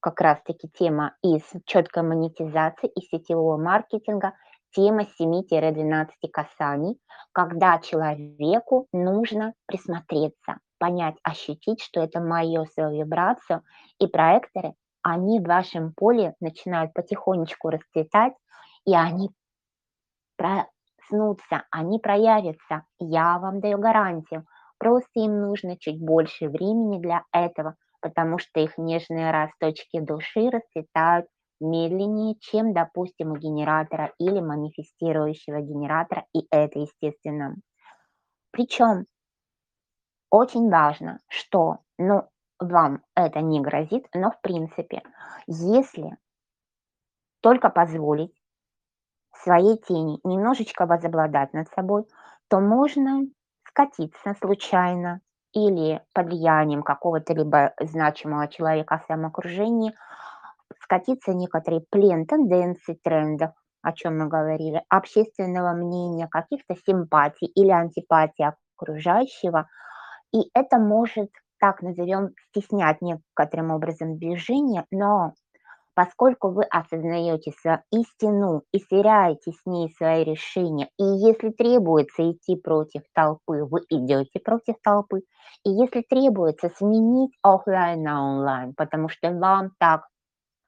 как 0.00 0.20
раз-таки 0.20 0.68
тема 0.68 1.14
из 1.22 1.42
четкой 1.64 2.02
монетизации 2.02 2.88
и 2.88 3.00
сетевого 3.00 3.56
маркетинга, 3.56 4.34
тема 4.70 5.06
7-12 5.18 6.08
касаний, 6.30 6.98
когда 7.32 7.78
человеку 7.78 8.86
нужно 8.92 9.54
присмотреться, 9.64 10.58
понять, 10.78 11.16
ощутить, 11.22 11.80
что 11.80 12.02
это 12.02 12.20
мое 12.20 12.66
свою 12.66 13.02
вибрацию, 13.02 13.62
и 13.98 14.06
проекторы 14.06 14.74
они 15.04 15.38
в 15.38 15.44
вашем 15.44 15.92
поле 15.92 16.34
начинают 16.40 16.94
потихонечку 16.94 17.68
расцветать, 17.68 18.32
и 18.86 18.94
они 18.96 19.30
проснутся, 20.36 21.64
они 21.70 21.98
проявятся. 21.98 22.84
Я 22.98 23.38
вам 23.38 23.60
даю 23.60 23.78
гарантию. 23.78 24.46
Просто 24.78 25.20
им 25.20 25.40
нужно 25.40 25.78
чуть 25.78 26.00
больше 26.00 26.48
времени 26.48 27.00
для 27.00 27.22
этого, 27.32 27.76
потому 28.00 28.38
что 28.38 28.60
их 28.60 28.76
нежные 28.78 29.30
росточки 29.30 30.00
души 30.00 30.50
расцветают 30.50 31.26
медленнее, 31.60 32.36
чем, 32.40 32.72
допустим, 32.72 33.32
у 33.32 33.36
генератора 33.36 34.12
или 34.18 34.40
манифестирующего 34.40 35.60
генератора, 35.60 36.24
и 36.34 36.46
это 36.50 36.80
естественно. 36.80 37.54
Причем 38.50 39.06
очень 40.30 40.68
важно, 40.70 41.20
что 41.28 41.78
ну, 41.98 42.24
вам 42.64 43.02
это 43.14 43.40
не 43.40 43.60
грозит, 43.60 44.06
но 44.14 44.30
в 44.30 44.40
принципе, 44.40 45.02
если 45.46 46.16
только 47.40 47.68
позволить 47.70 48.34
своей 49.42 49.76
тени 49.78 50.18
немножечко 50.24 50.86
возобладать 50.86 51.52
над 51.52 51.68
собой, 51.70 52.06
то 52.48 52.60
можно 52.60 53.22
скатиться 53.66 54.34
случайно 54.40 55.20
или 55.52 56.02
под 56.12 56.26
влиянием 56.26 56.82
какого-то 56.82 57.32
либо 57.32 57.72
значимого 57.80 58.48
человека 58.48 58.98
в 58.98 59.04
своем 59.04 59.26
окружении, 59.26 59.94
скатиться 60.80 61.32
в 61.32 61.90
плен 61.90 62.26
тенденций, 62.26 62.98
трендов, 63.02 63.52
о 63.82 63.92
чем 63.92 64.18
мы 64.18 64.28
говорили, 64.28 64.82
общественного 64.88 65.72
мнения, 65.72 66.28
каких-то 66.28 66.74
симпатий 66.86 67.46
или 67.46 67.70
антипатий 67.70 68.46
окружающего, 68.76 69.68
и 70.32 70.50
это 70.54 70.78
может 70.78 71.30
так 71.58 71.82
назовем, 71.82 72.30
стеснять 72.50 73.00
некоторым 73.02 73.70
образом 73.70 74.18
движение, 74.18 74.84
но 74.90 75.32
поскольку 75.94 76.50
вы 76.50 76.64
осознаете 76.64 77.52
свою 77.60 77.78
истину 77.92 78.62
и 78.72 78.78
сверяете 78.80 79.52
с 79.52 79.66
ней 79.66 79.92
свои 79.96 80.24
решения, 80.24 80.88
и 80.98 81.04
если 81.04 81.50
требуется 81.50 82.30
идти 82.30 82.56
против 82.56 83.02
толпы, 83.14 83.64
вы 83.64 83.80
идете 83.90 84.40
против 84.40 84.76
толпы, 84.82 85.20
и 85.64 85.70
если 85.70 86.02
требуется 86.02 86.70
сменить 86.76 87.32
офлайн 87.42 88.02
на 88.02 88.24
онлайн, 88.24 88.74
потому 88.74 89.08
что 89.08 89.30
вам 89.32 89.70
так 89.78 90.06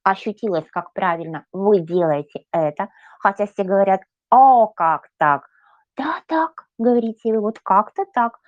ощутилось, 0.05 0.67
как 0.71 0.93
правильно 0.93 1.45
вы 1.53 1.81
делаете 1.81 2.45
это, 2.53 2.89
хотя 3.21 3.47
все 3.47 3.65
говорят, 3.65 4.03
о, 4.31 4.69
как 4.69 5.09
так? 5.19 5.47
Да, 5.97 6.21
так, 6.27 6.67
говорите 6.79 7.33
вы, 7.33 7.41
вот 7.41 7.59
как-то 7.61 8.05
так. 8.15 8.39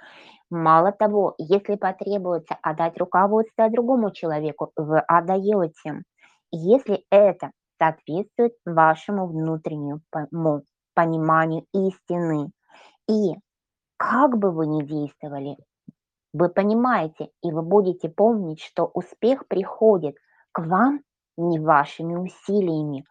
Мало 0.50 0.92
того, 0.92 1.34
если 1.38 1.76
потребуется 1.76 2.56
отдать 2.62 2.98
руководство 2.98 3.68
другому 3.68 4.10
человеку, 4.10 4.72
вы 4.76 4.98
отдаете. 5.00 6.02
Если 6.50 7.04
это 7.10 7.50
соответствует 7.78 8.54
вашему 8.64 9.26
внутреннему 9.26 10.00
пониманию 10.94 11.64
истины. 11.72 12.50
И 13.08 13.34
как 13.96 14.36
бы 14.36 14.50
вы 14.50 14.66
ни 14.66 14.82
действовали, 14.82 15.56
вы 16.32 16.48
понимаете, 16.48 17.30
и 17.42 17.52
вы 17.52 17.62
будете 17.62 18.08
помнить, 18.08 18.60
что 18.60 18.90
успех 18.94 19.46
приходит 19.46 20.16
к 20.52 20.60
вам 20.60 21.00
не 21.36 21.60
вашими 21.60 22.16
усилиями, 22.16 23.04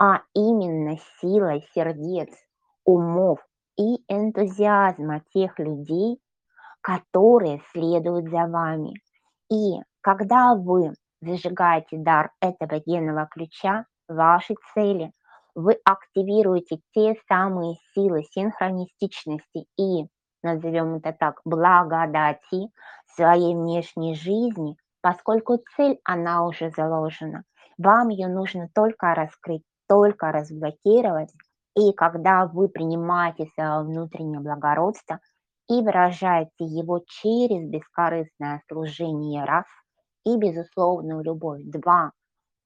а 0.00 0.22
именно 0.34 0.96
силой 1.20 1.66
сердец, 1.74 2.30
умов 2.84 3.46
и 3.76 4.02
энтузиазма 4.08 5.22
тех 5.32 5.58
людей, 5.58 6.18
которые 6.84 7.62
следуют 7.72 8.28
за 8.28 8.46
вами. 8.46 8.92
И 9.50 9.80
когда 10.02 10.54
вы 10.54 10.92
зажигаете 11.22 11.96
дар 11.96 12.30
этого 12.40 12.78
генного 12.86 13.26
ключа, 13.26 13.86
ваши 14.06 14.54
цели, 14.74 15.10
вы 15.54 15.78
активируете 15.82 16.80
те 16.94 17.16
самые 17.26 17.76
силы 17.94 18.24
синхронистичности 18.24 19.66
и, 19.78 20.06
назовем 20.42 20.96
это 20.96 21.16
так, 21.18 21.40
благодати 21.46 22.68
своей 23.16 23.54
внешней 23.54 24.14
жизни, 24.14 24.76
поскольку 25.00 25.60
цель, 25.76 25.98
она 26.04 26.44
уже 26.46 26.70
заложена. 26.76 27.44
Вам 27.78 28.10
ее 28.10 28.28
нужно 28.28 28.68
только 28.74 29.14
раскрыть, 29.14 29.62
только 29.88 30.32
разблокировать. 30.32 31.32
И 31.76 31.92
когда 31.94 32.44
вы 32.44 32.68
принимаете 32.68 33.46
свое 33.54 33.80
внутреннее 33.84 34.40
благородство– 34.40 35.20
и 35.68 35.82
выражаете 35.82 36.64
его 36.64 37.00
через 37.06 37.68
бескорыстное 37.68 38.62
служение 38.68 39.44
раз 39.44 39.64
и 40.24 40.36
безусловную 40.36 41.22
любовь 41.22 41.62
два, 41.64 42.12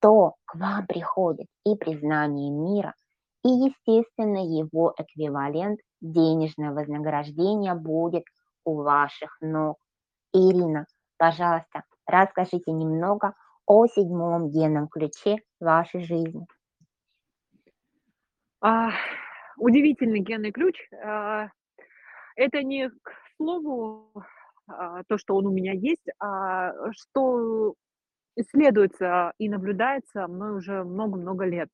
то 0.00 0.34
к 0.44 0.54
вам 0.54 0.86
приходит 0.86 1.46
и 1.64 1.74
признание 1.74 2.50
мира, 2.50 2.94
и, 3.44 3.48
естественно, 3.48 4.38
его 4.38 4.94
эквивалент 4.96 5.80
денежное 6.00 6.72
вознаграждение 6.72 7.74
будет 7.74 8.24
у 8.64 8.82
ваших 8.82 9.36
ног. 9.40 9.78
Ирина, 10.32 10.86
пожалуйста, 11.16 11.84
расскажите 12.06 12.70
немного 12.72 13.34
о 13.66 13.86
седьмом 13.86 14.50
генном 14.50 14.88
ключе 14.88 15.38
вашей 15.60 16.04
жизни. 16.04 16.46
А, 18.60 18.90
удивительный 19.56 20.20
генный 20.20 20.52
ключ. 20.52 20.76
А, 21.04 21.48
это 22.38 22.62
не 22.62 22.88
к 22.88 23.12
слову 23.36 24.12
а, 24.66 25.02
то, 25.08 25.18
что 25.18 25.36
он 25.36 25.46
у 25.46 25.50
меня 25.50 25.72
есть, 25.72 26.06
а 26.20 26.72
что 26.92 27.74
исследуется 28.36 29.32
и 29.38 29.48
наблюдается 29.48 30.28
мной 30.28 30.56
уже 30.56 30.84
много-много 30.84 31.44
лет. 31.44 31.68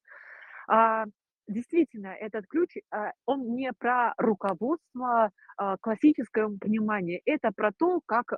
А, 0.67 1.05
действительно, 1.47 2.09
этот 2.09 2.47
ключ, 2.47 2.77
а, 2.91 3.13
он 3.27 3.55
не 3.55 3.73
про 3.79 4.15
руководство 4.17 5.31
а, 5.57 5.77
классическом 5.77 6.59
понимании, 6.59 7.21
это 7.27 7.51
про 7.55 7.71
то, 7.79 8.01
как 8.07 8.33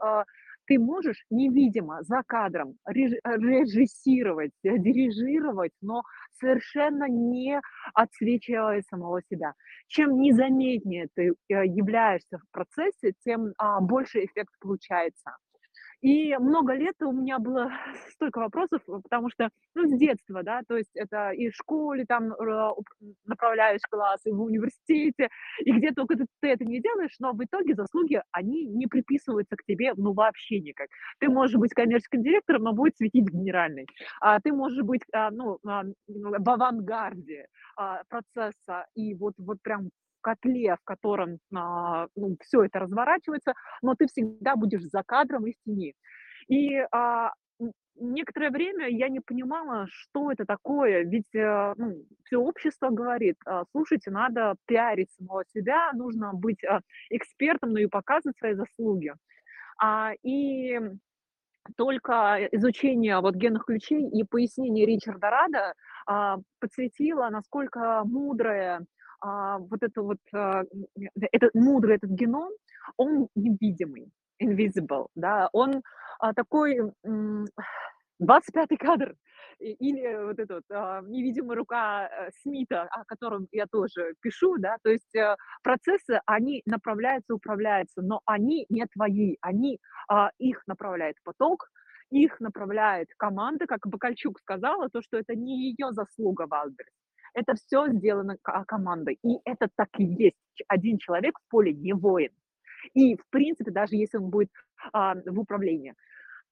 ты 0.66 0.78
можешь 0.78 1.24
невидимо 1.30 2.02
за 2.02 2.22
кадром 2.26 2.76
режиссировать, 2.86 4.52
э, 4.64 4.78
дирижировать, 4.78 5.72
но 5.80 6.02
совершенно 6.32 7.08
не 7.08 7.60
отсвечивая 7.94 8.82
самого 8.82 9.22
себя. 9.30 9.54
Чем 9.88 10.20
незаметнее 10.20 11.08
ты 11.14 11.34
э, 11.48 11.66
являешься 11.66 12.38
в 12.38 12.50
процессе, 12.50 13.12
тем 13.24 13.52
а, 13.58 13.80
больше 13.80 14.24
эффект 14.24 14.50
получается. 14.60 15.36
И 16.02 16.36
много 16.36 16.74
лет 16.74 16.94
у 17.02 17.12
меня 17.12 17.38
было 17.38 17.70
столько 18.10 18.38
вопросов, 18.38 18.82
потому 18.86 19.30
что, 19.30 19.48
ну, 19.74 19.88
с 19.88 19.98
детства, 19.98 20.42
да, 20.42 20.60
то 20.68 20.76
есть 20.76 20.94
это 20.94 21.30
и 21.30 21.48
в 21.48 21.54
школе 21.54 22.04
там 22.06 22.34
направляешь 23.24 23.80
классы, 23.90 24.32
в 24.32 24.40
университете, 24.40 25.28
и 25.60 25.72
где 25.72 25.92
только 25.92 26.16
ты, 26.16 26.26
ты 26.40 26.48
это 26.48 26.64
не 26.64 26.80
делаешь, 26.80 27.16
но 27.18 27.32
в 27.32 27.42
итоге 27.42 27.74
заслуги, 27.74 28.22
они 28.30 28.66
не 28.66 28.86
приписываются 28.86 29.56
к 29.56 29.64
тебе, 29.64 29.94
ну, 29.96 30.12
вообще 30.12 30.60
никак. 30.60 30.88
Ты 31.18 31.28
можешь 31.28 31.56
быть 31.56 31.72
коммерческим 31.72 32.22
директором, 32.22 32.64
но 32.64 32.72
будет 32.72 32.96
светить 32.96 33.28
генеральный. 33.28 33.86
А 34.20 34.40
ты 34.40 34.52
можешь 34.52 34.82
быть, 34.82 35.02
а, 35.12 35.30
ну, 35.30 35.58
а, 35.66 35.84
в 36.06 36.50
авангарде 36.50 37.46
а, 37.76 38.02
процесса, 38.08 38.86
и 38.94 39.14
вот, 39.14 39.34
вот 39.38 39.58
прям 39.62 39.90
котле, 40.26 40.74
в 40.74 40.84
котором 40.84 41.38
а, 41.54 42.08
ну, 42.16 42.36
все 42.42 42.64
это 42.64 42.80
разворачивается, 42.80 43.54
но 43.80 43.94
ты 43.94 44.08
всегда 44.08 44.56
будешь 44.56 44.82
за 44.82 45.04
кадром 45.04 45.46
и 45.46 45.52
в 45.52 45.56
тени. 45.64 45.94
И 46.48 46.78
а, 46.90 47.32
некоторое 47.94 48.50
время 48.50 48.88
я 48.88 49.08
не 49.08 49.20
понимала, 49.20 49.86
что 49.88 50.32
это 50.32 50.44
такое, 50.44 51.04
ведь 51.04 51.32
а, 51.36 51.74
ну, 51.76 51.94
все 52.24 52.38
общество 52.38 52.90
говорит, 52.90 53.36
а, 53.46 53.62
слушайте, 53.70 54.10
надо 54.10 54.56
пиарить 54.66 55.12
самого 55.12 55.44
себя, 55.54 55.92
нужно 55.92 56.32
быть 56.32 56.64
а, 56.64 56.80
экспертом, 57.10 57.70
ну 57.70 57.76
и 57.76 57.86
показывать 57.86 58.36
свои 58.38 58.54
заслуги. 58.54 59.12
А, 59.80 60.10
и 60.24 60.80
только 61.76 62.48
изучение 62.50 63.20
вот 63.20 63.36
генных 63.36 63.64
ключей 63.64 64.08
и 64.08 64.24
пояснение 64.24 64.86
Ричарда 64.86 65.30
Рада 65.30 65.74
а, 66.06 66.38
подсветило, 66.58 67.28
насколько 67.30 68.02
мудрое 68.04 68.86
вот 69.22 69.82
это 69.82 70.02
вот, 70.02 70.18
а, 70.32 70.62
этот 71.32 71.54
мудрый 71.54 71.96
этот 71.96 72.10
геном, 72.10 72.50
он 72.96 73.28
невидимый, 73.34 74.10
invisible, 74.42 75.08
да, 75.14 75.48
он 75.52 75.82
а, 76.18 76.32
такой, 76.34 76.80
25-й 78.22 78.76
кадр, 78.78 79.14
или 79.58 80.24
вот 80.24 80.38
этот 80.38 80.64
а, 80.70 81.00
невидимая 81.02 81.56
рука 81.56 82.08
э, 82.08 82.30
Смита, 82.42 82.82
о 82.82 83.04
котором 83.04 83.48
я 83.52 83.66
тоже 83.66 84.14
пишу, 84.20 84.58
да, 84.58 84.76
то 84.82 84.90
есть 84.90 85.14
а, 85.16 85.36
процессы, 85.62 86.20
они 86.26 86.62
направляются, 86.66 87.34
управляются, 87.34 88.02
но 88.02 88.20
они 88.26 88.66
не 88.68 88.86
твои, 88.86 89.36
они, 89.40 89.78
а, 90.08 90.30
их 90.38 90.62
направляет 90.66 91.16
поток, 91.24 91.70
их 92.10 92.38
направляет 92.40 93.08
команда, 93.16 93.66
как 93.66 93.86
Бакальчук 93.86 94.38
сказала, 94.40 94.88
то, 94.90 95.02
что 95.02 95.16
это 95.16 95.34
не 95.34 95.70
ее 95.70 95.92
заслуга 95.92 96.46
Wildberries, 96.46 96.92
это 97.36 97.54
все 97.54 97.88
сделано 97.88 98.36
командой. 98.66 99.18
И 99.22 99.38
это 99.44 99.68
так 99.76 99.88
и 99.98 100.04
есть. 100.04 100.36
Один 100.68 100.98
человек 100.98 101.38
в 101.38 101.50
поле 101.50 101.72
не 101.72 101.92
воин. 101.92 102.30
И, 102.94 103.16
в 103.16 103.28
принципе, 103.30 103.70
даже 103.70 103.96
если 103.96 104.18
он 104.18 104.30
будет 104.30 104.50
а, 104.92 105.14
в 105.14 105.38
управлении. 105.38 105.94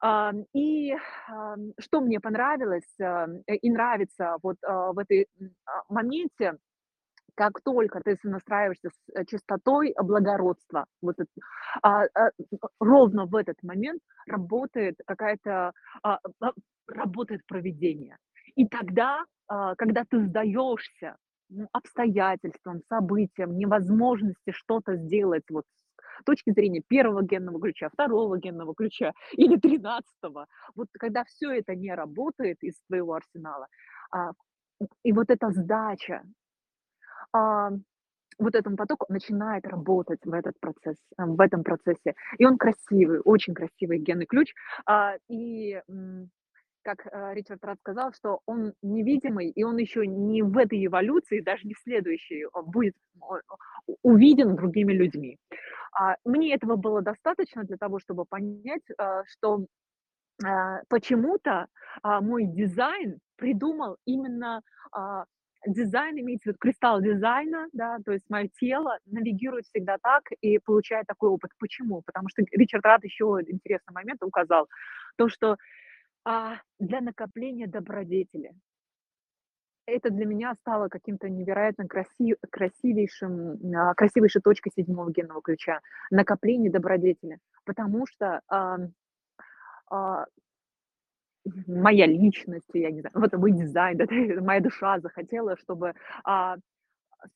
А, 0.01 0.33
и 0.53 0.93
а, 0.93 1.57
что 1.79 2.01
мне 2.01 2.21
понравилось 2.21 3.01
а, 3.01 3.27
и 3.47 3.71
нравится 3.71 4.37
вот 4.43 4.57
а, 4.63 4.93
в 4.93 4.99
этой 4.99 5.27
а, 5.67 5.83
моменте, 5.89 6.59
как 7.37 7.61
только 7.63 8.01
ты 8.01 8.17
настраиваешься 8.23 8.91
с 8.91 9.17
э, 9.17 9.25
чистотой 9.25 9.95
благородства, 10.01 10.87
вот 11.03 11.17
это, 11.19 11.31
а, 11.83 12.05
а, 12.15 12.31
ровно 12.79 13.27
в 13.27 13.35
этот 13.35 13.57
момент 13.63 14.01
работает 14.27 14.97
какая-то, 15.07 15.73
а, 16.03 16.19
а 16.41 16.53
работает 16.87 17.45
проведение. 17.47 18.17
И 18.57 18.67
тогда 18.69 19.25
а, 19.49 19.75
когда 19.77 20.05
ты 20.05 20.21
сдаешься 20.21 21.17
ну, 21.49 21.69
обстоятельствам, 21.73 22.81
событиям, 22.89 23.57
невозможности 23.57 24.53
что-то 24.53 24.97
сделать 24.97 25.45
вот 25.51 25.65
с 26.21 26.25
точки 26.25 26.53
зрения 26.53 26.81
первого 26.87 27.23
генного 27.23 27.61
ключа, 27.61 27.89
второго 27.93 28.39
генного 28.39 28.75
ключа 28.75 29.13
или 29.33 29.57
тринадцатого, 29.57 30.47
вот 30.75 30.89
когда 30.99 31.25
все 31.25 31.51
это 31.51 31.75
не 31.75 31.95
работает 31.95 32.59
из 32.63 32.75
твоего 32.89 33.15
арсенала, 33.15 33.67
а, 34.11 34.33
и 35.03 35.13
вот 35.13 35.31
эта 35.31 35.51
сдача, 35.51 36.23
а, 37.33 37.71
вот 38.39 38.55
этому 38.57 38.77
потоку 38.77 39.07
начинает 39.11 39.65
работать 39.67 40.21
в 40.25 40.33
этот 40.33 40.59
процесс, 40.59 40.97
в 41.17 41.41
этом 41.41 41.63
процессе. 41.63 42.15
И 42.39 42.45
он 42.45 42.59
красивый, 42.59 43.21
очень 43.21 43.55
красивый 43.55 43.99
генный 43.99 44.27
ключ. 44.27 44.53
И 45.29 45.81
как 46.85 47.07
э, 47.07 47.35
Ричард 47.35 47.65
Рад 47.65 47.79
сказал, 47.81 48.13
что 48.13 48.41
он 48.47 48.75
невидимый, 48.83 49.49
и 49.49 49.65
он 49.65 49.79
еще 49.79 50.07
не 50.07 50.43
в 50.43 50.57
этой 50.59 50.85
эволюции, 50.85 51.41
даже 51.41 51.67
не 51.67 51.75
в 51.75 51.81
следующей, 51.81 52.45
а 52.53 52.63
будет 52.63 52.95
увиден 54.03 54.55
другими 54.55 54.93
людьми. 54.93 55.39
А, 55.93 56.17
мне 56.25 56.55
этого 56.55 56.77
было 56.77 57.03
достаточно 57.03 57.65
для 57.65 57.77
того, 57.77 57.99
чтобы 57.99 58.25
понять, 58.25 58.83
э, 58.99 59.23
что 59.27 59.67
э, 60.45 60.47
почему-то 60.89 61.67
а, 62.03 62.21
мой 62.21 62.47
дизайн 62.47 63.19
придумал 63.37 63.97
именно 64.05 64.63
дизайн 65.67 66.21
имеется 66.21 66.45
в 66.45 66.47
виду 66.49 66.59
кристалл 66.59 67.01
дизайна, 67.01 67.69
да, 67.73 67.99
то 68.05 68.13
есть 68.13 68.29
мое 68.29 68.49
тело 68.61 68.99
навигирует 69.07 69.65
всегда 69.67 69.97
так 70.01 70.25
и 70.41 70.59
получает 70.59 71.07
такой 71.07 71.31
опыт. 71.31 71.51
Почему? 71.59 72.03
Потому 72.03 72.29
что 72.29 72.43
Ричард 72.53 72.85
Рад 72.85 73.03
еще 73.03 73.39
интересный 73.47 73.93
момент 73.93 74.23
указал, 74.23 74.69
то, 75.17 75.29
что 75.29 75.57
а, 76.25 76.61
для 76.79 77.01
накопления 77.01 77.67
добродетели. 77.67 78.55
это 79.87 80.11
для 80.11 80.27
меня 80.27 80.55
стало 80.61 80.89
каким-то 80.89 81.29
невероятно 81.29 81.87
красив, 81.87 82.37
красивейшим, 82.51 83.59
а, 83.77 83.95
красивейшей 83.95 84.43
точкой 84.43 84.73
седьмого 84.75 85.11
генного 85.11 85.43
ключа, 85.43 85.81
накопление 86.11 86.71
добродетели. 86.71 87.39
Потому 87.65 88.07
что 88.07 88.41
а, 88.49 88.79
а, 89.91 90.27
моя 91.67 92.07
личность, 92.07 92.69
я 92.73 92.91
не 92.91 93.01
знаю, 93.01 93.13
вот 93.15 93.33
мой 93.35 93.53
дизайн, 93.53 93.99
да, 93.99 94.07
моя 94.41 94.61
душа 94.61 94.99
захотела, 95.01 95.57
чтобы 95.59 95.95
а, 96.25 96.57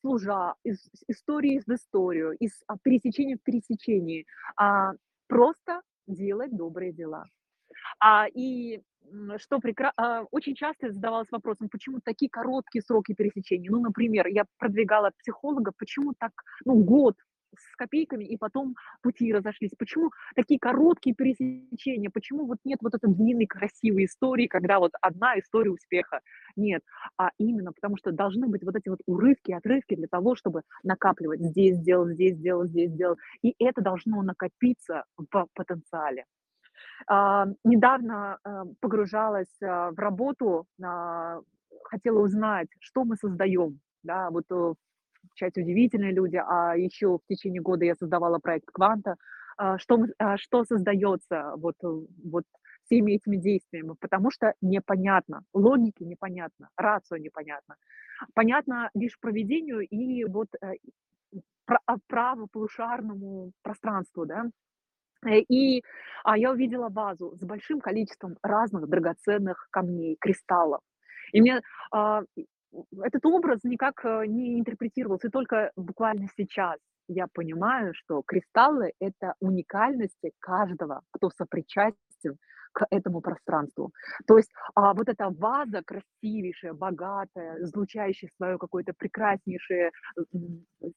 служа 0.01 0.55
из 0.63 0.79
истории 1.07 1.61
в 1.65 1.69
историю, 1.69 2.31
из 2.39 2.51
а, 2.67 2.77
пересечения 2.81 3.37
в 3.37 3.43
пересечении, 3.43 4.25
а, 4.55 4.93
просто 5.27 5.81
делать 6.07 6.55
добрые 6.55 6.91
дела. 6.91 7.25
А, 7.99 8.27
и 8.33 8.81
что 9.37 9.59
прекра... 9.59 9.91
а, 9.97 10.23
очень 10.31 10.55
часто 10.55 10.91
задавалась 10.91 11.31
вопросом, 11.31 11.69
почему 11.69 11.99
такие 12.03 12.29
короткие 12.29 12.81
сроки 12.81 13.13
пересечения. 13.13 13.69
Ну, 13.71 13.81
например, 13.81 14.27
я 14.27 14.45
продвигала 14.57 15.11
психолога, 15.17 15.71
почему 15.77 16.13
так, 16.17 16.31
ну, 16.65 16.75
год 16.75 17.15
с 17.57 17.75
копейками, 17.75 18.25
и 18.25 18.37
потом 18.37 18.75
пути 19.01 19.33
разошлись. 19.33 19.71
Почему 19.77 20.11
такие 20.35 20.59
короткие 20.59 21.15
пересечения? 21.15 22.11
Почему 22.13 22.45
вот 22.45 22.59
нет 22.63 22.77
вот 22.81 22.93
этой 22.93 23.11
длинной 23.11 23.47
красивой 23.47 24.05
истории, 24.05 24.45
когда 24.45 24.79
вот 24.79 24.91
одна 25.01 25.39
история 25.39 25.71
успеха? 25.71 26.21
Нет, 26.55 26.83
а 27.17 27.31
именно 27.39 27.73
потому 27.73 27.97
что 27.97 28.11
должны 28.11 28.47
быть 28.47 28.63
вот 28.63 28.75
эти 28.75 28.89
вот 28.89 28.99
урывки, 29.07 29.51
отрывки 29.51 29.95
для 29.95 30.07
того, 30.07 30.35
чтобы 30.35 30.61
накапливать. 30.83 31.41
Здесь 31.41 31.77
сделал, 31.77 32.07
здесь 32.09 32.35
сделал, 32.35 32.65
здесь 32.65 32.91
сделал. 32.91 33.17
И 33.41 33.55
это 33.57 33.81
должно 33.81 34.21
накопиться 34.21 35.05
в 35.17 35.47
потенциале. 35.55 36.25
А, 37.07 37.45
недавно 37.63 38.37
а, 38.43 38.63
погружалась 38.79 39.61
а, 39.61 39.91
в 39.91 39.99
работу, 39.99 40.65
хотела 41.83 42.19
узнать, 42.19 42.67
что 42.79 43.03
мы 43.03 43.15
создаем, 43.15 43.79
да, 44.03 44.29
вот 44.29 44.45
э, 44.51 44.73
часть 45.35 45.57
удивительные 45.57 46.11
люди, 46.11 46.35
а 46.35 46.75
еще 46.75 47.17
в 47.17 47.21
течение 47.27 47.61
года 47.61 47.85
я 47.85 47.95
создавала 47.95 48.39
проект 48.39 48.67
Кванта, 48.71 49.15
что, 49.77 50.05
что 50.37 50.63
создается 50.65 51.53
вот, 51.57 51.75
э, 51.83 51.87
вот 52.25 52.43
всеми 52.85 53.13
этими 53.13 53.37
действиями, 53.37 53.93
потому 53.99 54.31
что 54.31 54.53
непонятно, 54.61 55.41
логики 55.53 56.03
непонятно, 56.03 56.69
рацио 56.77 57.17
непонятно. 57.17 57.75
Понятно 58.33 58.89
лишь 58.93 59.19
проведению 59.19 59.81
и 59.81 60.25
вот 60.25 60.47
э, 60.61 60.73
а, 61.67 61.97
правополушарному 62.07 63.51
пространству, 63.61 64.25
да, 64.25 64.45
и 65.25 65.83
а, 66.23 66.37
я 66.37 66.51
увидела 66.51 66.89
вазу 66.89 67.35
с 67.35 67.43
большим 67.43 67.79
количеством 67.81 68.37
разных 68.41 68.87
драгоценных 68.87 69.67
камней, 69.71 70.17
кристаллов. 70.19 70.81
И 71.31 71.41
мне 71.41 71.61
а, 71.91 72.23
этот 73.01 73.25
образ 73.25 73.63
никак 73.63 74.05
э, 74.05 74.25
не 74.27 74.59
интерпретировался, 74.59 75.27
и 75.27 75.31
только 75.31 75.71
буквально 75.75 76.27
сейчас 76.37 76.77
я 77.07 77.25
понимаю, 77.33 77.93
что 77.95 78.21
кристаллы— 78.21 78.93
это 78.99 79.33
уникальности 79.39 80.31
каждого, 80.39 81.01
кто 81.11 81.31
сопричастен 81.31 81.97
к 82.71 82.85
этому 82.91 83.21
пространству. 83.21 83.91
То 84.27 84.37
есть 84.37 84.51
а, 84.75 84.93
вот 84.93 85.09
эта 85.09 85.29
ваза 85.29 85.81
красивейшая, 85.83 86.73
богатая, 86.73 87.61
излучающая 87.63 88.29
свое 88.37 88.57
какое-то 88.57 88.93
прекраснейшее 88.93 89.91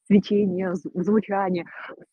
свечение, 0.07 0.75
звучание, 0.75 1.67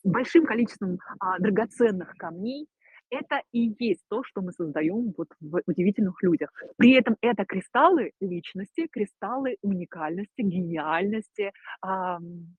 большим 0.04 0.46
количеством 0.46 1.00
а, 1.20 1.38
драгоценных 1.40 2.16
камней, 2.16 2.68
это 3.12 3.42
и 3.52 3.76
есть 3.80 4.04
то, 4.08 4.24
что 4.24 4.42
мы 4.42 4.52
создаем 4.54 5.14
вот 5.18 5.30
в 5.40 5.62
удивительных 5.66 6.22
людях. 6.22 6.52
При 6.78 6.92
этом 6.92 7.18
это 7.22 7.44
кристаллы 7.44 8.12
личности, 8.20 8.88
кристаллы 8.88 9.58
уникальности, 9.62 10.42
гениальности. 10.42 11.52
Ам, 11.82 12.56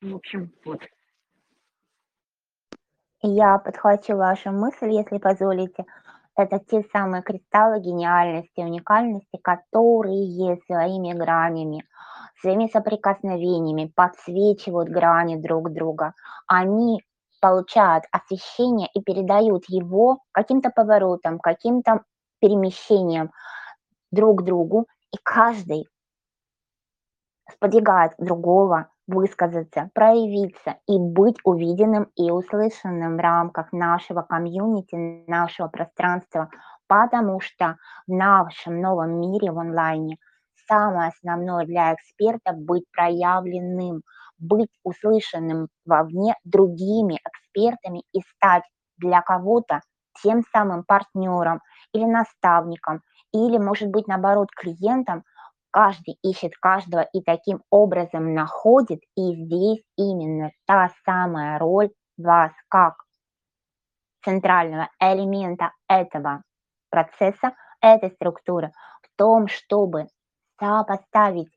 в 0.00 0.14
общем, 0.14 0.52
вот. 0.64 0.80
Я 3.22 3.58
подхвачу 3.58 4.16
вашу 4.16 4.52
мысль, 4.52 4.90
если 4.90 5.18
позволите. 5.18 5.84
Это 6.36 6.60
те 6.60 6.84
самые 6.92 7.22
кристаллы 7.22 7.80
гениальности, 7.80 8.60
уникальности, 8.60 9.38
которые 9.42 10.56
своими 10.66 11.12
гранями, 11.14 11.84
своими 12.40 12.68
соприкосновениями 12.68 13.92
подсвечивают 13.92 14.88
грани 14.88 15.34
друг 15.34 15.72
друга. 15.72 16.14
Они 16.46 17.02
получают 17.40 18.04
освещение 18.12 18.88
и 18.94 19.02
передают 19.02 19.64
его 19.66 20.20
каким-то 20.30 20.70
поворотом, 20.70 21.40
каким-то 21.40 22.04
перемещением 22.40 23.32
друг 24.12 24.44
другу, 24.44 24.86
и 25.12 25.16
каждый 25.24 25.88
сподвигает 27.50 28.12
другого 28.18 28.90
высказаться, 29.08 29.90
проявиться 29.94 30.76
и 30.86 30.98
быть 30.98 31.38
увиденным 31.44 32.04
и 32.16 32.30
услышанным 32.30 33.16
в 33.16 33.20
рамках 33.20 33.72
нашего 33.72 34.22
комьюнити, 34.22 35.24
нашего 35.28 35.68
пространства, 35.68 36.50
потому 36.86 37.40
что 37.40 37.76
в 38.06 38.12
нашем 38.12 38.80
новом 38.80 39.20
мире 39.20 39.50
в 39.50 39.58
онлайне 39.58 40.18
самое 40.68 41.08
основное 41.08 41.66
для 41.66 41.94
эксперта 41.94 42.52
быть 42.52 42.84
проявленным– 42.92 44.02
быть 44.38 44.70
услышанным 44.84 45.68
вовне 45.84 46.34
другими 46.44 47.18
экспертами 47.26 48.04
и 48.12 48.20
стать 48.36 48.62
для 48.96 49.20
кого-то 49.20 49.80
тем 50.22 50.42
самым 50.52 50.84
партнером 50.84 51.60
или 51.92 52.04
наставником, 52.04 53.02
или, 53.32 53.58
может 53.58 53.88
быть, 53.90 54.06
наоборот, 54.08 54.48
клиентом, 54.54 55.24
каждый 55.70 56.18
ищет 56.22 56.56
каждого 56.58 57.02
и 57.12 57.22
таким 57.22 57.62
образом 57.70 58.34
находит, 58.34 59.00
и 59.16 59.34
здесь 59.34 59.82
именно 59.96 60.50
та 60.66 60.90
самая 61.04 61.58
роль 61.58 61.90
вас 62.16 62.52
как 62.68 62.94
центрального 64.24 64.88
элемента 65.00 65.72
этого 65.88 66.42
процесса, 66.90 67.52
этой 67.80 68.10
структуры, 68.10 68.72
в 69.02 69.16
том, 69.16 69.46
чтобы 69.48 70.06
сопоставить, 70.58 71.50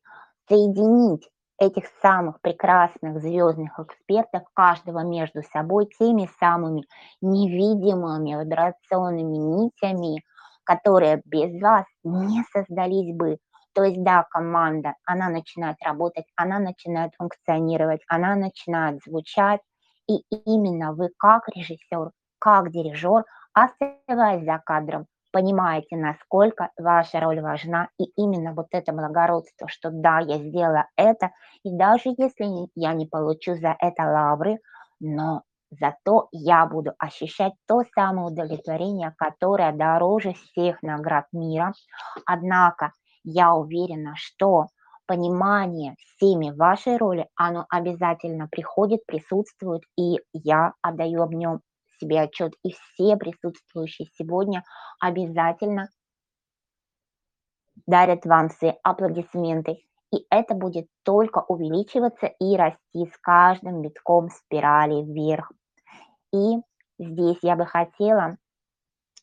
соединить 0.48 1.28
этих 1.58 1.86
самых 2.02 2.42
прекрасных 2.42 3.22
звездных 3.22 3.80
экспертов, 3.80 4.44
каждого 4.54 5.04
между 5.04 5.42
собой 5.44 5.88
теми 6.00 6.30
самыми 6.40 6.84
невидимыми 7.22 8.42
вибрационными 8.44 9.38
нитями, 9.38 10.24
которые 10.64 11.22
без 11.26 11.62
вас 11.62 11.86
не 12.04 12.44
создались 12.52 13.16
бы. 13.16 13.38
То 13.74 13.84
есть, 13.84 14.04
да, 14.04 14.26
команда, 14.30 14.96
она 15.06 15.30
начинает 15.30 15.78
работать, 15.84 16.26
она 16.36 16.60
начинает 16.60 17.14
функционировать, 17.18 18.02
она 18.08 18.36
начинает 18.36 19.02
звучать, 19.06 19.62
и 20.08 20.18
именно 20.46 20.94
вы 20.94 21.10
как 21.18 21.48
режиссер, 21.56 22.12
как 22.40 22.72
дирижер, 22.72 23.24
оставаясь 23.54 24.44
за 24.44 24.60
кадром, 24.66 25.06
понимаете, 25.32 25.96
насколько 25.96 26.70
ваша 26.78 27.20
роль 27.22 27.40
важна, 27.42 27.88
и 27.98 28.06
именно 28.18 28.54
вот 28.54 28.68
это 28.72 28.92
благородство, 28.92 29.68
что 29.70 29.90
да, 29.92 30.20
я 30.20 30.38
сделала 30.38 30.88
это, 30.98 31.32
и 31.64 31.76
даже 31.76 32.10
если 32.18 32.46
я 32.76 32.94
не 32.94 33.06
получу 33.08 33.56
за 33.56 33.76
это 33.80 34.04
лавры, 34.04 34.60
но 35.00 35.44
зато 35.72 36.28
я 36.32 36.66
буду 36.66 36.92
ощущать 37.00 37.54
то 37.68 37.84
самое 37.96 38.28
удовлетворение, 38.28 39.14
которое 39.18 39.72
дороже 39.72 40.34
всех 40.34 40.84
наград 40.84 41.26
мира. 41.32 41.74
Однако 42.26 42.92
я 43.24 43.54
уверена, 43.54 44.14
что 44.16 44.68
понимание 45.06 45.96
всеми 46.00 46.52
вашей 46.52 46.98
роли, 46.98 47.28
оно 47.36 47.66
обязательно 47.70 48.48
приходит, 48.48 49.06
присутствует, 49.06 49.84
и 49.98 50.20
я 50.34 50.74
отдаю 50.82 51.24
об 51.24 51.34
нем 51.34 51.62
себе 52.00 52.22
отчет, 52.22 52.54
и 52.64 52.72
все 52.72 53.16
присутствующие 53.18 54.08
сегодня 54.18 54.64
обязательно 55.00 55.90
дарят 57.86 58.26
вам 58.26 58.50
все 58.50 58.78
аплодисменты. 58.84 59.84
И 60.14 60.26
это 60.30 60.56
будет 60.56 60.88
только 61.04 61.40
увеличиваться 61.40 62.28
и 62.28 62.58
расти 62.58 63.06
с 63.06 63.18
каждым 63.22 63.82
витком 63.82 64.30
спирали 64.30 65.04
вверх. 65.04 65.52
И 66.34 66.58
здесь 67.00 67.38
я 67.42 67.56
бы 67.56 67.66
хотела 67.66 68.38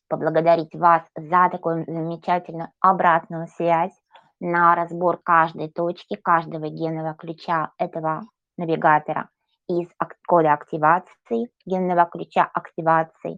поблагодарить 0.09 0.75
вас 0.75 1.03
за 1.15 1.49
такую 1.49 1.85
замечательную 1.85 2.69
обратную 2.81 3.47
связь 3.47 3.93
на 4.39 4.75
разбор 4.75 5.19
каждой 5.23 5.69
точки, 5.69 6.15
каждого 6.15 6.67
генного 6.67 7.13
ключа 7.13 7.71
этого 7.77 8.23
навигатора 8.57 9.29
из 9.67 9.87
кода 10.27 10.53
активации, 10.53 11.51
генного 11.65 12.05
ключа 12.05 12.43
активации 12.43 13.37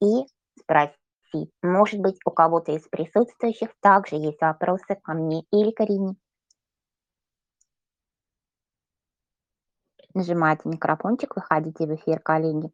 и 0.00 0.26
спросить. 0.58 1.50
Может 1.62 2.00
быть, 2.00 2.18
у 2.24 2.30
кого-то 2.30 2.72
из 2.72 2.86
присутствующих 2.88 3.70
также 3.80 4.16
есть 4.16 4.40
вопросы 4.40 4.96
ко 5.02 5.12
мне 5.12 5.42
или 5.50 5.72
Карине. 5.72 6.14
Нажимаете 10.14 10.62
микрофончик, 10.68 11.36
выходите 11.36 11.86
в 11.86 11.94
эфир, 11.94 12.20
коллеги. 12.20 12.70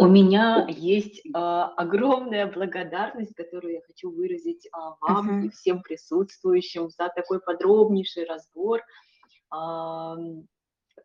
У 0.00 0.06
меня 0.06 0.66
есть 0.68 1.20
а, 1.34 1.66
огромная 1.76 2.50
благодарность, 2.50 3.34
которую 3.34 3.74
я 3.74 3.80
хочу 3.82 4.10
выразить 4.10 4.66
а, 4.72 4.96
вам 4.98 5.28
и 5.28 5.32
Мгм. 5.32 5.50
всем 5.50 5.82
присутствующим 5.82 6.88
за 6.88 7.10
такой 7.14 7.38
подробнейший 7.38 8.24
разбор. 8.24 8.80
А, 9.50 10.16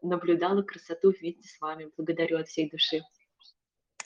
наблюдала 0.02 0.62
красоту 0.62 1.12
вместе 1.12 1.46
с 1.46 1.60
вами. 1.60 1.92
Благодарю 1.98 2.40
от 2.40 2.48
всей 2.48 2.70
души. 2.70 3.02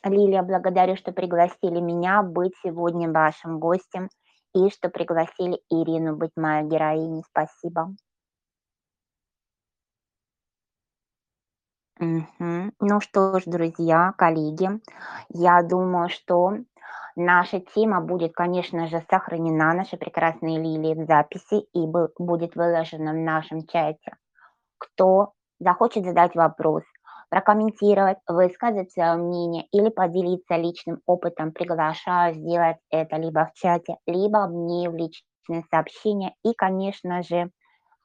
Лилия, 0.03 0.41
благодарю, 0.41 0.95
что 0.95 1.11
пригласили 1.11 1.79
меня 1.79 2.23
быть 2.23 2.53
сегодня 2.63 3.11
вашим 3.11 3.59
гостем 3.59 4.09
и 4.55 4.71
что 4.71 4.89
пригласили 4.89 5.61
Ирину 5.69 6.15
быть 6.15 6.31
моей 6.35 6.67
героиней. 6.67 7.23
Спасибо. 7.29 7.93
Мгм. 11.99 12.71
Ну 12.79 13.01
что 13.01 13.39
ж, 13.39 13.43
друзья, 13.45 14.13
коллеги, 14.17 14.69
я 15.29 15.61
думаю, 15.63 16.09
что 16.09 16.53
наша 17.15 17.59
тема 17.59 17.99
будет, 18.01 18.33
конечно 18.33 18.87
же, 18.87 19.03
сохранена, 19.09 19.73
наши 19.73 19.97
прекрасные 19.97 20.59
лилии 20.59 20.95
в 20.95 21.05
записи 21.05 21.65
и 21.73 21.85
бу- 21.85 22.09
будет 22.17 22.55
выложена 22.55 23.11
в 23.11 23.17
нашем 23.17 23.65
чате. 23.67 24.15
Кто 24.79 25.33
захочет 25.59 26.05
задать 26.05 26.35
вопрос, 26.35 26.83
прокомментировать, 27.29 28.19
высказать 28.27 28.91
свое 28.91 29.15
мнение 29.15 29.65
или 29.71 29.89
поделиться 29.89 30.55
личным 30.57 31.01
опытом, 31.07 31.51
приглашаю 31.53 32.35
сделать 32.35 32.77
это 32.91 33.17
либо 33.17 33.47
в 33.47 33.53
чате, 33.59 33.97
либо 34.07 34.47
мне 34.47 34.89
в 34.89 34.95
личные 34.95 35.63
сообщения. 35.71 36.33
И, 36.43 36.53
конечно 36.55 37.23
же, 37.23 37.51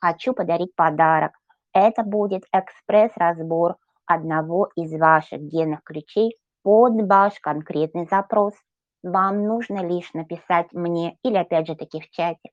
хочу 0.01 0.33
подарить 0.35 0.75
подарок. 0.77 1.33
Это 1.73 2.03
будет 2.05 2.45
экспресс-разбор 2.53 3.77
одного 4.07 4.71
из 4.77 4.93
ваших 4.99 5.41
генных 5.41 5.83
ключей 5.83 6.37
под 6.63 7.09
ваш 7.09 7.39
конкретный 7.41 8.07
запрос. 8.07 8.55
Вам 9.03 9.45
нужно 9.45 9.87
лишь 9.87 10.13
написать 10.15 10.73
мне 10.73 11.19
или 11.23 11.37
опять 11.37 11.67
же 11.67 11.77
таки 11.77 12.01
в 12.01 12.11
чате 12.11 12.51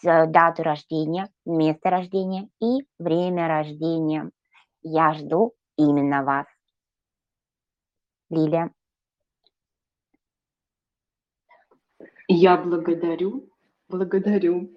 с 0.00 0.26
дату 0.26 0.62
рождения, 0.62 1.28
место 1.46 1.90
рождения 1.90 2.48
и 2.60 2.84
время 2.98 3.48
рождения. 3.48 4.30
Я 4.82 5.14
жду 5.14 5.52
именно 5.76 6.24
вас. 6.24 6.46
Лилия. 8.30 8.72
Я 12.26 12.56
благодарю, 12.56 13.50
благодарю. 13.88 14.74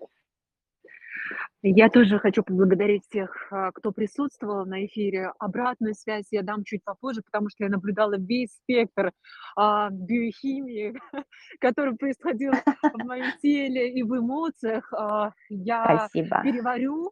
Я 1.64 1.90
тоже 1.90 2.20
хочу 2.20 2.44
поблагодарить 2.44 3.04
всех, 3.10 3.48
а, 3.52 3.72
кто 3.72 3.92
присутствовал 3.92 4.66
на 4.66 4.86
эфире. 4.86 5.32
Обратную 5.40 5.96
связь 5.96 6.28
я 6.32 6.44
дам 6.44 6.64
чуть 6.64 6.84
попозже, 6.84 7.24
потому 7.24 7.50
что 7.50 7.64
я 7.64 7.70
наблюдала 7.70 8.16
весь 8.18 8.52
спектр 8.52 9.12
а, 9.56 9.90
биохимии, 9.90 10.94
который 11.60 11.96
происходил 11.96 12.52
в 12.94 13.04
моем 13.04 13.32
теле 13.42 13.92
и 13.92 14.04
в 14.04 14.16
эмоциях. 14.16 14.94
А, 14.94 15.32
я 15.50 16.08
Спасибо. 16.08 16.42
переварю 16.44 17.12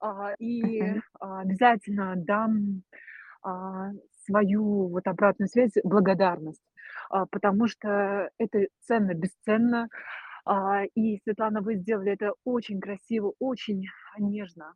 а, 0.00 0.32
и 0.38 0.82
а, 1.20 1.40
обязательно 1.40 2.14
дам 2.16 2.82
а, 3.42 3.90
свою 4.24 4.88
вот 4.88 5.06
обратную 5.06 5.48
связь, 5.48 5.72
благодарность, 5.84 6.62
а, 7.10 7.26
потому 7.26 7.66
что 7.68 8.30
это 8.38 8.66
ценно, 8.80 9.14
бесценно. 9.14 9.88
А, 10.44 10.84
и, 10.94 11.20
Светлана, 11.22 11.60
вы 11.60 11.76
сделали 11.76 12.12
это 12.12 12.32
очень 12.44 12.80
красиво, 12.80 13.32
очень 13.38 13.84
нежно. 14.18 14.74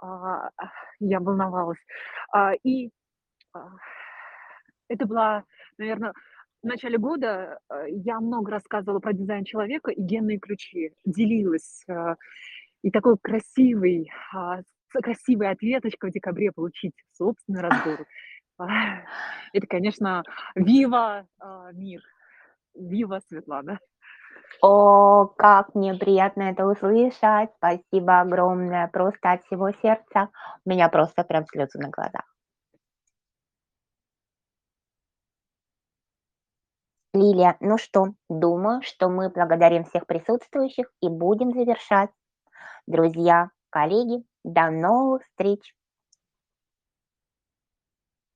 А, 0.00 0.50
я 0.98 1.20
волновалась. 1.20 1.78
А, 2.32 2.52
и 2.64 2.90
это 4.88 5.06
была, 5.06 5.44
наверное, 5.78 6.12
в 6.62 6.66
начале 6.66 6.96
года 6.96 7.58
э, 7.70 7.86
я 7.88 8.20
много 8.20 8.52
рассказывала 8.52 9.00
про 9.00 9.12
дизайн 9.12 9.44
человека 9.44 9.90
и 9.90 10.00
генные 10.00 10.38
ключи, 10.38 10.92
делилась. 11.04 11.82
э, 11.88 12.14
И 12.82 12.90
такой 12.90 13.16
красивый, 13.18 14.10
красивая 14.92 15.52
ответочка 15.52 16.06
в 16.08 16.12
декабре 16.12 16.52
получить 16.52 16.94
собственный 17.12 17.62
разбор. 17.62 18.06
Это, 19.52 19.66
конечно, 19.66 20.22
вива 20.54 21.26
мир, 21.72 22.00
вива 22.74 23.20
Светлана. 23.28 23.80
О, 24.60 25.26
как 25.38 25.74
мне 25.74 25.94
приятно 25.94 26.42
это 26.42 26.66
услышать. 26.66 27.50
Спасибо 27.56 28.20
огромное. 28.20 28.88
Просто 28.88 29.32
от 29.32 29.44
всего 29.44 29.70
сердца. 29.82 30.28
У 30.64 30.70
меня 30.70 30.88
просто 30.88 31.24
прям 31.24 31.46
слезы 31.46 31.78
на 31.78 31.88
глазах. 31.88 32.24
Лилия, 37.14 37.56
ну 37.60 37.76
что, 37.76 38.14
думаю, 38.30 38.80
что 38.82 39.10
мы 39.10 39.28
благодарим 39.28 39.84
всех 39.84 40.06
присутствующих 40.06 40.86
и 41.02 41.08
будем 41.08 41.52
завершать. 41.52 42.10
Друзья, 42.86 43.50
коллеги, 43.70 44.24
до 44.44 44.70
новых 44.70 45.22
встреч! 45.24 45.74